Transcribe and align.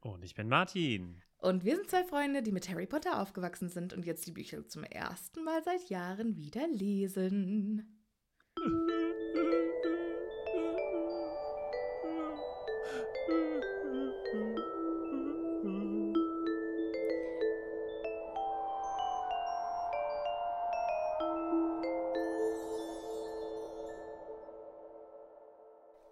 Und 0.00 0.24
ich 0.24 0.34
bin 0.34 0.48
Martin. 0.48 1.20
Und 1.38 1.64
wir 1.64 1.76
sind 1.76 1.90
zwei 1.90 2.04
Freunde, 2.04 2.42
die 2.42 2.52
mit 2.52 2.68
Harry 2.68 2.86
Potter 2.86 3.20
aufgewachsen 3.20 3.68
sind 3.68 3.92
und 3.92 4.04
jetzt 4.04 4.26
die 4.26 4.32
Bücher 4.32 4.66
zum 4.66 4.84
ersten 4.84 5.44
Mal 5.44 5.62
seit 5.62 5.88
Jahren 5.88 6.36
wieder 6.36 6.66
lesen. 6.68 7.96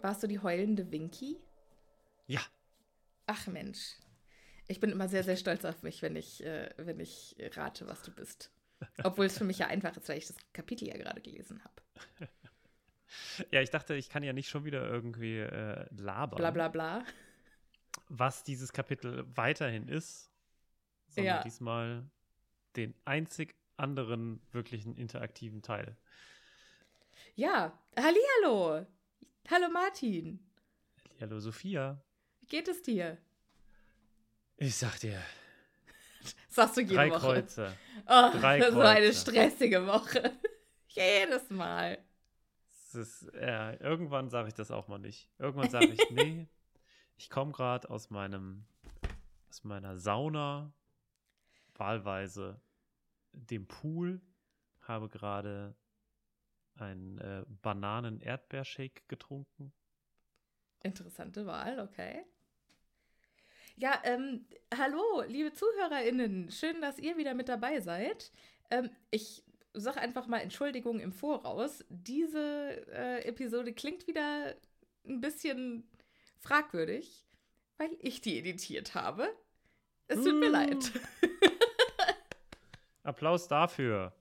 Warst 0.00 0.22
du 0.22 0.26
die 0.26 0.38
heulende 0.38 0.90
Winky? 0.90 1.38
Ja. 2.26 2.40
Ach 3.30 3.46
Mensch. 3.46 3.96
Ich 4.68 4.80
bin 4.80 4.90
immer 4.90 5.06
sehr, 5.08 5.22
sehr 5.22 5.36
stolz 5.36 5.64
auf 5.64 5.82
mich, 5.82 6.00
wenn 6.02 6.16
ich, 6.16 6.42
äh, 6.44 6.70
wenn 6.78 6.98
ich 6.98 7.36
rate, 7.54 7.86
was 7.86 8.02
du 8.02 8.10
bist. 8.10 8.50
Obwohl 9.04 9.26
es 9.26 9.36
für 9.36 9.44
mich 9.44 9.58
ja 9.58 9.66
einfach 9.66 9.94
ist, 9.96 10.08
weil 10.08 10.18
ich 10.18 10.26
das 10.26 10.36
Kapitel 10.52 10.88
ja 10.88 10.96
gerade 10.96 11.20
gelesen 11.20 11.62
habe. 11.62 11.82
Ja, 13.50 13.62
ich 13.62 13.70
dachte, 13.70 13.94
ich 13.94 14.10
kann 14.10 14.22
ja 14.22 14.34
nicht 14.34 14.50
schon 14.50 14.64
wieder 14.66 14.86
irgendwie 14.86 15.38
äh, 15.38 15.86
labern, 15.96 16.36
Bla 16.36 16.50
bla 16.50 16.68
bla. 16.68 17.04
was 18.08 18.44
dieses 18.44 18.70
Kapitel 18.72 19.24
weiterhin 19.34 19.88
ist, 19.88 20.30
sondern 21.08 21.36
Ja. 21.36 21.42
diesmal 21.42 22.04
den 22.76 22.94
einzig 23.06 23.54
anderen 23.78 24.42
wirklichen 24.52 24.94
interaktiven 24.94 25.62
Teil. 25.62 25.96
Ja, 27.34 27.78
hallihallo. 27.96 28.86
Hallo 29.50 29.70
Martin. 29.72 30.38
Hallo 31.18 31.40
Sophia. 31.40 31.98
Geht 32.48 32.68
es 32.68 32.82
dir? 32.82 33.18
Ich 34.56 34.74
sag 34.76 34.98
dir, 35.00 35.20
Sagst 36.48 36.76
du 36.76 36.80
jede 36.80 36.94
drei 36.94 37.10
Woche. 37.10 37.20
Kreuze. 37.20 37.76
Oh, 38.06 38.30
Drei 38.32 38.58
das 38.58 38.74
war 38.74 38.88
eine 38.90 39.06
Kreuze. 39.06 39.20
stressige 39.20 39.86
Woche. 39.86 40.32
Jedes 40.88 41.48
Mal. 41.50 41.98
Ist, 42.94 43.30
ja, 43.34 43.78
irgendwann 43.80 44.30
sage 44.30 44.48
ich 44.48 44.54
das 44.54 44.70
auch 44.70 44.88
mal 44.88 44.98
nicht. 44.98 45.30
Irgendwann 45.38 45.70
sage 45.70 45.86
ich, 45.92 46.00
nee, 46.10 46.48
ich 47.16 47.28
komme 47.30 47.52
gerade 47.52 47.88
aus 47.90 48.10
meinem, 48.10 48.64
aus 49.50 49.62
meiner 49.62 49.98
Sauna, 49.98 50.72
wahlweise 51.74 52.60
dem 53.32 53.66
Pool, 53.68 54.20
habe 54.80 55.08
gerade 55.10 55.76
einen 56.76 57.18
äh, 57.18 57.44
Bananen-Erdbeershake 57.62 59.02
getrunken. 59.06 59.72
Interessante 60.82 61.44
Wahl, 61.46 61.78
okay. 61.80 62.24
Ja, 63.80 64.00
ähm, 64.02 64.44
hallo, 64.76 65.22
liebe 65.28 65.52
ZuhörerInnen. 65.52 66.50
Schön, 66.50 66.80
dass 66.80 66.98
ihr 66.98 67.16
wieder 67.16 67.34
mit 67.34 67.48
dabei 67.48 67.78
seid. 67.78 68.32
Ähm, 68.70 68.90
ich 69.12 69.44
sage 69.72 70.00
einfach 70.00 70.26
mal 70.26 70.38
Entschuldigung 70.38 70.98
im 70.98 71.12
Voraus. 71.12 71.84
Diese 71.88 72.84
äh, 72.90 73.24
Episode 73.24 73.72
klingt 73.72 74.08
wieder 74.08 74.56
ein 75.06 75.20
bisschen 75.20 75.88
fragwürdig, 76.40 77.24
weil 77.76 77.96
ich 78.00 78.20
die 78.20 78.40
editiert 78.40 78.96
habe. 78.96 79.32
Es 80.08 80.16
tut 80.24 80.34
mir 80.34 80.48
Uh. 80.48 80.52
leid. 80.52 80.92
Applaus 83.04 83.46
dafür. 83.46 84.12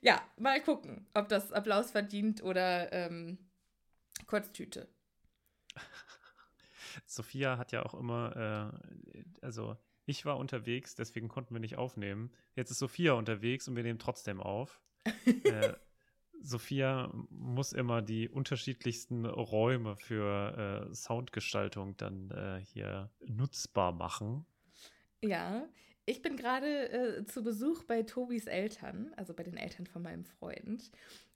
Ja, 0.00 0.20
mal 0.36 0.60
gucken, 0.60 1.06
ob 1.14 1.28
das 1.28 1.52
Applaus 1.52 1.92
verdient 1.92 2.42
oder 2.42 2.92
ähm, 2.92 3.38
Kurztüte. 4.26 4.88
Sophia 7.06 7.58
hat 7.58 7.72
ja 7.72 7.84
auch 7.84 7.94
immer, 7.94 8.72
äh, 9.14 9.24
also 9.40 9.76
ich 10.04 10.24
war 10.24 10.38
unterwegs, 10.38 10.94
deswegen 10.94 11.28
konnten 11.28 11.54
wir 11.54 11.60
nicht 11.60 11.76
aufnehmen. 11.76 12.32
Jetzt 12.54 12.70
ist 12.70 12.78
Sophia 12.78 13.12
unterwegs 13.12 13.68
und 13.68 13.76
wir 13.76 13.82
nehmen 13.82 13.98
trotzdem 13.98 14.40
auf. 14.40 14.80
äh, 15.44 15.74
Sophia 16.40 17.10
muss 17.30 17.72
immer 17.72 18.02
die 18.02 18.28
unterschiedlichsten 18.28 19.26
Räume 19.26 19.96
für 19.96 20.88
äh, 20.90 20.94
Soundgestaltung 20.94 21.96
dann 21.96 22.30
äh, 22.30 22.60
hier 22.64 23.10
nutzbar 23.24 23.92
machen. 23.92 24.44
Ja, 25.22 25.68
ich 26.04 26.20
bin 26.20 26.36
gerade 26.36 26.90
äh, 26.90 27.24
zu 27.24 27.44
Besuch 27.44 27.84
bei 27.84 28.02
Tobis 28.02 28.46
Eltern, 28.46 29.12
also 29.16 29.34
bei 29.34 29.44
den 29.44 29.56
Eltern 29.56 29.86
von 29.86 30.02
meinem 30.02 30.24
Freund, 30.24 30.90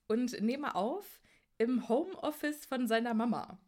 und 0.09 0.41
nehme 0.41 0.75
auf 0.75 1.21
im 1.59 1.88
Homeoffice 1.88 2.67
von 2.67 2.88
seiner 2.88 3.15
Mama. 3.15 3.61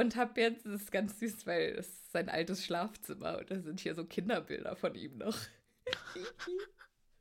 Und 0.00 0.16
habe 0.16 0.40
jetzt, 0.40 0.64
das 0.64 0.82
ist 0.82 0.92
ganz 0.92 1.18
süß, 1.20 1.46
weil 1.46 1.74
es 1.78 1.88
ist 1.88 2.12
sein 2.12 2.28
altes 2.28 2.64
Schlafzimmer 2.64 3.38
und 3.38 3.50
da 3.50 3.60
sind 3.60 3.80
hier 3.80 3.94
so 3.94 4.04
Kinderbilder 4.04 4.74
von 4.76 4.94
ihm 4.94 5.18
noch. 5.18 5.36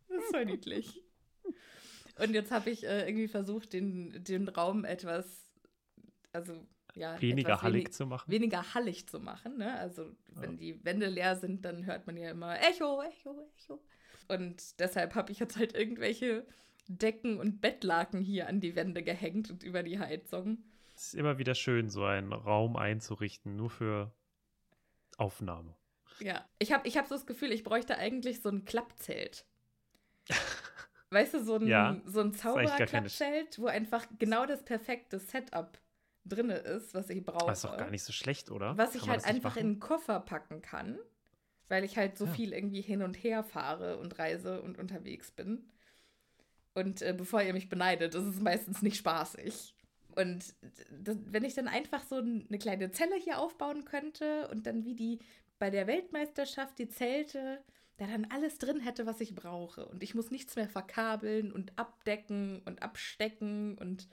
das 0.08 0.18
ist 0.18 0.30
voll 0.32 0.46
niedlich. 0.46 1.04
Und 2.20 2.34
jetzt 2.34 2.52
habe 2.52 2.70
ich 2.70 2.86
äh, 2.86 3.08
irgendwie 3.08 3.28
versucht, 3.28 3.74
den, 3.74 4.24
den 4.24 4.48
Raum 4.48 4.86
etwas, 4.86 5.26
also 6.32 6.66
ja, 6.96 7.22
Weniger 7.22 7.62
hallig 7.62 7.86
wenig- 7.86 7.94
zu 7.94 8.06
machen. 8.06 8.32
weniger 8.32 8.74
hallig 8.74 9.08
zu 9.08 9.20
machen. 9.20 9.58
Ne? 9.58 9.78
Also 9.78 10.12
wenn 10.34 10.58
die 10.58 10.84
Wände 10.84 11.08
leer 11.08 11.36
sind, 11.36 11.64
dann 11.66 11.86
hört 11.86 12.08
man 12.08 12.18
ja 12.18 12.32
immer 12.32 12.60
Echo, 12.62 13.02
Echo, 13.02 13.48
Echo. 13.58 13.82
Und 14.28 14.80
deshalb 14.80 15.16
habe 15.16 15.32
ich 15.32 15.40
jetzt 15.40 15.58
halt 15.58 15.76
irgendwelche 15.76 16.46
Decken 16.88 17.40
und 17.40 17.62
Bettlaken 17.62 18.22
hier 18.22 18.48
an 18.48 18.60
die 18.62 18.76
Wände 18.76 19.04
gehängt 19.04 19.50
und 19.50 19.64
über 19.64 19.84
die 19.84 20.00
Heizung. 20.00 20.64
Es 21.00 21.06
ist 21.08 21.14
immer 21.16 21.38
wieder 21.38 21.56
schön, 21.56 21.90
so 21.90 22.04
einen 22.04 22.34
Raum 22.34 22.76
einzurichten, 22.76 23.56
nur 23.56 23.70
für 23.70 24.12
Aufnahme. 25.16 25.74
Ja, 26.20 26.46
ich 26.60 26.74
habe 26.74 26.86
ich 26.90 26.98
hab 26.98 27.08
so 27.08 27.16
das 27.16 27.26
Gefühl, 27.26 27.54
ich 27.54 27.64
bräuchte 27.64 27.98
eigentlich 27.98 28.42
so 28.42 28.50
ein 28.50 28.66
Klappzelt. 28.66 29.46
Weißt 31.10 31.36
du, 31.36 31.42
so 31.42 31.56
ein, 31.56 31.68
Ja, 31.68 32.02
so 32.06 32.20
ein 32.20 32.34
gar 32.34 32.54
keine- 32.54 32.68
Zauberklappzelt, 32.76 33.60
wo 33.60 33.68
einfach 33.68 34.08
genau 34.20 34.46
das 34.46 34.66
perfekte 34.66 35.20
Setup 35.20 35.80
drin 36.26 36.50
ist, 36.50 36.94
was 36.94 37.10
ich 37.10 37.24
brauche. 37.26 37.44
Aber 37.44 37.54
ist 37.54 37.64
doch 37.64 37.78
gar 37.78 37.90
nicht 37.92 38.04
so 38.04 38.12
schlecht, 38.12 38.52
oder? 38.52 38.78
Was 38.78 38.94
ich 38.94 39.00
Kann 39.00 39.08
man 39.12 39.16
halt 39.20 39.24
das 39.24 39.30
einfach 39.34 39.56
in 39.56 39.76
den 39.76 39.80
Koffer 39.80 40.20
packen 40.20 40.62
kann, 40.62 41.00
weil 41.70 41.86
ich 41.86 41.96
halt 41.96 42.18
so 42.18 42.26
Ja. 42.26 42.32
viel 42.34 42.52
irgendwie 42.52 42.82
hin 42.82 43.04
und 43.04 43.14
her 43.16 43.46
fahre 43.46 43.98
und 44.00 44.20
reise 44.20 44.62
und 44.62 44.78
unterwegs 44.78 45.32
bin. 45.32 45.72
Und 46.74 47.02
äh, 47.02 47.14
bevor 47.18 47.42
ihr 47.42 47.54
mich 47.54 47.70
beneidet, 47.70 48.14
ist 48.16 48.26
es 48.26 48.42
meistens 48.42 48.82
nicht 48.82 48.98
spaßig. 48.98 49.74
Und 50.20 50.54
das, 50.92 51.18
wenn 51.26 51.44
ich 51.44 51.54
dann 51.54 51.68
einfach 51.68 52.04
so 52.04 52.18
eine 52.18 52.60
kleine 52.60 52.92
Zelle 52.92 53.16
hier 53.16 53.40
aufbauen 53.40 53.86
könnte 53.86 54.48
und 54.50 54.66
dann 54.66 54.84
wie 54.86 54.96
die 54.96 55.20
bei 55.60 55.70
der 55.70 55.88
Weltmeisterschaft 55.88 56.78
die 56.80 56.90
Zelte 56.90 57.64
der 58.00 58.08
dann 58.08 58.26
alles 58.26 58.58
drin 58.58 58.80
hätte, 58.80 59.06
was 59.06 59.20
ich 59.22 59.36
brauche. 59.36 59.86
Und 59.86 60.04
ich 60.04 60.16
muss 60.16 60.32
nichts 60.32 60.56
mehr 60.56 60.70
verkabeln 60.70 61.52
und 61.52 61.78
abdecken 61.78 62.62
und 62.66 62.82
abstecken 62.82 63.78
und. 63.78 64.08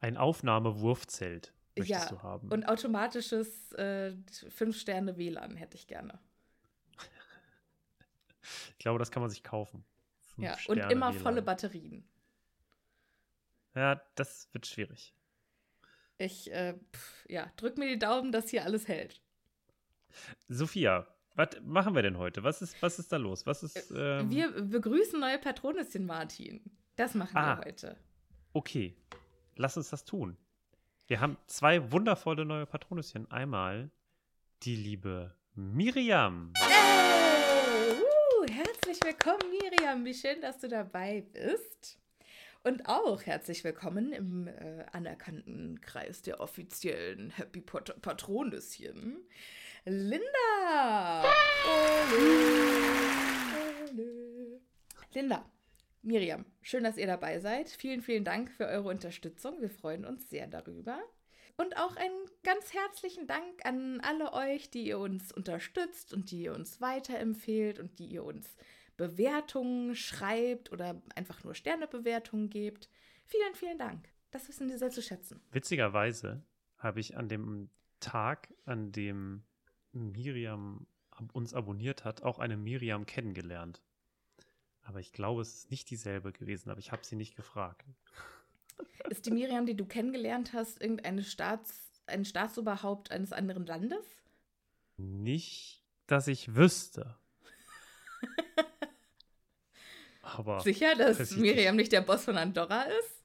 Ein 0.00 0.16
Aufnahmewurfzelt 0.16 1.52
möchtest 1.76 2.10
ja, 2.10 2.16
du 2.16 2.22
haben. 2.22 2.48
und 2.50 2.68
automatisches 2.68 3.72
äh, 3.72 4.14
5-Sterne-WLAN 4.58 5.56
hätte 5.56 5.76
ich 5.76 5.86
gerne. 5.86 6.18
ich 8.70 8.78
glaube, 8.78 8.98
das 8.98 9.10
kann 9.10 9.22
man 9.22 9.30
sich 9.30 9.42
kaufen. 9.42 9.84
Fünf 10.20 10.46
Ja, 10.46 10.52
und 10.68 10.76
Sterne 10.76 10.92
immer 10.92 11.10
WLAN. 11.12 11.22
volle 11.22 11.42
Batterien. 11.42 12.04
Ja, 13.74 14.00
das 14.14 14.48
wird 14.52 14.66
schwierig. 14.66 15.14
Ich, 16.18 16.50
äh, 16.52 16.74
pf, 16.92 17.26
ja, 17.28 17.50
drück 17.56 17.78
mir 17.78 17.86
die 17.88 17.98
Daumen, 17.98 18.32
dass 18.32 18.50
hier 18.50 18.64
alles 18.64 18.88
hält. 18.88 19.22
Sophia, 20.48 21.06
was 21.34 21.48
machen 21.62 21.94
wir 21.94 22.02
denn 22.02 22.18
heute? 22.18 22.42
Was 22.42 22.60
ist, 22.62 22.80
was 22.82 22.98
ist 22.98 23.12
da 23.12 23.16
los? 23.16 23.46
Was 23.46 23.62
ist. 23.62 23.92
Ähm, 23.96 24.28
Wir 24.30 24.50
begrüßen 24.50 25.18
neue 25.18 25.38
Patronissin 25.38 26.04
Martin. 26.04 26.60
Das 26.96 27.14
machen 27.14 27.36
Ah. 27.36 27.58
wir 27.58 27.64
heute. 27.64 27.96
Okay, 28.52 28.96
lass 29.56 29.76
uns 29.76 29.90
das 29.90 30.04
tun. 30.04 30.36
Wir 31.06 31.20
haben 31.20 31.36
zwei 31.46 31.90
wundervolle 31.92 32.44
neue 32.44 32.66
Patronüschen. 32.66 33.30
Einmal 33.30 33.90
die 34.62 34.76
liebe 34.76 35.34
Miriam. 35.54 36.52
Hey! 36.58 37.92
Uh, 37.92 38.46
herzlich 38.52 38.98
willkommen, 39.04 39.50
Miriam. 39.50 40.04
Wie 40.04 40.14
schön, 40.14 40.40
dass 40.40 40.58
du 40.58 40.68
dabei 40.68 41.22
bist. 41.32 41.98
Und 42.62 42.90
auch 42.90 43.22
herzlich 43.22 43.64
willkommen 43.64 44.12
im 44.12 44.46
äh, 44.46 44.84
anerkannten 44.92 45.80
Kreis 45.80 46.20
der 46.20 46.40
offiziellen 46.40 47.30
Happy 47.30 47.62
Pot 47.62 48.02
Patronüschen. 48.02 49.16
Linda! 49.86 51.24
Ole, 51.64 52.20
ole. 53.90 54.60
Linda, 55.14 55.50
Miriam, 56.02 56.44
schön, 56.60 56.84
dass 56.84 56.98
ihr 56.98 57.06
dabei 57.06 57.40
seid. 57.40 57.70
Vielen, 57.70 58.02
vielen 58.02 58.24
Dank 58.24 58.50
für 58.50 58.66
eure 58.66 58.90
Unterstützung. 58.90 59.62
Wir 59.62 59.70
freuen 59.70 60.04
uns 60.04 60.28
sehr 60.28 60.46
darüber. 60.46 61.00
Und 61.56 61.78
auch 61.78 61.96
einen 61.96 62.26
ganz 62.42 62.74
herzlichen 62.74 63.26
Dank 63.26 63.64
an 63.64 64.02
alle 64.02 64.34
euch, 64.34 64.68
die 64.68 64.84
ihr 64.84 64.98
uns 64.98 65.32
unterstützt 65.32 66.12
und 66.12 66.30
die 66.30 66.42
ihr 66.42 66.52
uns 66.52 66.78
weiterempfehlt 66.82 67.78
und 67.78 67.98
die 67.98 68.08
ihr 68.08 68.22
uns 68.22 68.54
Bewertungen 69.00 69.96
schreibt 69.96 70.70
oder 70.72 71.00
einfach 71.14 71.42
nur 71.42 71.54
Sternebewertungen 71.54 72.50
gebt. 72.50 72.90
Vielen, 73.24 73.54
vielen 73.54 73.78
Dank. 73.78 74.06
Das 74.30 74.46
wissen 74.46 74.68
wir 74.68 74.76
sehr 74.76 74.90
zu 74.90 75.00
schätzen. 75.00 75.40
Witzigerweise 75.52 76.42
habe 76.76 77.00
ich 77.00 77.16
an 77.16 77.30
dem 77.30 77.70
Tag, 78.00 78.52
an 78.66 78.92
dem 78.92 79.42
Miriam 79.92 80.86
uns 81.32 81.54
abonniert 81.54 82.04
hat, 82.04 82.22
auch 82.22 82.38
eine 82.38 82.58
Miriam 82.58 83.06
kennengelernt. 83.06 83.80
Aber 84.82 85.00
ich 85.00 85.12
glaube, 85.12 85.40
es 85.40 85.54
ist 85.54 85.70
nicht 85.70 85.88
dieselbe 85.88 86.30
gewesen, 86.30 86.68
aber 86.68 86.80
ich 86.80 86.92
habe 86.92 87.02
sie 87.02 87.16
nicht 87.16 87.36
gefragt. 87.36 87.86
Ist 89.08 89.24
die 89.24 89.30
Miriam, 89.30 89.64
die 89.64 89.76
du 89.76 89.86
kennengelernt 89.86 90.52
hast, 90.52 90.78
irgendeine 90.78 91.24
Staats, 91.24 92.02
ein 92.06 92.26
Staatsoberhaupt 92.26 93.10
eines 93.10 93.32
anderen 93.32 93.64
Landes? 93.64 94.04
Nicht, 94.98 95.82
dass 96.06 96.28
ich 96.28 96.54
wüsste. 96.54 97.16
Aber 100.22 100.60
Sicher, 100.60 100.94
dass 100.94 101.18
ich 101.20 101.36
Miriam 101.36 101.76
nicht 101.76 101.92
der 101.92 102.02
Boss 102.02 102.24
von 102.24 102.36
Andorra 102.36 102.82
ist? 102.82 103.22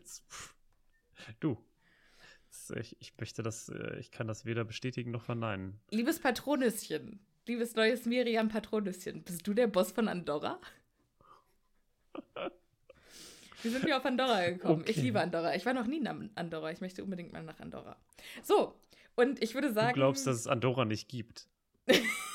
du, 1.40 1.58
ich, 2.76 2.96
ich 3.00 3.14
möchte 3.18 3.42
das, 3.42 3.68
äh, 3.68 3.98
ich 3.98 4.10
kann 4.10 4.28
das 4.28 4.44
weder 4.44 4.64
bestätigen 4.64 5.10
noch 5.10 5.24
verneinen. 5.24 5.80
Liebes 5.90 6.20
Patronüschen, 6.20 7.20
liebes 7.46 7.74
neues 7.74 8.06
Miriam 8.06 8.48
Patronüschen, 8.48 9.22
bist 9.22 9.46
du 9.46 9.54
der 9.54 9.66
Boss 9.66 9.92
von 9.92 10.08
Andorra? 10.08 10.60
Wie 13.62 13.68
sind 13.68 13.86
wir 13.86 13.96
auf 13.96 14.04
Andorra 14.04 14.50
gekommen? 14.50 14.82
Ich 14.86 14.96
Okay. 14.96 15.00
liebe 15.02 15.20
Andorra. 15.20 15.54
Ich 15.54 15.64
war 15.64 15.72
noch 15.72 15.86
nie 15.86 15.98
in 15.98 16.30
Andorra. 16.34 16.72
Ich 16.72 16.80
möchte 16.80 17.04
unbedingt 17.04 17.32
mal 17.32 17.44
nach 17.44 17.60
Andorra. 17.60 17.96
So, 18.42 18.74
und 19.14 19.42
ich 19.42 19.54
würde 19.54 19.72
sagen. 19.72 19.90
Du 19.90 19.94
glaubst, 19.94 20.26
dass 20.26 20.36
es 20.36 20.46
Andorra 20.46 20.84
nicht 20.84 21.08
gibt. 21.08 21.48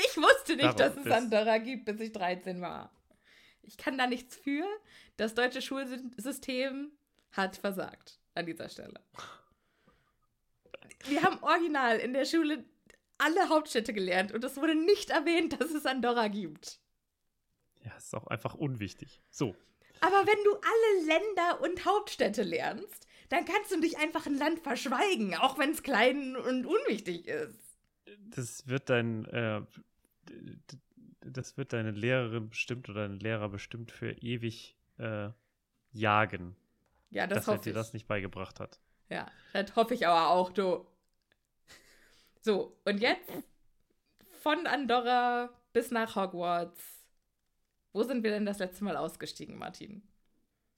ich 0.06 0.16
wusste 0.16 0.56
nicht, 0.56 0.78
Darauf 0.78 0.94
dass 0.94 1.04
es 1.04 1.10
Andorra 1.10 1.58
gibt, 1.58 1.84
bis 1.84 2.00
ich 2.00 2.12
13 2.12 2.60
war. 2.60 2.90
Ich 3.62 3.76
kann 3.76 3.98
da 3.98 4.06
nichts 4.06 4.36
für. 4.36 4.64
Das 5.16 5.34
deutsche 5.34 5.62
Schulsystem 5.62 6.92
hat 7.32 7.56
versagt 7.56 8.18
an 8.34 8.46
dieser 8.46 8.68
Stelle. 8.68 9.00
Wir 11.04 11.22
haben 11.22 11.42
original 11.42 11.98
in 11.98 12.12
der 12.12 12.24
Schule 12.24 12.64
alle 13.18 13.48
Hauptstädte 13.48 13.92
gelernt 13.92 14.32
und 14.32 14.42
es 14.44 14.56
wurde 14.56 14.74
nicht 14.74 15.10
erwähnt, 15.10 15.60
dass 15.60 15.70
es 15.70 15.86
Andorra 15.86 16.28
gibt. 16.28 16.80
Ja, 17.84 17.96
ist 17.96 18.14
auch 18.14 18.26
einfach 18.26 18.54
unwichtig. 18.54 19.22
So, 19.30 19.54
Aber 20.00 20.26
wenn 20.26 20.44
du 20.44 20.54
alle 20.54 21.06
Länder 21.06 21.60
und 21.62 21.84
Hauptstädte 21.84 22.42
lernst, 22.42 23.06
dann 23.28 23.44
kannst 23.44 23.70
du 23.70 23.78
nicht 23.78 23.98
einfach 23.98 24.26
ein 24.26 24.36
Land 24.36 24.60
verschweigen, 24.60 25.34
auch 25.36 25.58
wenn 25.58 25.70
es 25.70 25.82
klein 25.82 26.36
und 26.36 26.66
unwichtig 26.66 27.28
ist. 27.28 27.78
das 28.30 28.66
wird 28.66 28.90
dein, 28.90 29.24
äh, 29.26 29.62
das 31.20 31.56
wird 31.56 31.72
deine 31.72 31.90
Lehrerin 31.90 32.48
bestimmt 32.48 32.88
oder 32.88 33.06
dein 33.08 33.18
Lehrer 33.20 33.48
bestimmt 33.48 33.90
für 33.90 34.10
ewig 34.12 34.76
äh, 34.98 35.30
jagen, 35.92 36.56
Ja, 37.10 37.26
das 37.26 37.38
dass 37.38 37.48
er 37.48 37.52
hoffe 37.54 37.64
dir 37.64 37.70
ich. 37.70 37.74
das 37.76 37.92
nicht 37.92 38.06
beigebracht 38.06 38.60
hat. 38.60 38.80
Ja, 39.08 39.30
das 39.52 39.74
hoffe 39.76 39.94
ich 39.94 40.06
aber 40.06 40.30
auch, 40.30 40.50
du. 40.52 40.86
So, 42.40 42.76
und 42.84 42.98
jetzt 43.00 43.30
von 44.40 44.66
Andorra 44.66 45.50
bis 45.72 45.90
nach 45.90 46.16
Hogwarts. 46.16 46.80
Wo 47.92 48.02
sind 48.04 48.22
wir 48.22 48.30
denn 48.30 48.46
das 48.46 48.58
letzte 48.60 48.84
Mal 48.84 48.96
ausgestiegen, 48.96 49.58
Martin? 49.58 50.02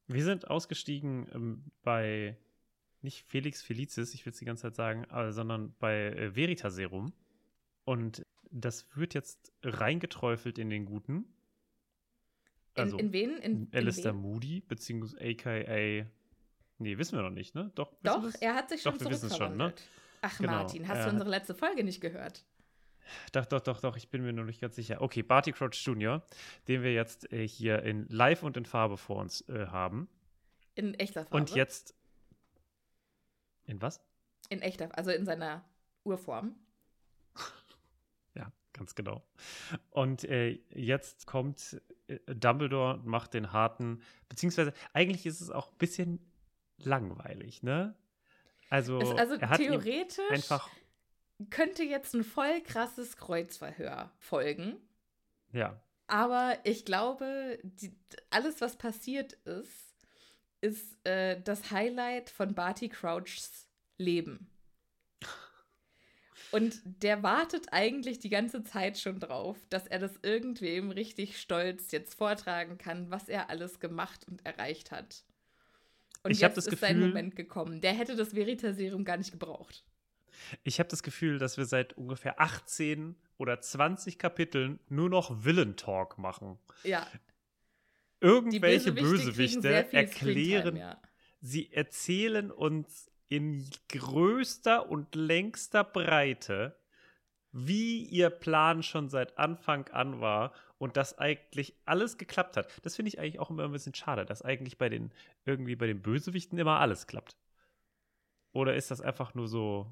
Wir 0.08 0.25
sind 0.25 0.48
ausgestiegen 0.48 1.28
ähm, 1.34 1.64
bei 1.82 2.37
nicht 3.02 3.25
Felix 3.26 3.62
Felicis, 3.62 4.14
ich 4.14 4.25
will 4.25 4.32
es 4.32 4.38
die 4.38 4.44
ganze 4.44 4.62
Zeit 4.62 4.76
sagen, 4.76 5.05
äh, 5.05 5.31
sondern 5.32 5.75
bei 5.78 6.06
äh, 6.06 6.34
Veritaserum. 6.34 7.12
Und 7.84 8.22
das 8.52 8.87
wird 8.96 9.14
jetzt 9.14 9.52
reingeträufelt 9.62 10.58
in 10.58 10.70
den 10.70 10.84
Guten. 10.84 11.25
In, 12.75 12.82
Also 12.82 12.99
in 12.99 13.12
wen? 13.12 13.37
In, 13.38 13.66
in 13.66 13.75
Alistair 13.75 14.14
wen? 14.14 14.20
Moody, 14.22 14.60
beziehungsweise 14.60 15.19
aka. 15.20 16.06
Nee, 16.78 16.99
wissen 16.99 17.16
wir 17.16 17.22
noch 17.22 17.31
nicht, 17.31 17.54
ne? 17.54 17.70
Doch, 17.75 17.93
Doch, 18.02 18.28
er 18.40 18.54
hat 18.54 18.69
sich 18.69 18.82
schon 18.82 18.94
Doch, 18.94 19.00
wir 19.00 19.10
wissen 19.10 19.26
es 19.26 19.37
schon, 19.37 19.56
ne? 19.56 19.75
Ach, 20.20 20.37
Genau, 20.38 20.52
Martin, 20.52 20.87
hast 20.88 20.96
er 20.99 21.02
du 21.02 21.06
hat- 21.06 21.12
unsere 21.14 21.31
letzte 21.31 21.54
Folge 21.54 21.84
nicht 21.84 22.00
gehört? 22.00 22.44
Doch, 23.32 23.44
doch, 23.46 23.60
doch, 23.60 23.81
doch, 23.81 23.96
ich 23.96 24.08
bin 24.10 24.22
mir 24.22 24.32
noch 24.32 24.44
nicht 24.44 24.60
ganz 24.60 24.76
sicher. 24.76 25.00
Okay, 25.02 25.22
Barty 25.22 25.52
Crouch 25.52 25.75
Jr., 25.84 26.25
den 26.69 26.82
wir 26.82 26.94
jetzt 26.94 27.32
äh, 27.32 27.46
hier 27.46 27.82
in 27.82 28.06
Live 28.08 28.43
und 28.43 28.56
in 28.56 28.64
Farbe 28.64 28.96
vor 28.96 29.16
uns 29.16 29.43
äh, 29.48 29.66
haben. 29.66 30.08
In 30.76 30.94
echter 30.94 31.22
Farbe. 31.25 31.37
Und 31.37 31.55
jetzt. 31.55 31.94
In 33.65 33.82
was? 33.82 34.00
In 34.48 34.62
echter, 34.62 34.96
also 34.96 35.10
in 35.10 35.24
seiner 35.24 35.65
Urform. 36.05 36.55
Ganz 38.72 38.94
genau. 38.94 39.22
Und 39.91 40.24
äh, 40.24 40.58
jetzt 40.70 41.26
kommt 41.26 41.81
äh, 42.06 42.19
Dumbledore 42.34 42.94
und 42.94 43.06
macht 43.06 43.34
den 43.34 43.52
harten, 43.52 44.02
beziehungsweise 44.29 44.72
eigentlich 44.93 45.26
ist 45.26 45.41
es 45.41 45.50
auch 45.50 45.72
ein 45.72 45.79
bisschen 45.79 46.20
langweilig, 46.79 47.62
ne? 47.62 47.94
Also, 48.70 48.98
Es, 49.00 49.10
also 49.10 49.34
er 49.34 49.56
theoretisch 49.56 50.31
einfach, 50.31 50.70
könnte 51.50 51.82
jetzt 51.82 52.14
ein 52.14 52.24
voll 52.24 52.62
krasses 52.62 53.17
Kreuzverhör 53.19 54.10
folgen. 54.19 54.76
ja, 55.52 55.79
Aber 56.06 56.56
ich 56.64 56.86
glaube, 56.86 57.58
die, 57.62 57.94
alles, 58.31 58.62
was 58.62 58.76
passiert 58.76 59.34
ist, 59.44 59.93
ist 60.62 61.05
äh, 61.05 61.41
das 61.43 61.70
Highlight 61.70 62.31
von 62.31 62.55
Barty 62.55 62.88
Crouchs 62.88 63.69
Leben. 63.98 64.48
Und 66.53 66.81
der 67.03 67.23
wartet 67.23 67.69
eigentlich 67.73 68.19
die 68.19 68.29
ganze 68.29 68.63
Zeit 68.63 68.99
schon 68.99 69.19
drauf, 69.19 69.56
dass 69.71 69.87
er 69.87 69.99
das 69.99 70.13
irgendwem 70.23 70.91
richtig 70.91 71.41
stolz 71.41 71.91
jetzt 71.93 72.15
vortragen 72.15 72.79
kann, 72.79 73.11
was 73.11 73.29
er 73.29 73.51
alles 73.51 73.81
gemacht 73.81 74.27
und 74.29 74.44
erreicht 74.44 74.91
hat. 74.91 75.25
Und 76.23 76.31
Ich 76.31 76.41
jetzt 76.41 76.56
das 76.56 76.67
ist 76.67 76.79
sein 76.81 76.97
Gefühl- 76.97 77.09
Moment 77.09 77.37
gekommen. 77.37 77.81
Der 77.81 77.94
hätte 77.94 78.15
das 78.17 78.35
Veritaserum 78.35 79.05
gar 79.05 79.17
nicht 79.17 79.32
gebraucht. 79.32 79.85
Ich 80.63 80.79
habe 80.79 80.89
das 80.89 81.03
Gefühl, 81.03 81.39
dass 81.39 81.56
wir 81.56 81.65
seit 81.65 81.94
ungefähr 81.97 82.41
18 82.41 83.17
oder 83.39 83.61
20 83.61 84.19
Kapiteln 84.19 84.79
nur 84.89 85.09
noch 85.09 85.44
Villain-Talk 85.44 86.19
machen. 86.19 86.59
Ja, 86.85 87.06
Irgendwelche 88.21 88.93
Bösewichte 88.93 89.63
Bösewichte 89.63 89.97
erklären, 89.97 90.77
ja. 90.77 91.01
sie 91.41 91.73
erzählen 91.73 92.53
uns 92.53 93.11
in 93.32 93.65
größter 93.89 94.91
und 94.91 95.15
längster 95.15 95.84
Breite, 95.84 96.77
wie 97.51 98.03
ihr 98.05 98.29
Plan 98.29 98.82
schon 98.82 99.08
seit 99.08 99.39
Anfang 99.39 99.89
an 99.89 100.20
war 100.20 100.53
und 100.77 100.98
dass 100.98 101.19
eigentlich 101.19 101.74
alles 101.86 102.19
geklappt 102.19 102.58
hat. 102.58 102.69
Das 102.82 102.96
finde 102.96 103.08
ich 103.08 103.19
eigentlich 103.19 103.39
auch 103.39 103.48
immer 103.48 103.65
ein 103.65 103.72
bisschen 103.72 103.94
schade, 103.94 104.27
dass 104.27 104.43
eigentlich 104.43 104.77
bei 104.77 104.91
den 104.91 105.12
irgendwie 105.46 105.77
bei 105.77 105.86
den 105.86 106.03
Bösewichten 106.03 106.58
immer 106.58 106.81
alles 106.81 107.06
klappt. 107.06 107.39
Oder 108.53 108.77
ist 108.77 108.91
das 108.91 109.01
einfach 109.01 109.34
nur 109.34 109.48
so 109.48 109.91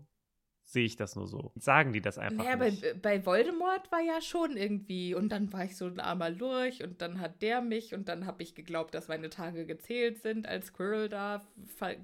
sehe 0.62 0.84
ich 0.84 0.96
das 0.96 1.16
nur 1.16 1.26
so. 1.26 1.50
Sagen 1.56 1.92
die 1.92 2.00
das 2.00 2.18
einfach 2.18 2.44
Naja, 2.44 2.56
nicht. 2.56 2.82
bei, 2.82 2.94
bei 2.94 3.26
Voldemort 3.26 3.90
war 3.90 4.00
ja 4.00 4.20
schon 4.20 4.56
irgendwie. 4.56 5.14
Und 5.14 5.30
dann 5.30 5.52
war 5.52 5.64
ich 5.64 5.76
so 5.76 5.86
ein 5.86 5.98
armer 5.98 6.30
Lurch 6.30 6.84
und 6.84 7.02
dann 7.02 7.20
hat 7.20 7.42
der 7.42 7.60
mich 7.60 7.92
und 7.94 8.08
dann 8.08 8.24
habe 8.26 8.42
ich 8.42 8.54
geglaubt, 8.54 8.94
dass 8.94 9.08
meine 9.08 9.30
Tage 9.30 9.66
gezählt 9.66 10.18
sind, 10.18 10.46
als 10.46 10.66
Squirrel 10.66 11.08
da 11.08 11.42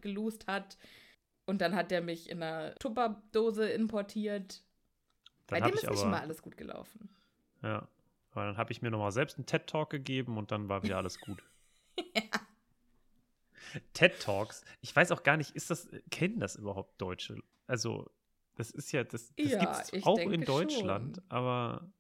geloost 0.01 0.47
hat. 0.49 0.79
Und 1.47 1.61
dann 1.61 1.75
hat 1.75 1.91
der 1.91 2.01
mich 2.03 2.29
in 2.29 2.43
einer 2.43 2.75
Tupperdose 2.77 3.69
importiert. 3.69 4.63
Dann 5.47 5.61
bei 5.61 5.67
dem 5.67 5.75
ist 5.75 5.83
nicht 5.83 5.93
aber- 5.93 6.03
immer 6.03 6.21
alles 6.21 6.43
gut 6.43 6.57
gelaufen. 6.57 7.09
Ja. 7.63 7.89
Aber 8.33 8.45
dann 8.47 8.57
habe 8.59 8.71
ich 8.73 8.83
mir 8.83 8.91
nochmal 8.91 9.13
selbst 9.13 9.39
einen 9.39 9.47
TED-Talk 9.47 9.89
gegeben 9.89 10.37
und 10.37 10.51
dann 10.53 10.69
war 10.69 10.83
wieder 10.83 10.99
alles 10.99 11.19
gut. 11.21 11.43
TED-Talks, 13.95 14.63
ich 14.81 14.95
weiß 14.95 15.11
auch 15.13 15.23
gar 15.23 15.37
nicht, 15.37 15.51
ist 15.57 15.71
das, 15.71 15.89
kennen 16.11 16.39
das 16.41 16.57
überhaupt 16.57 17.01
Deutsche? 17.01 17.43
Also, 17.67 18.11
das 18.57 18.71
ist 18.71 18.93
ja, 18.93 19.05
das, 19.05 19.35
das 19.35 19.51
Ja, 19.51 19.59
gibt 19.59 19.95
es 19.95 20.07
auch 20.07 20.19
in 20.19 20.43
Deutschland, 20.43 21.17
schon. 21.17 21.25
aber 21.31 21.91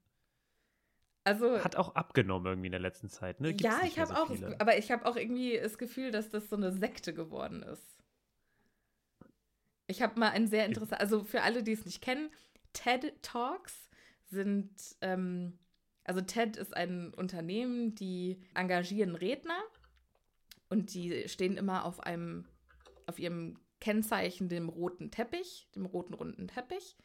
Also, 1.24 1.62
hat 1.62 1.76
auch 1.76 1.94
abgenommen 1.94 2.46
irgendwie 2.46 2.66
in 2.66 2.72
der 2.72 2.80
letzten 2.80 3.08
Zeit, 3.08 3.40
ne? 3.40 3.48
Gibt's 3.48 3.64
ja, 3.64 3.82
nicht 3.82 3.92
ich 3.94 3.98
habe 3.98 4.14
so 4.14 4.46
auch, 4.46 4.60
aber 4.60 4.78
ich 4.78 4.90
habe 4.90 5.06
auch 5.06 5.16
irgendwie 5.16 5.58
das 5.58 5.76
Gefühl, 5.78 6.10
dass 6.10 6.30
das 6.30 6.48
so 6.48 6.56
eine 6.56 6.72
Sekte 6.72 7.12
geworden 7.14 7.62
ist. 7.62 7.95
Ich 9.86 10.02
habe 10.02 10.18
mal 10.18 10.30
ein 10.30 10.46
sehr 10.46 10.66
interessant, 10.66 11.00
also 11.00 11.24
für 11.24 11.42
alle, 11.42 11.62
die 11.62 11.72
es 11.72 11.84
nicht 11.84 12.02
kennen, 12.02 12.30
TED 12.72 13.22
Talks 13.22 13.88
sind, 14.24 14.70
ähm, 15.00 15.58
also 16.04 16.20
TED 16.20 16.56
ist 16.56 16.76
ein 16.76 17.14
Unternehmen, 17.14 17.94
die 17.94 18.40
engagieren 18.54 19.14
Redner 19.14 19.58
und 20.68 20.92
die 20.94 21.28
stehen 21.28 21.56
immer 21.56 21.84
auf 21.84 22.00
einem, 22.00 22.46
auf 23.06 23.18
ihrem 23.18 23.58
Kennzeichen, 23.80 24.48
dem 24.48 24.68
roten 24.68 25.10
Teppich, 25.10 25.68
dem 25.74 25.86
roten 25.86 26.14
runden 26.14 26.48
Teppich 26.48 26.96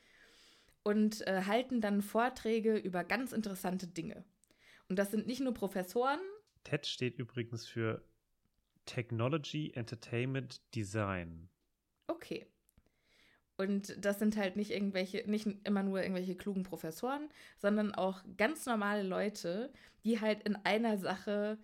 und 0.84 1.26
äh, 1.28 1.44
halten 1.46 1.82
dann 1.82 2.02
Vorträge 2.02 2.78
über 2.78 3.04
ganz 3.04 3.32
interessante 3.32 3.88
Dinge. 3.88 4.26
Und 4.90 4.98
das 4.98 5.12
sind 5.12 5.28
nicht 5.28 5.42
nur 5.42 5.54
Professoren, 5.54 6.20
TED 6.64 6.86
steht 6.86 7.18
übrigens 7.18 7.66
für 7.66 8.04
Technology 8.86 9.72
Entertainment 9.74 10.62
Design. 10.76 11.50
Okay. 12.08 12.46
Und 13.62 13.96
das 14.04 14.18
sind 14.18 14.38
halt 14.38 14.56
nicht 14.56 14.72
irgendwelche, 14.72 15.24
nicht 15.30 15.48
immer 15.64 15.84
nur 15.84 16.02
irgendwelche 16.02 16.36
klugen 16.36 16.64
Professoren, 16.64 17.30
sondern 17.60 17.94
auch 17.94 18.24
ganz 18.38 18.66
normale 18.66 19.04
Leute, 19.04 19.72
die 20.04 20.20
halt 20.20 20.42
in 20.44 20.56
einer 20.66 20.98
Sache 20.98 21.60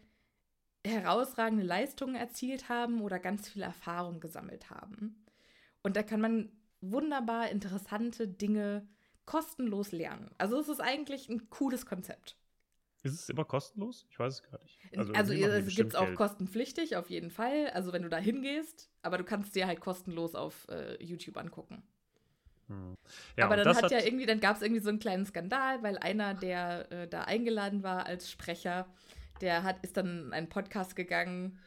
herausragende 0.85 1.65
Leistungen 1.65 2.15
erzielt 2.15 2.69
haben 2.69 3.01
oder 3.01 3.17
ganz 3.17 3.49
viel 3.49 3.63
Erfahrung 3.63 4.19
gesammelt 4.19 4.69
haben. 4.69 5.25
Und 5.81 5.97
da 5.97 6.03
kann 6.03 6.21
man 6.21 6.51
wunderbar 6.81 7.49
interessante 7.49 8.27
Dinge 8.27 8.87
kostenlos 9.25 9.91
lernen. 9.91 10.29
Also 10.37 10.59
es 10.59 10.69
ist 10.69 10.79
eigentlich 10.79 11.29
ein 11.29 11.49
cooles 11.49 11.87
Konzept. 11.87 12.37
Ist 13.03 13.13
es 13.13 13.29
immer 13.29 13.45
kostenlos? 13.45 14.05
Ich 14.09 14.19
weiß 14.19 14.33
es 14.33 14.43
gar 14.43 14.59
nicht. 14.61 14.79
Also, 15.15 15.33
die 15.33 15.41
es 15.41 15.75
gibt 15.75 15.89
es 15.89 15.95
auch 15.95 16.05
Geld. 16.05 16.17
kostenpflichtig, 16.17 16.95
auf 16.95 17.09
jeden 17.09 17.29
Fall. 17.29 17.69
Also 17.73 17.93
wenn 17.93 18.01
du 18.01 18.09
da 18.09 18.17
hingehst, 18.17 18.89
aber 19.01 19.17
du 19.17 19.23
kannst 19.23 19.55
dir 19.55 19.67
halt 19.67 19.79
kostenlos 19.79 20.35
auf 20.35 20.67
äh, 20.69 21.01
YouTube 21.03 21.37
angucken. 21.37 21.83
Ja, 23.37 23.45
aber 23.45 23.55
dann 23.55 23.65
das 23.65 23.81
hat 23.81 23.91
ja 23.91 24.03
irgendwie, 24.03 24.25
dann 24.25 24.41
gab 24.41 24.57
es 24.57 24.61
irgendwie 24.61 24.81
so 24.81 24.89
einen 24.89 24.99
kleinen 24.99 25.25
Skandal, 25.25 25.81
weil 25.83 25.97
einer, 25.99 26.33
der 26.33 26.91
äh, 26.91 27.07
da 27.07 27.21
eingeladen 27.21 27.81
war 27.81 28.05
als 28.05 28.29
Sprecher, 28.29 28.87
der 29.39 29.63
hat, 29.63 29.83
ist 29.83 29.95
dann 29.95 30.25
in 30.25 30.33
einen 30.33 30.49
Podcast 30.49 30.95
gegangen 30.95 31.59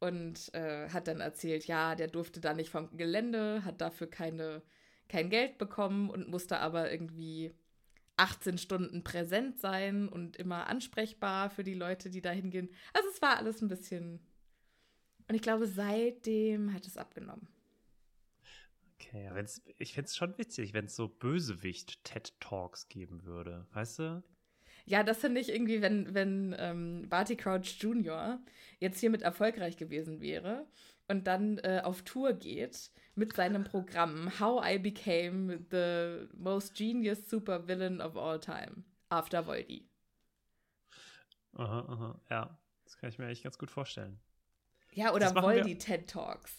und 0.00 0.52
äh, 0.52 0.90
hat 0.90 1.08
dann 1.08 1.20
erzählt, 1.20 1.66
ja, 1.66 1.94
der 1.94 2.08
durfte 2.08 2.40
da 2.40 2.52
nicht 2.52 2.70
vom 2.70 2.94
Gelände, 2.96 3.64
hat 3.64 3.80
dafür 3.80 4.10
keine, 4.10 4.62
kein 5.08 5.30
Geld 5.30 5.56
bekommen 5.56 6.10
und 6.10 6.28
musste 6.28 6.58
aber 6.58 6.90
irgendwie 6.92 7.54
18 8.16 8.58
Stunden 8.58 9.02
präsent 9.04 9.58
sein 9.58 10.08
und 10.08 10.36
immer 10.36 10.66
ansprechbar 10.68 11.50
für 11.50 11.64
die 11.64 11.74
Leute, 11.74 12.10
die 12.10 12.20
da 12.20 12.30
hingehen. 12.30 12.68
Also 12.92 13.08
es 13.08 13.22
war 13.22 13.36
alles 13.36 13.62
ein 13.62 13.68
bisschen. 13.68 14.20
Und 15.28 15.34
ich 15.34 15.42
glaube, 15.42 15.66
seitdem 15.66 16.74
hat 16.74 16.86
es 16.86 16.96
abgenommen. 16.96 17.48
Okay, 18.94 19.30
wenn's, 19.32 19.62
ich 19.78 19.94
fände 19.94 20.06
es 20.06 20.16
schon 20.16 20.36
witzig, 20.38 20.74
wenn 20.74 20.84
es 20.84 20.96
so 20.96 21.08
Bösewicht-TED-Talks 21.08 22.88
geben 22.88 23.24
würde. 23.24 23.66
Weißt 23.72 23.98
du? 23.98 24.22
Ja, 24.84 25.02
das 25.02 25.18
finde 25.18 25.40
ich 25.40 25.48
irgendwie, 25.48 25.80
wenn, 25.80 26.14
wenn 26.14 26.54
ähm, 26.58 27.08
Barty 27.08 27.36
Crouch 27.36 27.76
Jr. 27.80 28.40
jetzt 28.78 29.00
hiermit 29.00 29.22
erfolgreich 29.22 29.76
gewesen 29.76 30.20
wäre 30.20 30.66
und 31.08 31.26
dann 31.26 31.58
äh, 31.58 31.80
auf 31.84 32.02
Tour 32.02 32.32
geht 32.32 32.90
mit 33.14 33.34
seinem 33.34 33.64
Programm 33.64 34.40
How 34.40 34.64
I 34.64 34.78
Became 34.78 35.66
the 35.70 36.28
Most 36.34 36.74
Genius 36.74 37.28
Supervillain 37.28 38.00
of 38.00 38.16
All 38.16 38.40
Time 38.40 38.84
after 39.10 39.46
Voldy. 39.46 39.88
Aha, 41.54 41.80
aha, 41.88 42.20
ja. 42.30 42.58
Das 42.84 42.96
kann 42.96 43.10
ich 43.10 43.18
mir 43.18 43.26
eigentlich 43.26 43.42
ganz 43.42 43.58
gut 43.58 43.70
vorstellen. 43.70 44.20
Ja, 44.92 45.12
oder 45.12 45.34
Voldy 45.34 45.78
TED 45.78 46.08
Talks. 46.08 46.56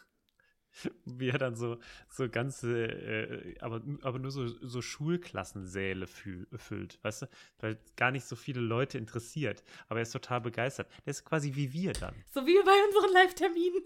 Wie 1.05 1.29
er 1.29 1.37
dann 1.37 1.55
so, 1.55 1.77
so 2.09 2.29
ganze, 2.29 2.85
äh, 2.85 3.55
aber, 3.59 3.81
aber 4.01 4.19
nur 4.19 4.31
so, 4.31 4.47
so 4.47 4.81
Schulklassensäle 4.81 6.07
fühl, 6.07 6.47
füllt, 6.55 6.99
weißt 7.03 7.23
du? 7.23 7.25
Weil 7.59 7.79
gar 7.95 8.11
nicht 8.11 8.25
so 8.25 8.35
viele 8.35 8.61
Leute 8.61 8.97
interessiert. 8.97 9.63
Aber 9.87 9.99
er 9.99 10.03
ist 10.03 10.11
total 10.11 10.41
begeistert. 10.41 10.89
Der 11.05 11.11
ist 11.11 11.25
quasi 11.25 11.55
wie 11.55 11.73
wir 11.73 11.93
dann. 11.93 12.15
So 12.33 12.45
wie 12.45 12.57
bei 12.63 12.75
unseren 12.87 13.13
Live-Terminen. 13.13 13.81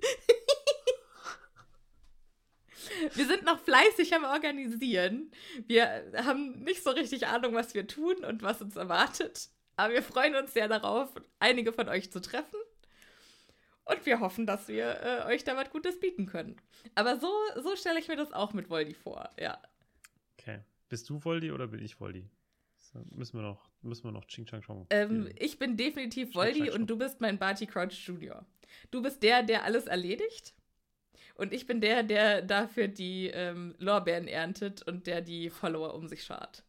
wir 3.13 3.25
sind 3.25 3.43
noch 3.43 3.59
fleißig 3.59 4.13
am 4.13 4.23
Organisieren. 4.23 5.31
Wir 5.67 6.11
haben 6.17 6.63
nicht 6.63 6.83
so 6.83 6.91
richtig 6.91 7.27
Ahnung, 7.27 7.53
was 7.53 7.73
wir 7.73 7.87
tun 7.87 8.23
und 8.25 8.43
was 8.43 8.61
uns 8.61 8.75
erwartet. 8.75 9.49
Aber 9.77 9.93
wir 9.93 10.03
freuen 10.03 10.35
uns 10.35 10.53
sehr 10.53 10.67
darauf, 10.67 11.09
einige 11.39 11.73
von 11.73 11.89
euch 11.89 12.11
zu 12.11 12.21
treffen. 12.21 12.57
Und 13.85 14.05
wir 14.05 14.19
hoffen, 14.19 14.45
dass 14.45 14.67
wir 14.67 15.01
äh, 15.01 15.33
euch 15.33 15.43
da 15.43 15.55
was 15.55 15.69
Gutes 15.69 15.99
bieten 15.99 16.25
können. 16.25 16.55
Aber 16.95 17.19
so, 17.19 17.31
so 17.61 17.75
stelle 17.75 17.99
ich 17.99 18.07
mir 18.07 18.15
das 18.15 18.31
auch 18.31 18.53
mit 18.53 18.69
Voldy 18.69 18.93
vor, 18.93 19.29
ja. 19.39 19.59
Okay. 20.37 20.59
Bist 20.89 21.09
du 21.09 21.19
Voldi 21.19 21.51
oder 21.51 21.67
bin 21.67 21.81
ich 21.81 21.99
Voldi? 21.99 22.29
So, 22.77 22.99
müssen 23.11 23.39
wir 23.39 23.43
noch, 23.43 23.69
müssen 23.81 24.03
wir 24.03 24.11
noch 24.11 24.25
Ching 24.25 24.45
Chang 24.45 24.61
Chong. 24.61 24.87
Ähm, 24.89 25.29
ich 25.37 25.57
bin 25.57 25.77
definitiv 25.77 26.31
schnack, 26.31 26.73
und 26.73 26.87
du 26.87 26.97
bist 26.97 27.21
mein 27.21 27.37
Barty 27.37 27.65
Crouch 27.65 27.93
Junior. 28.05 28.45
Du 28.91 29.01
bist 29.01 29.23
der, 29.23 29.43
der 29.43 29.63
alles 29.63 29.87
erledigt. 29.87 30.53
Und 31.35 31.53
ich 31.53 31.65
bin 31.65 31.81
der, 31.81 32.03
der 32.03 32.41
dafür 32.41 32.87
die 32.87 33.27
ähm, 33.27 33.75
Lorbeeren 33.79 34.27
erntet 34.27 34.81
und 34.83 35.07
der 35.07 35.21
die 35.21 35.49
Follower 35.49 35.93
um 35.93 36.07
sich 36.07 36.23
schart. 36.23 36.63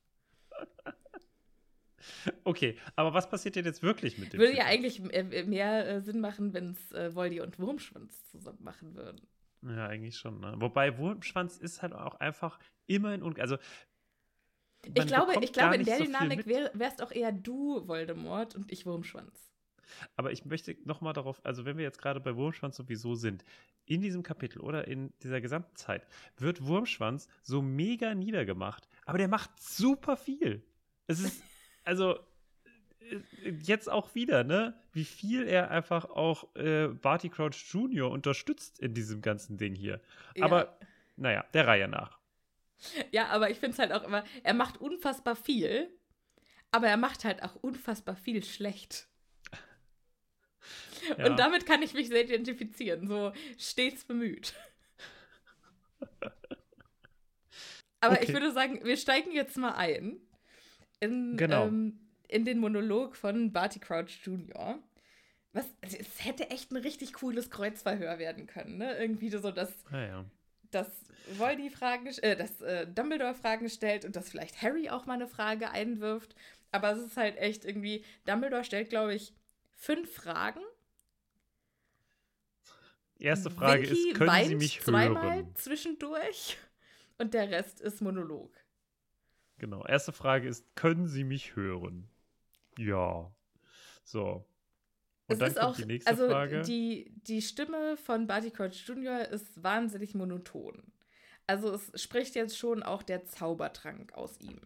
Okay, 2.45 2.77
aber 2.97 3.15
was 3.15 3.29
passiert 3.29 3.57
denn 3.57 3.65
jetzt 3.65 3.83
wirklich 3.83 4.19
mit 4.19 4.33
dem? 4.33 4.41
Würde 4.41 4.57
ja 4.57 4.65
Typen? 4.65 5.11
eigentlich 5.11 5.15
äh, 5.15 5.45
mehr 5.45 5.89
äh, 5.89 6.01
Sinn 6.01 6.21
machen, 6.21 6.53
wenn 6.53 6.71
es 6.71 6.93
äh, 6.93 7.15
Voldy 7.15 7.41
und 7.41 7.59
Wurmschwanz 7.59 8.25
zusammen 8.31 8.63
machen 8.63 8.95
würden. 8.95 9.21
Ja, 9.63 9.87
eigentlich 9.87 10.17
schon. 10.17 10.41
Ne? 10.41 10.55
Wobei 10.57 10.99
Wurmschwanz 10.99 11.59
ist 11.59 11.83
halt 11.83 11.93
auch 11.93 12.17
einfach 12.17 12.59
immer 12.87 13.15
in 13.15 13.23
Un 13.23 13.39
also 13.41 13.59
Ich 14.85 15.07
glaube, 15.07 15.35
ich 15.41 15.53
glaube 15.53 15.77
in 15.77 15.85
der 15.85 15.99
so 15.99 16.05
Dynamik 16.05 16.47
wär, 16.47 16.71
wärst 16.75 17.03
auch 17.03 17.13
eher 17.13 17.33
du 17.33 17.87
Voldemort 17.87 18.57
und 18.57 18.73
ich 18.73 18.87
Wurmschwanz. 18.87 19.53
Aber 20.17 20.33
ich 20.33 20.45
möchte 20.45 20.77
noch 20.85 21.01
mal 21.01 21.13
darauf, 21.13 21.45
also 21.45 21.65
wenn 21.65 21.77
wir 21.77 21.85
jetzt 21.85 22.01
gerade 22.01 22.21
bei 22.21 22.35
Wurmschwanz 22.37 22.77
sowieso 22.77 23.15
sind, 23.15 23.45
in 23.85 24.01
diesem 24.01 24.23
Kapitel 24.23 24.61
oder 24.61 24.87
in 24.89 25.13
dieser 25.23 25.41
gesamten 25.41 25.77
Zeit 25.77 26.07
wird 26.37 26.65
Wurmschwanz 26.67 27.29
so 27.43 27.63
mega 27.63 28.15
niedergemacht, 28.15 28.89
aber 29.05 29.19
der 29.19 29.29
macht 29.29 29.61
super 29.61 30.17
viel. 30.17 30.63
Es 31.07 31.21
ist, 31.21 31.43
also 31.85 32.19
äh, 33.01 33.51
jetzt 33.63 33.91
auch 33.91 34.15
wieder, 34.15 34.45
ne? 34.45 34.79
Wie 34.93 35.05
viel 35.05 35.47
er 35.47 35.71
einfach 35.71 36.05
auch 36.07 36.55
äh, 36.57 36.89
Barty 36.89 37.29
Crouch 37.29 37.65
Jr. 37.73 38.11
unterstützt 38.11 38.79
in 38.81 38.95
diesem 38.95 39.23
ganzen 39.23 39.57
Ding 39.59 39.75
hier. 39.75 40.01
Ja. 40.37 40.45
Aber 40.45 40.79
naja, 41.17 41.45
der 41.55 41.67
Reihe 41.67 41.89
nach. 41.89 42.19
Ja, 43.11 43.29
aber 43.29 43.49
ich 43.51 43.59
finde 43.59 43.75
es 43.75 43.79
halt 43.79 43.93
auch 43.93 44.03
immer, 44.03 44.25
er 44.43 44.55
macht 44.55 44.81
unfassbar 44.81 45.37
viel, 45.37 45.89
aber 46.73 46.89
er 46.89 46.97
macht 46.97 47.25
halt 47.25 47.43
auch 47.43 47.55
unfassbar 47.57 48.17
viel 48.17 48.43
schlecht. 48.45 49.09
Ja. 51.19 51.27
Und 51.27 51.37
damit 51.37 51.67
kann 51.67 51.83
ich 51.83 51.95
mich 51.95 52.07
sehr 52.07 52.23
identifizieren, 52.23 53.09
so 53.09 53.33
stets 53.59 54.05
bemüht. 54.05 54.55
Aber 58.01 58.23
ich 58.23 58.29
Okay. 58.29 58.33
würde 58.35 58.53
sagen, 58.53 58.85
wir 58.85 58.97
steigen 58.97 59.33
jetzt 59.33 59.57
mal 59.57 59.73
ein 59.75 60.21
in, 61.03 61.37
Genau. 61.37 61.67
ähm, 61.67 61.99
in 62.29 62.45
den 62.45 62.59
Monolog 62.59 63.17
von 63.17 63.53
Barty 63.53 63.79
Crouch 63.79 64.21
Jr. 64.25 64.79
Was, 65.53 65.67
also 65.83 65.99
es 65.99 66.25
hätte 66.25 66.49
echt 66.51 66.71
ein 66.73 66.77
richtig 66.79 67.13
cooles 67.13 67.51
Kreuzverhör 67.51 68.19
werden 68.19 68.47
können, 68.47 68.79
ne? 68.79 68.97
Irgendwie 68.97 69.29
so, 69.29 69.51
dass 69.51 69.71
Naja. 69.91 70.25
dass 70.71 70.89
Voldy 71.37 71.69
Fragen, 71.69 72.07
äh, 72.07 72.37
dass 72.37 72.61
äh, 72.63 72.87
Dumbledore 72.87 73.35
Fragen 73.35 73.69
stellt 73.69 74.05
und 74.07 74.17
dass 74.17 74.31
vielleicht 74.31 74.63
Harry 74.63 74.89
auch 74.89 75.05
mal 75.05 75.15
eine 75.15 75.27
Frage 75.29 75.71
einwirft. 75.71 76.35
Aber 76.71 76.93
es 76.93 77.01
ist 77.03 77.17
halt 77.19 77.37
echt 77.37 77.67
irgendwie, 77.67 78.03
Dumbledore 78.25 78.65
stellt, 78.65 78.89
glaube 78.89 79.15
ich, 79.15 79.35
fünf 79.73 80.11
Fragen. 80.15 80.61
erste 83.19 83.51
Frage 83.51 83.83
Winky 83.83 84.11
ist, 84.11 84.17
können 84.19 84.49
Sie 84.49 84.55
mich 84.57 84.81
zweimal 84.81 85.35
hören? 85.37 85.55
zwischendurch 85.55 86.57
und 87.19 87.35
der 87.35 87.51
Rest 87.51 87.81
ist 87.81 88.01
Monolog. 88.01 88.51
Genau. 89.63 89.87
Erste 89.87 90.11
Frage 90.11 90.49
ist, 90.49 90.75
können 90.75 91.07
Sie 91.07 91.23
mich 91.23 91.55
hören? 91.55 92.09
Ja. 92.79 93.33
So. 94.03 94.45
Und 95.29 95.35
es 95.35 95.39
dann 95.39 95.49
ist 95.49 95.55
kommt 95.55 95.67
auch, 95.67 95.77
die 95.77 95.87
nächste 95.87 96.11
also 96.11 96.29
Frage. 96.29 96.63
Die, 96.63 97.15
die 97.29 97.41
Stimme 97.41 97.97
von 97.97 98.27
Barty 98.27 98.51
Crouch 98.51 98.83
Jr. 98.85 99.21
ist 99.29 99.63
wahnsinnig 99.63 100.17
monoton. 100.17 100.83
Also 101.47 101.75
es 101.75 101.93
spricht 102.03 102.35
jetzt 102.35 102.59
schon 102.59 102.83
auch 102.83 103.05
der 103.05 103.25
Zaubertrank 103.25 104.15
aus 104.15 104.37
ihm. 104.41 104.59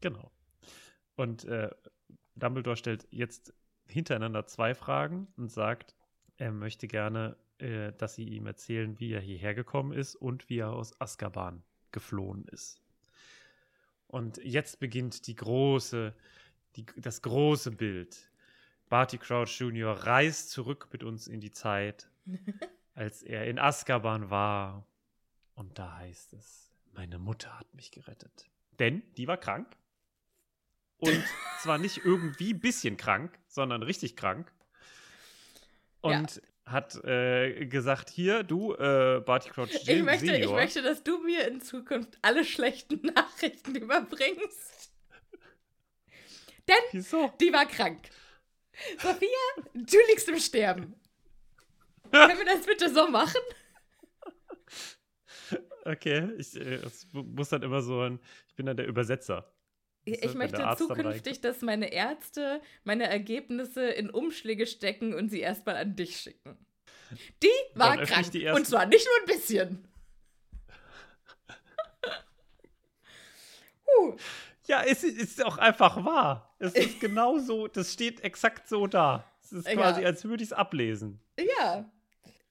Genau. 0.00 0.30
Und 1.16 1.44
äh, 1.46 1.70
Dumbledore 2.36 2.76
stellt 2.76 3.08
jetzt 3.10 3.52
hintereinander 3.88 4.46
zwei 4.46 4.76
Fragen 4.76 5.26
und 5.36 5.50
sagt, 5.50 5.96
er 6.36 6.52
möchte 6.52 6.86
gerne, 6.86 7.36
äh, 7.58 7.92
dass 7.98 8.14
sie 8.14 8.28
ihm 8.28 8.46
erzählen, 8.46 9.00
wie 9.00 9.10
er 9.10 9.20
hierher 9.20 9.56
gekommen 9.56 9.90
ist 9.90 10.14
und 10.14 10.48
wie 10.48 10.58
er 10.58 10.70
aus 10.70 11.00
Azkaban 11.00 11.64
geflohen 11.90 12.44
ist. 12.52 12.85
Und 14.08 14.38
jetzt 14.38 14.78
beginnt 14.78 15.26
die 15.26 15.34
große, 15.34 16.14
die, 16.76 16.86
das 16.96 17.22
große 17.22 17.72
Bild. 17.72 18.30
Barty 18.88 19.18
Crouch 19.18 19.60
Jr. 19.60 19.92
reist 19.92 20.50
zurück 20.50 20.88
mit 20.92 21.02
uns 21.02 21.26
in 21.26 21.40
die 21.40 21.50
Zeit, 21.50 22.08
als 22.94 23.22
er 23.22 23.46
in 23.46 23.58
Azkaban 23.58 24.30
war. 24.30 24.86
Und 25.54 25.78
da 25.78 25.96
heißt 25.96 26.34
es, 26.34 26.70
meine 26.92 27.18
Mutter 27.18 27.58
hat 27.58 27.74
mich 27.74 27.90
gerettet. 27.90 28.46
Denn 28.78 29.02
die 29.16 29.26
war 29.26 29.36
krank. 29.36 29.76
Und 30.98 31.24
zwar 31.60 31.78
nicht 31.78 32.04
irgendwie 32.04 32.54
ein 32.54 32.60
bisschen 32.60 32.96
krank, 32.96 33.38
sondern 33.48 33.82
richtig 33.82 34.16
krank. 34.16 34.52
Und 36.00 36.40
hat 36.66 37.02
äh, 37.04 37.64
gesagt, 37.66 38.10
hier, 38.10 38.42
du, 38.42 38.74
äh, 38.74 39.22
Barty 39.24 39.50
Crouch 39.50 39.70
Ich 39.70 40.02
möchte, 40.02 40.26
ich 40.26 40.32
Senior. 40.32 40.54
möchte, 40.54 40.82
dass 40.82 41.02
du 41.02 41.18
mir 41.18 41.46
in 41.46 41.60
Zukunft 41.60 42.18
alle 42.22 42.44
schlechten 42.44 43.00
Nachrichten 43.14 43.76
überbringst. 43.76 44.92
Wieso? 46.90 47.32
Die 47.40 47.52
war 47.52 47.66
krank. 47.66 48.08
Sophia, 48.98 49.28
du 49.74 49.96
liegst 50.08 50.28
im 50.28 50.38
Sterben. 50.38 50.94
Können 52.10 52.38
wir 52.38 52.44
das 52.44 52.66
bitte 52.66 52.92
so 52.92 53.08
machen? 53.08 53.40
Okay, 55.84 56.30
ich 56.36 56.56
äh, 56.56 56.80
muss 57.12 57.50
dann 57.50 57.62
immer 57.62 57.80
so 57.80 58.00
ein, 58.00 58.18
ich 58.48 58.54
bin 58.56 58.66
dann 58.66 58.76
der 58.76 58.88
Übersetzer. 58.88 59.52
Ich, 60.08 60.34
möchte 60.34 60.64
zukünftig, 60.78 61.40
dass 61.40 61.62
meine 61.62 61.92
Ärzte 61.92 62.60
meine 62.84 63.08
Ergebnisse 63.08 63.88
in 63.88 64.08
Umschläge 64.08 64.68
stecken 64.68 65.12
und 65.14 65.30
sie 65.30 65.40
erstmal 65.40 65.76
an 65.76 65.96
dich 65.96 66.20
schicken. 66.20 66.56
Die 67.42 67.48
war 67.74 67.96
krank. 67.96 68.30
die 68.30 68.48
Und 68.48 68.66
zwar 68.66 68.86
nicht 68.86 69.04
nur 69.04 69.14
ein 69.20 69.26
bisschen. 69.36 69.88
uh, 73.98 74.16
Ja, 74.66 74.82
es 74.84 75.02
ist, 75.02 75.44
auch 75.44 75.58
einfach 75.58 76.04
wahr. 76.04 76.54
Es 76.60 76.74
ist 76.74 77.00
genau 77.06 77.38
so, 77.38 77.66
das 77.66 77.92
steht 77.92 78.20
exakt 78.20 78.68
so 78.68 78.86
da. 78.86 79.24
Es 79.42 79.52
ist 79.52 79.66
Ja. 79.66 79.74
quasi, 79.74 80.04
als 80.04 80.24
würde 80.24 80.44
ich 80.44 80.50
es 80.50 80.52
ablesen. 80.52 81.20
ja. 81.38 81.90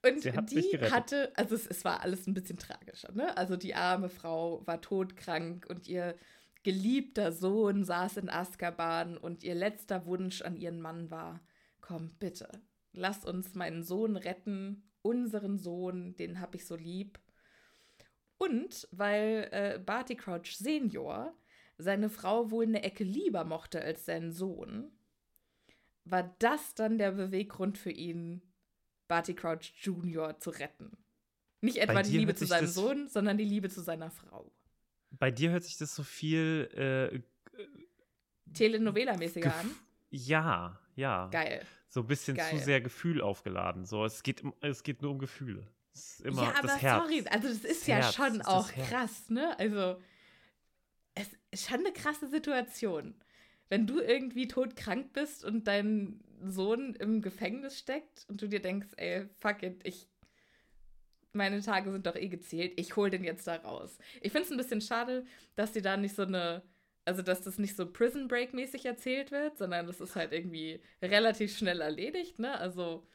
Und 0.02 0.22
Sie 0.22 0.32
hat 0.32 0.50
die 0.52 0.62
hatte, 0.90 1.32
also 1.36 1.54
es, 1.54 1.66
es 1.66 1.84
war 1.84 2.00
alles 2.00 2.26
ein 2.28 2.34
bisschen 2.34 2.58
tragischer, 2.58 3.10
ne? 3.12 3.36
Also 3.36 3.56
die 3.56 3.74
arme 3.74 4.08
Frau 4.08 4.64
war 4.64 4.80
todkrank 4.80 5.66
und 5.68 5.88
ihr 5.88 6.14
geliebter 6.66 7.30
Sohn 7.30 7.84
saß 7.84 8.16
in 8.16 8.28
Azkaban 8.28 9.16
und 9.16 9.44
ihr 9.44 9.54
letzter 9.54 10.04
Wunsch 10.04 10.42
an 10.42 10.56
ihren 10.56 10.80
Mann 10.80 11.12
war: 11.12 11.40
Komm, 11.80 12.16
bitte, 12.18 12.48
lass 12.92 13.24
uns 13.24 13.54
meinen 13.54 13.84
Sohn 13.84 14.16
retten, 14.16 14.90
unseren 15.00 15.58
Sohn, 15.58 16.16
den 16.16 16.40
hab 16.40 16.56
ich 16.56 16.66
so 16.66 16.74
lieb. 16.74 17.20
Und 18.36 18.88
weil 18.90 19.48
äh, 19.52 19.78
Barty 19.78 20.16
Crouch 20.16 20.56
Senior 20.56 21.32
seine 21.78 22.10
Frau 22.10 22.50
wohl 22.50 22.64
eine 22.64 22.82
Ecke 22.82 23.04
lieber 23.04 23.44
mochte 23.44 23.80
als 23.80 24.04
seinen 24.04 24.32
Sohn, 24.32 24.90
war 26.04 26.34
das 26.40 26.74
dann 26.74 26.98
der 26.98 27.12
Beweggrund 27.12 27.78
für 27.78 27.92
ihn, 27.92 28.42
Barty 29.06 29.34
Crouch 29.34 29.72
Jr. 29.76 30.36
zu 30.40 30.50
retten. 30.50 30.98
Nicht 31.60 31.76
etwa 31.76 32.02
die 32.02 32.18
Liebe 32.18 32.34
zu 32.34 32.44
seinem 32.44 32.66
Sohn, 32.66 33.06
sondern 33.06 33.38
die 33.38 33.44
Liebe 33.44 33.68
zu 33.68 33.82
seiner 33.82 34.10
Frau. 34.10 34.52
Bei 35.18 35.30
dir 35.30 35.50
hört 35.50 35.64
sich 35.64 35.76
das 35.78 35.94
so 35.94 36.02
viel, 36.02 36.68
äh, 36.74 37.20
Telenovela-mäßiger 38.52 39.54
an. 39.54 39.70
ja, 40.10 40.78
ja. 40.94 41.28
Geil. 41.28 41.64
So 41.88 42.00
ein 42.00 42.06
bisschen 42.06 42.36
Geil. 42.36 42.50
zu 42.50 42.64
sehr 42.64 42.80
Gefühl 42.80 43.20
aufgeladen. 43.20 43.84
So, 43.84 44.04
es 44.04 44.22
geht, 44.22 44.42
es 44.60 44.82
geht 44.82 45.02
nur 45.02 45.12
um 45.12 45.18
Gefühle. 45.18 45.66
Es 45.94 46.18
ist 46.18 46.26
immer 46.26 46.42
ja, 46.42 46.54
aber 46.58 46.68
das 46.68 46.82
Herz. 46.82 47.02
sorry, 47.02 47.24
also 47.30 47.48
das 47.48 47.58
ist 47.58 47.80
Das 47.82 47.86
ja 47.86 47.96
Herz, 47.96 48.14
schon 48.14 48.38
das 48.38 48.46
auch 48.46 48.70
krass, 48.72 49.30
ne? 49.30 49.58
Also, 49.58 50.00
es 51.14 51.28
ist 51.50 51.68
schon 51.68 51.80
eine 51.80 51.92
krasse 51.92 52.28
Situation. 52.28 53.14
Wenn 53.68 53.86
du 53.86 54.00
irgendwie 54.00 54.46
todkrank 54.46 55.12
bist 55.12 55.44
und 55.44 55.66
dein 55.66 56.20
Sohn 56.44 56.94
im 56.96 57.22
Gefängnis 57.22 57.78
steckt 57.78 58.26
und 58.28 58.42
du 58.42 58.48
dir 58.48 58.60
denkst, 58.60 58.88
ey, 58.96 59.28
fuck 59.38 59.62
it, 59.62 59.80
ich. 59.84 60.08
Meine 61.36 61.60
Tage 61.60 61.92
sind 61.92 62.06
doch 62.06 62.16
eh 62.16 62.28
gezählt, 62.28 62.72
ich 62.76 62.96
hol 62.96 63.10
den 63.10 63.24
jetzt 63.24 63.46
da 63.46 63.56
raus. 63.56 63.98
Ich 64.20 64.32
finde 64.32 64.46
es 64.46 64.50
ein 64.50 64.56
bisschen 64.56 64.80
schade, 64.80 65.24
dass 65.54 65.72
die 65.72 65.82
da 65.82 65.96
nicht 65.96 66.14
so 66.14 66.22
eine. 66.22 66.62
Also, 67.04 67.22
dass 67.22 67.42
das 67.42 67.58
nicht 67.58 67.76
so 67.76 67.86
Prison 67.86 68.26
Break-mäßig 68.26 68.84
erzählt 68.84 69.30
wird, 69.30 69.58
sondern 69.58 69.86
das 69.86 70.00
ist 70.00 70.16
halt 70.16 70.32
irgendwie 70.32 70.80
relativ 71.00 71.56
schnell 71.56 71.80
erledigt, 71.80 72.40
ne? 72.40 72.58
Also, 72.58 73.06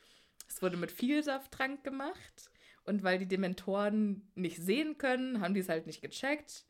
es 0.48 0.62
wurde 0.62 0.78
mit 0.78 0.92
Vielsafttrank 0.92 1.84
gemacht. 1.84 2.52
Und 2.84 3.04
weil 3.04 3.20
die 3.20 3.28
Dementoren 3.28 4.32
nicht 4.36 4.58
sehen 4.58 4.98
können, 4.98 5.42
haben 5.42 5.54
die 5.54 5.60
es 5.60 5.70
halt 5.70 5.88
nicht 5.88 6.02
gecheckt. 6.02 6.66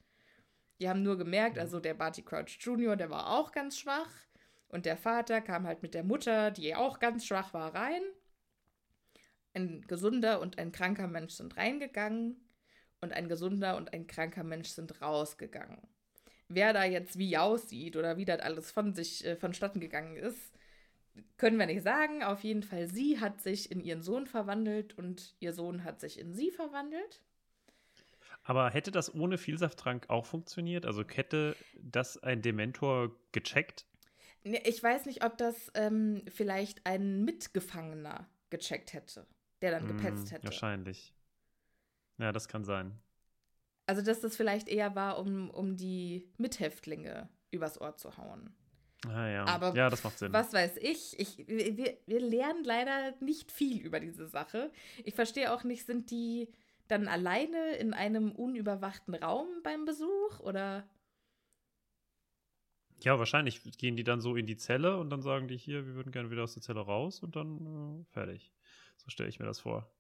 Die 0.80 0.90
haben 0.90 1.04
nur 1.04 1.18
gemerkt, 1.18 1.60
also 1.60 1.80
der 1.80 1.94
Barty 1.94 2.24
Crouch 2.24 2.58
Jr., 2.60 2.96
der 2.96 3.10
war 3.12 3.30
auch 3.38 3.52
ganz 3.52 3.78
schwach. 3.78 4.10
Und 4.68 4.86
der 4.86 4.98
Vater 4.98 5.42
kam 5.42 5.68
halt 5.68 5.84
mit 5.84 5.94
der 5.94 6.04
Mutter, 6.04 6.50
die 6.50 6.76
auch 6.76 7.00
ganz 7.00 7.26
schwach 7.26 7.54
war, 7.54 7.76
rein. 7.76 8.02
Ein 9.54 9.82
gesunder 9.82 10.40
und 10.42 10.58
ein 10.58 10.72
kranker 10.72 11.08
Mensch 11.08 11.34
sind 11.34 11.58
reingegangen. 11.58 12.38
Und 13.02 13.14
ein 13.14 13.28
gesunder 13.28 13.78
und 13.78 13.94
ein 13.94 14.06
kranker 14.06 14.44
Mensch 14.44 14.70
sind 14.70 15.02
rausgegangen. 15.02 15.80
Wer 16.48 16.74
da 16.74 16.84
jetzt 16.84 17.18
wie 17.18 17.38
aussieht 17.38 17.96
oder 17.96 18.18
wie 18.18 18.26
das 18.26 18.42
alles 18.42 18.72
von 18.72 18.94
sich 18.94 19.26
äh, 19.26 19.36
vonstatten 19.36 19.80
gegangen 19.80 20.18
ist, 20.18 20.54
können 21.38 21.58
wir 21.58 21.66
nicht 21.66 21.82
sagen. 21.82 22.24
Auf 22.24 22.44
jeden 22.44 22.64
Fall, 22.64 22.88
sie 22.88 23.20
hat 23.20 23.42
sich 23.42 23.72
in 23.72 23.80
ihren 23.80 24.02
Sohn 24.02 24.28
verwandelt 24.28 24.98
und 24.98 25.36
ihr 25.40 25.54
Sohn 25.54 25.84
hat 25.84 26.00
sich 26.00 26.20
in 26.20 26.34
sie 26.34 26.52
verwandelt. 26.52 27.22
Aber 28.44 28.70
hätte 28.70 28.92
das 28.92 29.14
ohne 29.14 29.38
Vielsafttrank 29.38 30.10
auch 30.10 30.26
funktioniert? 30.26 30.86
Also 30.86 31.04
hätte 31.08 31.56
das 31.80 32.22
ein 32.22 32.42
Dementor 32.42 33.16
gecheckt? 33.32 33.86
Ich 34.44 34.82
weiß 34.82 35.06
nicht, 35.06 35.24
ob 35.24 35.38
das 35.38 35.72
ähm, 35.76 36.24
vielleicht 36.28 36.86
ein 36.86 37.24
Mitgefangener 37.24 38.28
gecheckt 38.50 38.94
hätte, 38.94 39.28
der 39.62 39.72
dann 39.72 39.88
gepetzt 39.88 40.28
Hm, 40.28 40.32
hätte. 40.32 40.46
Wahrscheinlich. 40.46 41.14
Ja, 42.18 42.32
das 42.32 42.48
kann 42.48 42.64
sein. 42.64 43.00
Also, 43.88 44.02
dass 44.02 44.22
das 44.22 44.36
vielleicht 44.38 44.68
eher 44.68 44.96
war, 44.96 45.18
um, 45.20 45.50
um 45.50 45.76
die 45.76 46.30
Mithäftlinge 46.38 47.30
übers 47.52 47.80
Ohr 47.82 47.98
zu 47.98 48.16
hauen. 48.18 48.56
Ah, 49.08 49.28
ja. 49.28 49.46
Aber 49.46 49.76
ja, 49.76 49.90
das 49.90 50.04
macht 50.04 50.20
Sinn. 50.20 50.32
Was 50.32 50.54
weiß 50.54 50.78
ich? 50.78 51.20
ich 51.20 51.40
wir, 51.48 51.76
wir- 51.76 51.98
wir 52.06 52.20
lernen 52.20 52.64
leider 52.64 53.16
nicht 53.20 53.52
viel 53.52 53.82
über 53.82 54.00
diese 54.00 54.28
Sache. 54.28 54.72
Ich 55.04 55.16
verstehe 55.16 55.52
auch 55.52 55.64
nicht, 55.64 55.86
sind 55.88 56.12
die 56.12 56.50
dann 56.88 57.08
alleine 57.08 57.76
in 57.78 57.94
einem 57.94 58.32
unüberwachten 58.32 59.16
Raum 59.16 59.48
beim 59.64 59.86
Besuch 59.86 60.40
oder? 60.42 60.88
Ja, 63.04 63.18
wahrscheinlich 63.18 63.64
gehen 63.80 63.96
die 63.96 64.04
dann 64.04 64.22
so 64.22 64.36
in 64.36 64.46
die 64.46 64.58
Zelle 64.58 64.98
und 64.98 65.10
dann 65.10 65.22
sagen 65.24 65.48
die 65.48 65.58
hier, 65.58 65.88
wir 65.88 65.96
würden 65.96 66.12
gerne 66.12 66.30
wieder 66.30 66.44
aus 66.44 66.54
der 66.54 66.62
Zelle 66.62 66.82
raus 66.82 67.22
und 67.24 67.36
dann 67.36 68.02
äh, 68.02 68.14
fertig. 68.14 68.52
So 69.04 69.10
stelle 69.10 69.30
ich 69.30 69.40
mir 69.40 69.46
das 69.46 69.60
vor. 69.60 69.92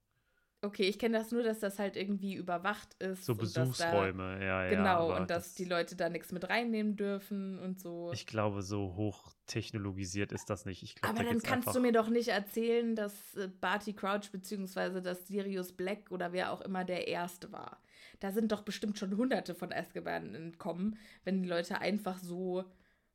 Okay, 0.64 0.84
ich 0.84 1.00
kenne 1.00 1.18
das 1.18 1.32
nur, 1.32 1.42
dass 1.42 1.60
das 1.60 1.80
halt 1.80 1.98
irgendwie 1.98 2.36
überwacht 2.36 2.94
ist. 3.02 3.26
So 3.26 3.34
dass 3.34 3.52
da- 3.54 3.62
Besuchsräume, 3.64 4.40
ja, 4.46 4.64
ja. 4.66 4.70
Genau, 4.70 5.18
und 5.18 5.28
dass 5.32 5.56
die 5.56 5.66
Leute 5.66 5.96
da 5.96 6.08
nichts 6.08 6.32
mit 6.32 6.48
reinnehmen 6.50 6.96
dürfen 6.96 7.58
und 7.58 7.80
so. 7.80 8.12
Ich 8.14 8.28
glaube, 8.28 8.62
so 8.62 8.96
hoch 8.96 9.34
technologisiert 9.48 10.32
ist 10.32 10.52
das 10.52 10.66
nicht. 10.66 10.84
Ich 10.84 10.94
glaub, 10.94 11.10
Aber 11.14 11.24
da 11.24 11.30
dann 11.32 11.42
kannst 11.42 11.74
du 11.74 11.80
mir 11.80 11.92
doch 11.92 12.10
nicht 12.10 12.28
erzählen, 12.28 12.96
dass 12.96 13.34
äh, 13.36 13.48
Barty 13.48 13.94
Crouch 13.94 14.30
beziehungsweise 14.32 15.02
dass 15.02 15.28
Sirius 15.28 15.74
Black 15.74 16.12
oder 16.12 16.32
wer 16.32 16.52
auch 16.52 16.62
immer 16.62 16.84
der 16.86 17.08
Erste 17.08 17.52
war. 17.52 17.82
Da 18.20 18.32
sind 18.32 18.52
doch 18.52 18.62
bestimmt 18.62 19.00
schon 19.00 19.18
hunderte 19.18 19.56
von 19.56 19.74
Azkaban 19.74 20.36
entkommen, 20.36 21.00
wenn 21.24 21.42
die 21.42 21.50
Leute 21.50 21.82
einfach 21.82 22.20
so 22.20 22.66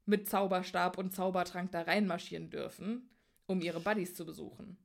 mit 0.05 0.29
Zauberstab 0.29 0.99
und 0.99 1.15
Zaubertrank 1.15 1.71
da 1.71 1.83
reinmarschieren 1.83 2.51
dürfen, 2.51 3.09
um 3.47 3.61
ihre 3.61 3.79
Buddies 3.79 4.15
zu 4.17 4.27
besuchen. 4.27 4.79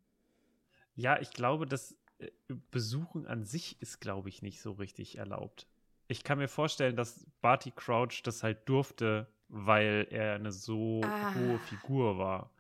Ja, 0.96 1.20
ich 1.20 1.32
glaube, 1.32 1.66
das 1.66 1.96
äh, 2.20 2.30
Besuchen 2.72 3.26
an 3.28 3.44
sich 3.44 3.82
ist, 3.82 4.00
glaube 4.02 4.30
ich, 4.30 4.42
nicht 4.42 4.62
so 4.62 4.74
richtig 4.74 5.18
erlaubt. 5.18 5.68
Ich 6.08 6.24
kann 6.24 6.38
mir 6.38 6.48
vorstellen, 6.50 6.96
dass 6.96 7.26
Barty 7.42 7.72
Crouch 7.72 8.22
das 8.24 8.44
halt 8.44 8.68
durfte, 8.68 9.28
weil 9.48 10.08
er 10.12 10.36
eine 10.36 10.52
so 10.52 11.02
Ah. 11.04 11.34
hohe 11.36 11.60
Figur 11.60 12.18
war. 12.18 12.52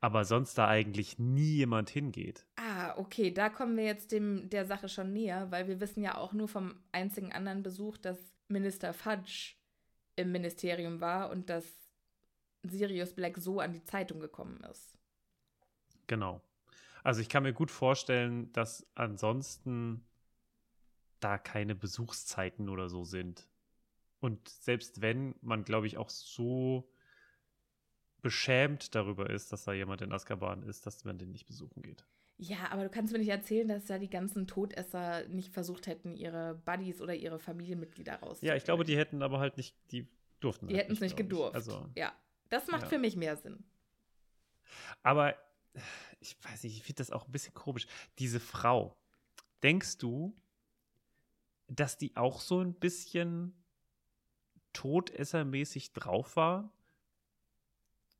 Aber 0.00 0.24
sonst 0.24 0.56
da 0.58 0.68
eigentlich 0.68 1.18
nie 1.18 1.56
jemand 1.56 1.90
hingeht. 1.90 2.46
Ah, 2.56 2.96
okay, 2.98 3.32
da 3.32 3.48
kommen 3.48 3.76
wir 3.76 3.84
jetzt 3.84 4.12
dem, 4.12 4.48
der 4.48 4.64
Sache 4.64 4.88
schon 4.88 5.12
näher, 5.12 5.50
weil 5.50 5.66
wir 5.66 5.80
wissen 5.80 6.02
ja 6.02 6.16
auch 6.16 6.32
nur 6.32 6.46
vom 6.48 6.80
einzigen 6.92 7.32
anderen 7.32 7.62
Besuch, 7.64 7.96
dass 7.98 8.18
Minister 8.46 8.92
Fudge 8.92 9.54
im 10.14 10.30
Ministerium 10.30 11.00
war 11.00 11.30
und 11.30 11.50
dass 11.50 11.64
Sirius 12.62 13.12
Black 13.14 13.38
so 13.38 13.58
an 13.60 13.72
die 13.72 13.82
Zeitung 13.84 14.20
gekommen 14.20 14.60
ist. 14.70 14.96
Genau. 16.06 16.40
Also 17.04 17.20
ich 17.20 17.28
kann 17.28 17.42
mir 17.42 17.52
gut 17.52 17.70
vorstellen, 17.70 18.52
dass 18.52 18.86
ansonsten 18.94 20.04
da 21.20 21.38
keine 21.38 21.74
Besuchszeiten 21.74 22.68
oder 22.68 22.88
so 22.88 23.04
sind. 23.04 23.48
Und 24.20 24.48
selbst 24.48 25.00
wenn 25.00 25.34
man, 25.40 25.64
glaube 25.64 25.86
ich, 25.86 25.96
auch 25.96 26.10
so 26.10 26.90
beschämt 28.20 28.94
darüber 28.94 29.30
ist, 29.30 29.52
dass 29.52 29.64
da 29.64 29.72
jemand 29.72 30.02
in 30.02 30.12
Azkaban 30.12 30.62
ist, 30.62 30.86
dass 30.86 31.04
man 31.04 31.18
den 31.18 31.30
nicht 31.30 31.46
besuchen 31.46 31.82
geht. 31.82 32.04
Ja, 32.36 32.70
aber 32.70 32.84
du 32.84 32.88
kannst 32.90 33.12
mir 33.12 33.18
nicht 33.18 33.28
erzählen, 33.30 33.66
dass 33.66 33.84
da 33.86 33.98
die 33.98 34.10
ganzen 34.10 34.46
Todesser 34.46 35.26
nicht 35.28 35.52
versucht 35.52 35.86
hätten, 35.88 36.14
ihre 36.14 36.54
Buddies 36.64 37.00
oder 37.00 37.14
ihre 37.14 37.38
Familienmitglieder 37.40 38.14
rauszuholen. 38.14 38.48
Ja, 38.48 38.54
ich 38.56 38.64
glaube, 38.64 38.84
die 38.84 38.96
hätten 38.96 39.22
aber 39.22 39.40
halt 39.40 39.56
nicht, 39.56 39.76
die 39.90 40.08
durften. 40.40 40.68
Die 40.68 40.74
halt 40.74 40.84
hätten 40.84 40.92
es 40.94 41.00
nicht 41.00 41.12
ich. 41.12 41.16
gedurft. 41.16 41.54
Also, 41.56 41.88
ja, 41.96 42.12
das 42.48 42.68
macht 42.68 42.82
Ja. 42.82 42.88
für 42.88 42.98
mich 42.98 43.16
mehr 43.16 43.36
Sinn. 43.36 43.64
aber 45.02 45.36
ich 46.20 46.36
weiß 46.42 46.64
nicht, 46.64 46.76
ich 46.76 46.82
finde 46.82 46.98
das 46.98 47.10
auch 47.10 47.26
ein 47.26 47.32
bisschen 47.32 47.54
komisch. 47.54 47.86
Diese 48.18 48.40
Frau, 48.40 48.96
denkst 49.62 49.98
du, 49.98 50.36
dass 51.68 51.98
die 51.98 52.16
auch 52.16 52.40
so 52.40 52.60
ein 52.60 52.74
bisschen 52.74 53.54
todessermäßig 54.72 55.92
drauf 55.92 56.36
war? 56.36 56.72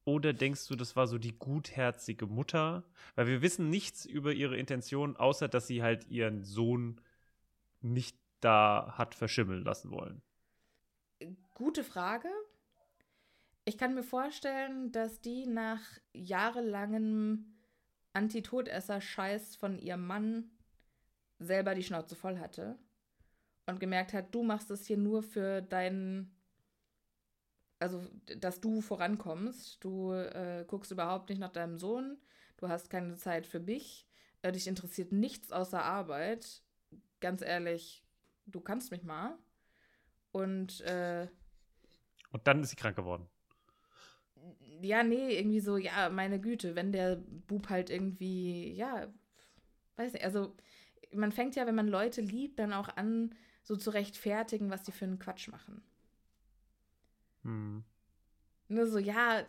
Oder 0.04 0.32
denkst 0.32 0.66
du, 0.68 0.74
das 0.74 0.96
war 0.96 1.06
so 1.06 1.18
die 1.18 1.36
gutherzige 1.38 2.26
Mutter? 2.26 2.84
Weil 3.14 3.26
wir 3.26 3.42
wissen 3.42 3.68
nichts 3.68 4.06
über 4.06 4.32
ihre 4.32 4.56
Intention, 4.56 5.16
außer 5.16 5.48
dass 5.48 5.66
sie 5.66 5.82
halt 5.82 6.08
ihren 6.08 6.44
Sohn 6.44 7.00
nicht 7.80 8.16
da 8.40 8.94
hat 8.96 9.14
verschimmeln 9.14 9.64
lassen 9.64 9.90
wollen. 9.90 10.22
Gute 11.54 11.84
Frage. 11.84 12.28
Ich 13.68 13.76
kann 13.76 13.94
mir 13.94 14.02
vorstellen, 14.02 14.92
dass 14.92 15.20
die 15.20 15.44
nach 15.44 15.82
jahrelangem 16.14 17.54
Anti-Todesser-Scheiß 18.14 19.56
von 19.56 19.78
ihrem 19.78 20.06
Mann 20.06 20.50
selber 21.38 21.74
die 21.74 21.82
Schnauze 21.82 22.16
voll 22.16 22.38
hatte 22.38 22.78
und 23.66 23.78
gemerkt 23.78 24.14
hat, 24.14 24.34
du 24.34 24.42
machst 24.42 24.70
es 24.70 24.86
hier 24.86 24.96
nur 24.96 25.22
für 25.22 25.60
deinen, 25.60 26.34
also 27.78 28.02
dass 28.38 28.62
du 28.62 28.80
vorankommst. 28.80 29.84
Du 29.84 30.12
äh, 30.12 30.64
guckst 30.66 30.90
überhaupt 30.90 31.28
nicht 31.28 31.38
nach 31.38 31.52
deinem 31.52 31.78
Sohn, 31.78 32.16
du 32.56 32.70
hast 32.70 32.88
keine 32.88 33.16
Zeit 33.16 33.46
für 33.46 33.60
mich, 33.60 34.08
äh, 34.40 34.50
dich 34.50 34.66
interessiert 34.66 35.12
nichts 35.12 35.52
außer 35.52 35.84
Arbeit. 35.84 36.62
Ganz 37.20 37.42
ehrlich, 37.42 38.02
du 38.46 38.62
kannst 38.62 38.92
mich 38.92 39.02
mal. 39.02 39.36
Und 40.32 40.80
äh, 40.80 41.28
Und 42.30 42.46
dann 42.46 42.62
ist 42.62 42.70
sie 42.70 42.76
krank 42.76 42.96
geworden. 42.96 43.28
Ja, 44.80 45.02
nee, 45.02 45.36
irgendwie 45.38 45.60
so, 45.60 45.76
ja, 45.76 46.08
meine 46.10 46.40
Güte, 46.40 46.74
wenn 46.76 46.92
der 46.92 47.16
Bub 47.16 47.68
halt 47.68 47.90
irgendwie, 47.90 48.72
ja, 48.72 49.08
weiß 49.96 50.12
nicht, 50.12 50.24
also 50.24 50.56
man 51.12 51.32
fängt 51.32 51.56
ja, 51.56 51.66
wenn 51.66 51.74
man 51.74 51.88
Leute 51.88 52.20
liebt, 52.20 52.58
dann 52.58 52.72
auch 52.72 52.88
an, 52.96 53.34
so 53.62 53.76
zu 53.76 53.90
rechtfertigen, 53.90 54.70
was 54.70 54.82
die 54.82 54.92
für 54.92 55.04
einen 55.04 55.18
Quatsch 55.18 55.48
machen. 55.48 55.82
Hm. 57.44 57.84
Nur 58.68 58.86
so, 58.86 58.98
ja, 58.98 59.44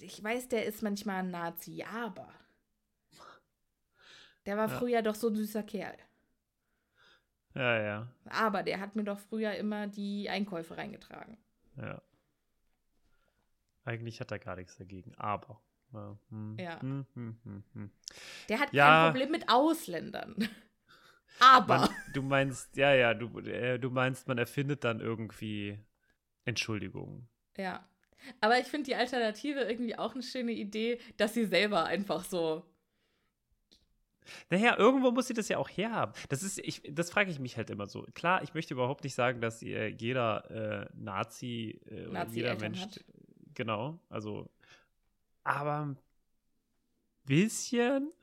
ich 0.00 0.22
weiß, 0.22 0.48
der 0.48 0.66
ist 0.66 0.82
manchmal 0.82 1.20
ein 1.20 1.30
Nazi, 1.30 1.82
aber 1.84 2.28
der 4.46 4.56
war 4.56 4.68
Ja. 4.68 4.78
früher 4.78 5.02
doch 5.02 5.14
so 5.14 5.28
ein 5.28 5.36
süßer 5.36 5.62
Kerl. 5.62 5.96
Ja, 7.54 7.80
ja, 7.82 8.08
Aber 8.26 8.62
der 8.62 8.78
hat 8.80 8.94
mir 8.94 9.04
doch 9.04 9.18
früher 9.18 9.54
immer 9.56 9.86
die 9.86 10.28
Einkäufe 10.30 10.76
reingetragen. 10.76 11.36
ja. 11.76 12.00
Eigentlich 13.88 14.20
hat 14.20 14.30
er 14.30 14.38
gar 14.38 14.56
nichts 14.56 14.76
dagegen, 14.76 15.14
aber. 15.16 15.62
Ja. 15.94 16.18
Hm, 16.28 16.56
Ja. 16.58 16.80
Hm, 16.82 17.06
hm, 17.14 17.38
hm, 17.42 17.64
hm. 17.72 17.90
Der 18.50 18.60
hat 18.60 18.72
Ja. 18.74 18.86
kein 18.86 19.12
Problem 19.12 19.30
mit 19.30 19.48
Ausländern. 19.48 20.36
Aber. 21.40 21.78
Man, 21.78 21.90
du 22.12 22.22
meinst, 22.22 22.76
ja, 22.76 22.92
ja, 22.94 23.14
du, 23.14 23.38
äh, 23.38 23.78
du 23.78 23.90
meinst, 23.90 24.26
man 24.26 24.38
erfindet 24.38 24.82
dann 24.84 25.00
irgendwie 25.00 25.78
Entschuldigungen. 26.44 27.28
Ja. 27.56 27.88
Aber 28.40 28.58
ich 28.58 28.66
finde 28.66 28.86
die 28.86 28.96
Alternative 28.96 29.60
irgendwie 29.60 29.96
auch 29.96 30.14
eine 30.14 30.22
schöne 30.24 30.52
Idee, 30.52 30.98
dass 31.16 31.34
sie 31.34 31.44
selber 31.46 31.84
einfach 31.84 32.24
so. 32.24 32.64
Naja, 34.50 34.76
irgendwo 34.76 35.10
muss 35.10 35.28
sie 35.28 35.34
das 35.34 35.48
ja 35.48 35.58
auch 35.58 35.68
herhaben. 35.68 36.12
Das 36.28 36.42
ist, 36.42 36.58
ich, 36.58 36.82
das 36.90 37.10
frage 37.10 37.30
ich 37.30 37.38
mich 37.38 37.56
halt 37.56 37.70
immer 37.70 37.86
so. 37.86 38.02
Klar, 38.14 38.42
ich 38.42 38.52
möchte 38.52 38.74
überhaupt 38.74 39.04
nicht 39.04 39.14
sagen, 39.14 39.40
dass 39.40 39.62
äh, 39.62 39.86
jeder 39.86 40.50
äh, 40.50 40.88
Nazi 40.94 41.80
äh, 41.86 42.06
oder 42.06 42.26
jeder 42.26 42.54
Nazi-Eltern 42.56 42.58
Mensch, 42.60 42.80
hat. 42.82 43.04
Genau, 43.58 43.98
also, 44.08 44.48
aber 45.44 45.86
ein 45.86 45.98
bisschen. 47.24 48.12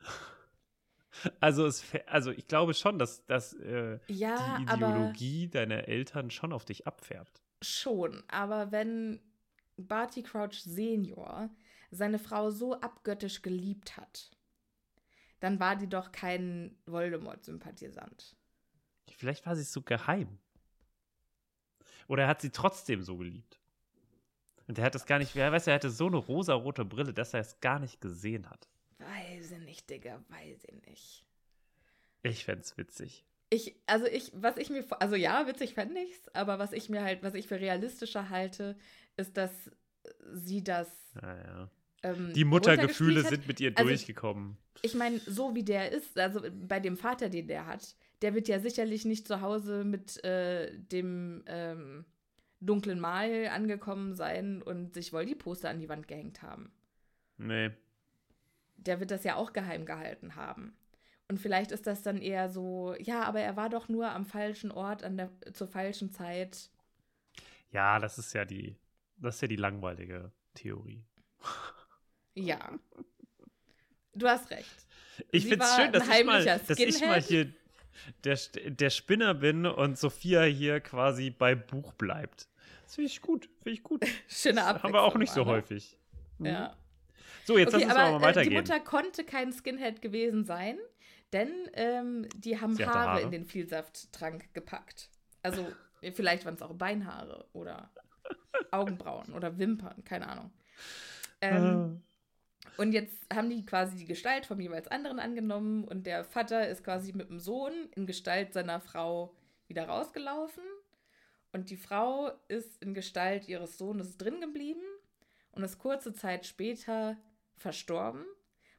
Also, 1.40 1.64
es, 1.66 1.82
also 2.08 2.30
ich 2.30 2.46
glaube 2.46 2.74
schon, 2.74 2.98
dass, 2.98 3.24
dass 3.24 3.54
äh, 3.54 3.98
Ja, 4.08 4.36
die 4.38 4.62
Ideologie 4.62 5.48
deiner 5.48 5.88
Eltern 5.88 6.30
schon 6.30 6.52
auf 6.52 6.66
dich 6.66 6.86
abfärbt. 6.86 7.42
schon. 7.62 8.22
Aber 8.28 8.72
wenn 8.72 9.20
Barty 9.76 10.22
Crouch 10.22 10.62
Senior 10.62 11.50
seine 11.90 12.18
Frau 12.18 12.50
so 12.50 12.80
abgöttisch 12.80 13.42
geliebt 13.42 13.96
hat, 13.96 14.30
dann 15.40 15.60
war 15.60 15.76
die 15.76 15.88
doch 15.88 16.12
kein 16.12 16.76
Voldemort-Sympathisant. 16.86 18.36
Vielleicht 19.16 19.46
war 19.46 19.56
sie 19.56 19.64
so 19.64 19.82
geheim. 19.82 20.38
Oder 22.08 22.24
er 22.24 22.28
hat 22.28 22.40
sie 22.40 22.50
trotzdem 22.50 23.02
so 23.02 23.16
geliebt. 23.16 23.58
Und 24.68 24.78
er 24.78 24.84
hat 24.84 24.94
das 24.94 25.06
gar 25.06 25.18
nicht, 25.18 25.34
wer 25.34 25.52
weiß, 25.52 25.66
er 25.68 25.74
hatte 25.74 25.90
so 25.90 26.06
eine 26.06 26.16
rosarote 26.16 26.84
Brille, 26.84 27.14
dass 27.14 27.34
er 27.34 27.40
es 27.40 27.60
gar 27.60 27.78
nicht 27.78 28.00
gesehen 28.00 28.48
hat. 28.50 28.68
Weiß 28.98 29.52
ich 29.52 29.58
nicht, 29.60 29.90
Digga, 29.90 30.22
weiß 30.28 30.64
ich 30.64 30.86
nicht. 30.88 31.24
Ich 32.22 32.44
fänd's 32.44 32.76
witzig. 32.76 33.24
Ich, 33.50 33.76
also 33.86 34.06
ich, 34.06 34.32
was 34.34 34.56
ich 34.56 34.70
mir, 34.70 34.84
also 35.00 35.14
ja, 35.14 35.46
witzig 35.46 35.74
fände 35.74 36.00
ich's, 36.00 36.28
aber 36.34 36.58
was 36.58 36.72
ich 36.72 36.88
mir 36.88 37.02
halt, 37.02 37.22
was 37.22 37.34
ich 37.34 37.46
für 37.46 37.60
realistischer 37.60 38.28
halte, 38.28 38.76
ist, 39.16 39.36
dass 39.36 39.52
sie 40.32 40.64
das. 40.64 40.88
Ja, 41.22 41.36
ja. 41.36 41.70
Ähm, 42.02 42.32
Die 42.34 42.44
Muttergefühle 42.44 43.22
sind 43.22 43.46
mit 43.46 43.60
ihr 43.60 43.72
Also, 43.76 43.88
durchgekommen. 43.88 44.56
Ich 44.82 44.94
meine, 44.94 45.18
so 45.20 45.54
wie 45.54 45.62
der 45.62 45.92
ist, 45.92 46.18
also 46.18 46.42
bei 46.52 46.80
dem 46.80 46.96
Vater, 46.96 47.28
den 47.28 47.46
der 47.46 47.66
hat, 47.66 47.94
der 48.22 48.34
wird 48.34 48.48
ja 48.48 48.58
sicherlich 48.58 49.04
nicht 49.04 49.26
zu 49.28 49.40
Hause 49.40 49.84
mit 49.84 50.22
äh, 50.24 50.76
dem 50.76 51.44
ähm, 51.46 52.04
dunklen 52.60 53.00
Mal 53.00 53.48
angekommen 53.48 54.14
sein 54.14 54.62
und 54.62 54.94
sich 54.94 55.12
Voldy-Poster 55.12 55.68
an 55.68 55.78
die 55.78 55.88
Wand 55.88 56.08
gehängt 56.08 56.42
haben. 56.42 56.72
Nee. 57.38 57.70
Der 58.76 59.00
wird 59.00 59.10
das 59.10 59.24
ja 59.24 59.36
auch 59.36 59.52
geheim 59.52 59.84
gehalten 59.84 60.36
haben. 60.36 60.76
Und 61.28 61.38
vielleicht 61.40 61.72
ist 61.72 61.86
das 61.86 62.02
dann 62.02 62.18
eher 62.18 62.48
so, 62.48 62.94
ja, 62.98 63.24
aber 63.24 63.40
er 63.40 63.56
war 63.56 63.68
doch 63.68 63.88
nur 63.88 64.10
am 64.10 64.26
falschen 64.26 64.70
Ort 64.70 65.02
an 65.02 65.16
der, 65.16 65.30
zur 65.52 65.66
falschen 65.66 66.12
Zeit. 66.12 66.70
Ja, 67.72 67.98
das 67.98 68.18
ist 68.18 68.32
ja 68.32 68.44
die, 68.44 68.76
das 69.16 69.36
ist 69.36 69.40
ja 69.42 69.48
die 69.48 69.56
langweilige 69.56 70.30
Theorie. 70.54 71.04
Ja. 72.34 72.78
Du 74.14 74.28
hast 74.28 74.50
recht. 74.50 74.86
Ich 75.30 75.46
find's 75.46 75.66
war 75.66 75.80
schön, 75.80 75.92
dass 75.92 76.08
ich, 76.08 76.24
mal, 76.24 76.44
dass 76.44 76.78
ich 76.78 77.00
mal 77.00 77.20
hier 77.20 77.52
der, 78.24 78.38
der 78.66 78.90
Spinner 78.90 79.34
bin 79.34 79.66
und 79.66 79.98
Sophia 79.98 80.42
hier 80.42 80.80
quasi 80.80 81.30
bei 81.30 81.54
Buch 81.54 81.92
bleibt. 81.94 82.48
Das 82.84 82.94
finde 82.94 83.10
ich 83.10 83.20
gut. 83.20 83.48
Finde 83.62 83.70
ich 83.70 83.82
gut. 83.82 84.04
Schöne 84.28 84.56
Das 84.56 84.64
Abwechslung. 84.64 84.82
haben 84.82 84.92
wir 84.94 85.02
auch 85.02 85.16
nicht 85.16 85.32
so 85.32 85.44
ne? 85.44 85.50
häufig. 85.50 85.98
Mhm. 86.38 86.46
Ja. 86.46 86.76
So, 87.44 87.58
jetzt 87.58 87.74
okay, 87.74 87.84
lass 87.84 87.94
uns 87.94 88.00
aber, 88.00 88.10
mal 88.10 88.16
äh, 88.16 88.18
die 88.18 88.24
weitergehen. 88.24 88.54
Mutter 88.54 88.80
konnte 88.80 89.24
kein 89.24 89.52
Skinhead 89.52 90.02
gewesen 90.02 90.44
sein, 90.44 90.78
denn 91.32 91.50
ähm, 91.74 92.28
die 92.36 92.60
haben 92.60 92.78
Haare, 92.78 92.94
Haare. 92.94 93.20
in 93.22 93.30
den 93.30 93.44
Vielsafttrank 93.44 94.52
gepackt. 94.52 95.10
Also 95.42 95.66
äh, 96.00 96.12
vielleicht 96.12 96.44
waren 96.44 96.54
es 96.54 96.62
auch 96.62 96.74
Beinhaare 96.74 97.46
oder 97.52 97.90
Augenbrauen 98.70 99.32
oder 99.32 99.58
Wimpern, 99.58 100.04
keine 100.04 100.28
Ahnung. 100.28 100.50
Ähm, 101.40 102.02
und 102.76 102.92
jetzt 102.92 103.16
haben 103.32 103.50
die 103.50 103.64
quasi 103.64 103.96
die 103.96 104.04
Gestalt 104.04 104.46
vom 104.46 104.60
jeweils 104.60 104.88
anderen 104.88 105.18
angenommen 105.18 105.84
und 105.84 106.06
der 106.06 106.24
Vater 106.24 106.68
ist 106.68 106.84
quasi 106.84 107.12
mit 107.12 107.30
dem 107.30 107.38
Sohn 107.38 107.72
in 107.94 108.06
Gestalt 108.06 108.52
seiner 108.52 108.80
Frau 108.80 109.34
wieder 109.68 109.88
rausgelaufen 109.88 110.62
und 111.52 111.70
die 111.70 111.76
Frau 111.76 112.32
ist 112.48 112.82
in 112.82 112.94
Gestalt 112.94 113.48
ihres 113.48 113.78
Sohnes 113.78 114.18
drin 114.18 114.40
geblieben 114.40 114.82
und 115.52 115.62
ist 115.62 115.78
kurze 115.78 116.12
Zeit 116.12 116.46
später 116.46 117.16
verstorben, 117.56 118.24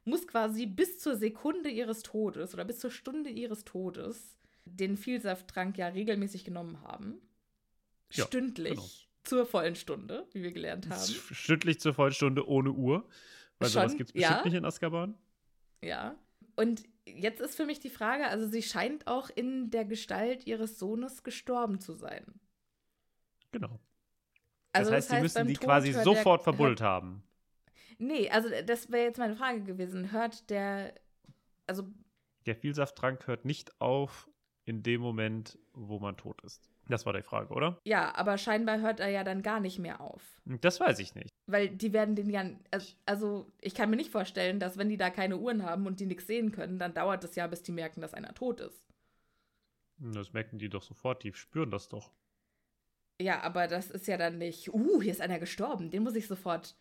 muss 0.04 0.26
quasi 0.26 0.66
bis 0.66 0.98
zur 0.98 1.16
Sekunde 1.16 1.68
ihres 1.70 2.02
Todes 2.02 2.54
oder 2.54 2.64
bis 2.64 2.78
zur 2.78 2.90
Stunde 2.90 3.30
ihres 3.30 3.64
Todes 3.64 4.38
den 4.64 4.96
Vielsafttrank 4.96 5.76
ja 5.78 5.88
regelmäßig 5.88 6.44
genommen 6.44 6.82
haben. 6.82 7.20
Ja, 8.12 8.26
Stündlich. 8.26 8.74
genau. 8.74 8.88
Zur 9.24 9.44
vollen 9.44 9.74
Stunde, 9.74 10.26
wie 10.32 10.42
wir 10.42 10.52
gelernt 10.52 10.88
haben. 10.88 11.02
Stündlich 11.02 11.80
zur 11.80 11.92
Vollstunde 11.92 12.48
ohne 12.48 12.70
Uhr. 12.70 13.06
Weil 13.58 13.68
sowas 13.68 13.90
Schon, 13.92 13.98
gibt 13.98 14.10
es 14.10 14.14
bestimmt 14.14 14.38
ja. 14.38 14.44
nicht 14.44 14.54
in 14.54 14.64
Azkaban. 14.64 15.18
Ja. 15.82 16.16
Und 16.56 16.84
jetzt 17.06 17.40
ist 17.40 17.56
für 17.56 17.66
mich 17.66 17.80
die 17.80 17.90
Frage, 17.90 18.26
also 18.26 18.46
sie 18.46 18.62
scheint 18.62 19.06
auch 19.06 19.30
in 19.30 19.70
der 19.70 19.84
Gestalt 19.84 20.46
ihres 20.46 20.78
Sohnes 20.78 21.22
gestorben 21.22 21.80
zu 21.80 21.94
sein. 21.94 22.40
Genau. 23.52 23.78
Also 24.72 24.90
das 24.90 25.10
heißt, 25.10 25.10
sie 25.10 25.22
müssen 25.22 25.46
die 25.46 25.54
Tod 25.54 25.64
quasi 25.64 25.92
sofort 25.92 26.40
der, 26.40 26.44
verbuddelt 26.44 26.80
haben. 26.80 27.22
Nee, 27.98 28.30
also 28.30 28.48
das 28.64 28.90
wäre 28.90 29.06
jetzt 29.06 29.18
meine 29.18 29.36
Frage 29.36 29.62
gewesen. 29.62 30.12
Hört 30.12 30.50
der, 30.50 30.94
also 31.66 31.84
Der 32.46 32.54
Vielsafttrank 32.54 33.26
hört 33.26 33.44
nicht 33.44 33.80
auf 33.80 34.28
in 34.64 34.82
dem 34.82 35.00
Moment, 35.00 35.58
wo 35.72 35.98
man 35.98 36.16
tot 36.16 36.42
ist. 36.42 36.68
Das 36.88 37.04
war 37.04 37.12
die 37.12 37.22
Frage, 37.22 37.52
oder? 37.52 37.78
ja, 37.84 38.14
aber 38.14 38.38
scheinbar 38.38 38.80
hört 38.80 38.98
er 39.00 39.08
ja 39.08 39.22
dann 39.22 39.42
gar 39.42 39.60
nicht 39.60 39.78
mehr 39.78 40.00
auf. 40.00 40.40
Das 40.46 40.80
weiß 40.80 40.98
ich 41.00 41.14
nicht. 41.14 41.28
Weil 41.46 41.68
die 41.68 41.92
werden 41.92 42.14
den 42.16 42.30
ja, 42.30 42.44
also- 42.70 42.94
also 43.04 43.52
ich 43.60 43.74
kann 43.74 43.90
mir 43.90 43.96
nicht 43.96 44.10
vorstellen, 44.10 44.58
dass 44.58 44.78
wenn 44.78 44.88
die 44.88 44.96
da 44.96 45.10
keine 45.10 45.36
Uhren 45.36 45.64
haben 45.64 45.86
und 45.86 46.00
die 46.00 46.06
nichts 46.06 46.26
sehen 46.26 46.50
können, 46.50 46.78
dann 46.78 46.94
dauert 46.94 47.24
es 47.24 47.34
ja, 47.34 47.46
bis 47.46 47.62
die 47.62 47.72
merken, 47.72 48.00
dass 48.00 48.14
einer 48.14 48.34
tot 48.34 48.60
ist. 48.60 48.82
Das 49.98 50.32
merken 50.32 50.58
die 50.58 50.68
doch 50.68 50.82
sofort, 50.82 51.22
die 51.24 51.32
spüren 51.34 51.70
das 51.70 51.88
doch. 51.88 52.12
Ja, 53.20 53.42
aber 53.42 53.66
das 53.66 53.90
ist 53.90 54.06
ja 54.06 54.16
dann 54.16 54.38
nicht, 54.38 54.72
uh, 54.72 55.02
hier 55.02 55.10
ist 55.10 55.20
einer 55.20 55.40
gestorben, 55.40 55.90
den 55.90 56.04
muss 56.04 56.14
ich 56.14 56.26
sofort. 56.28 56.76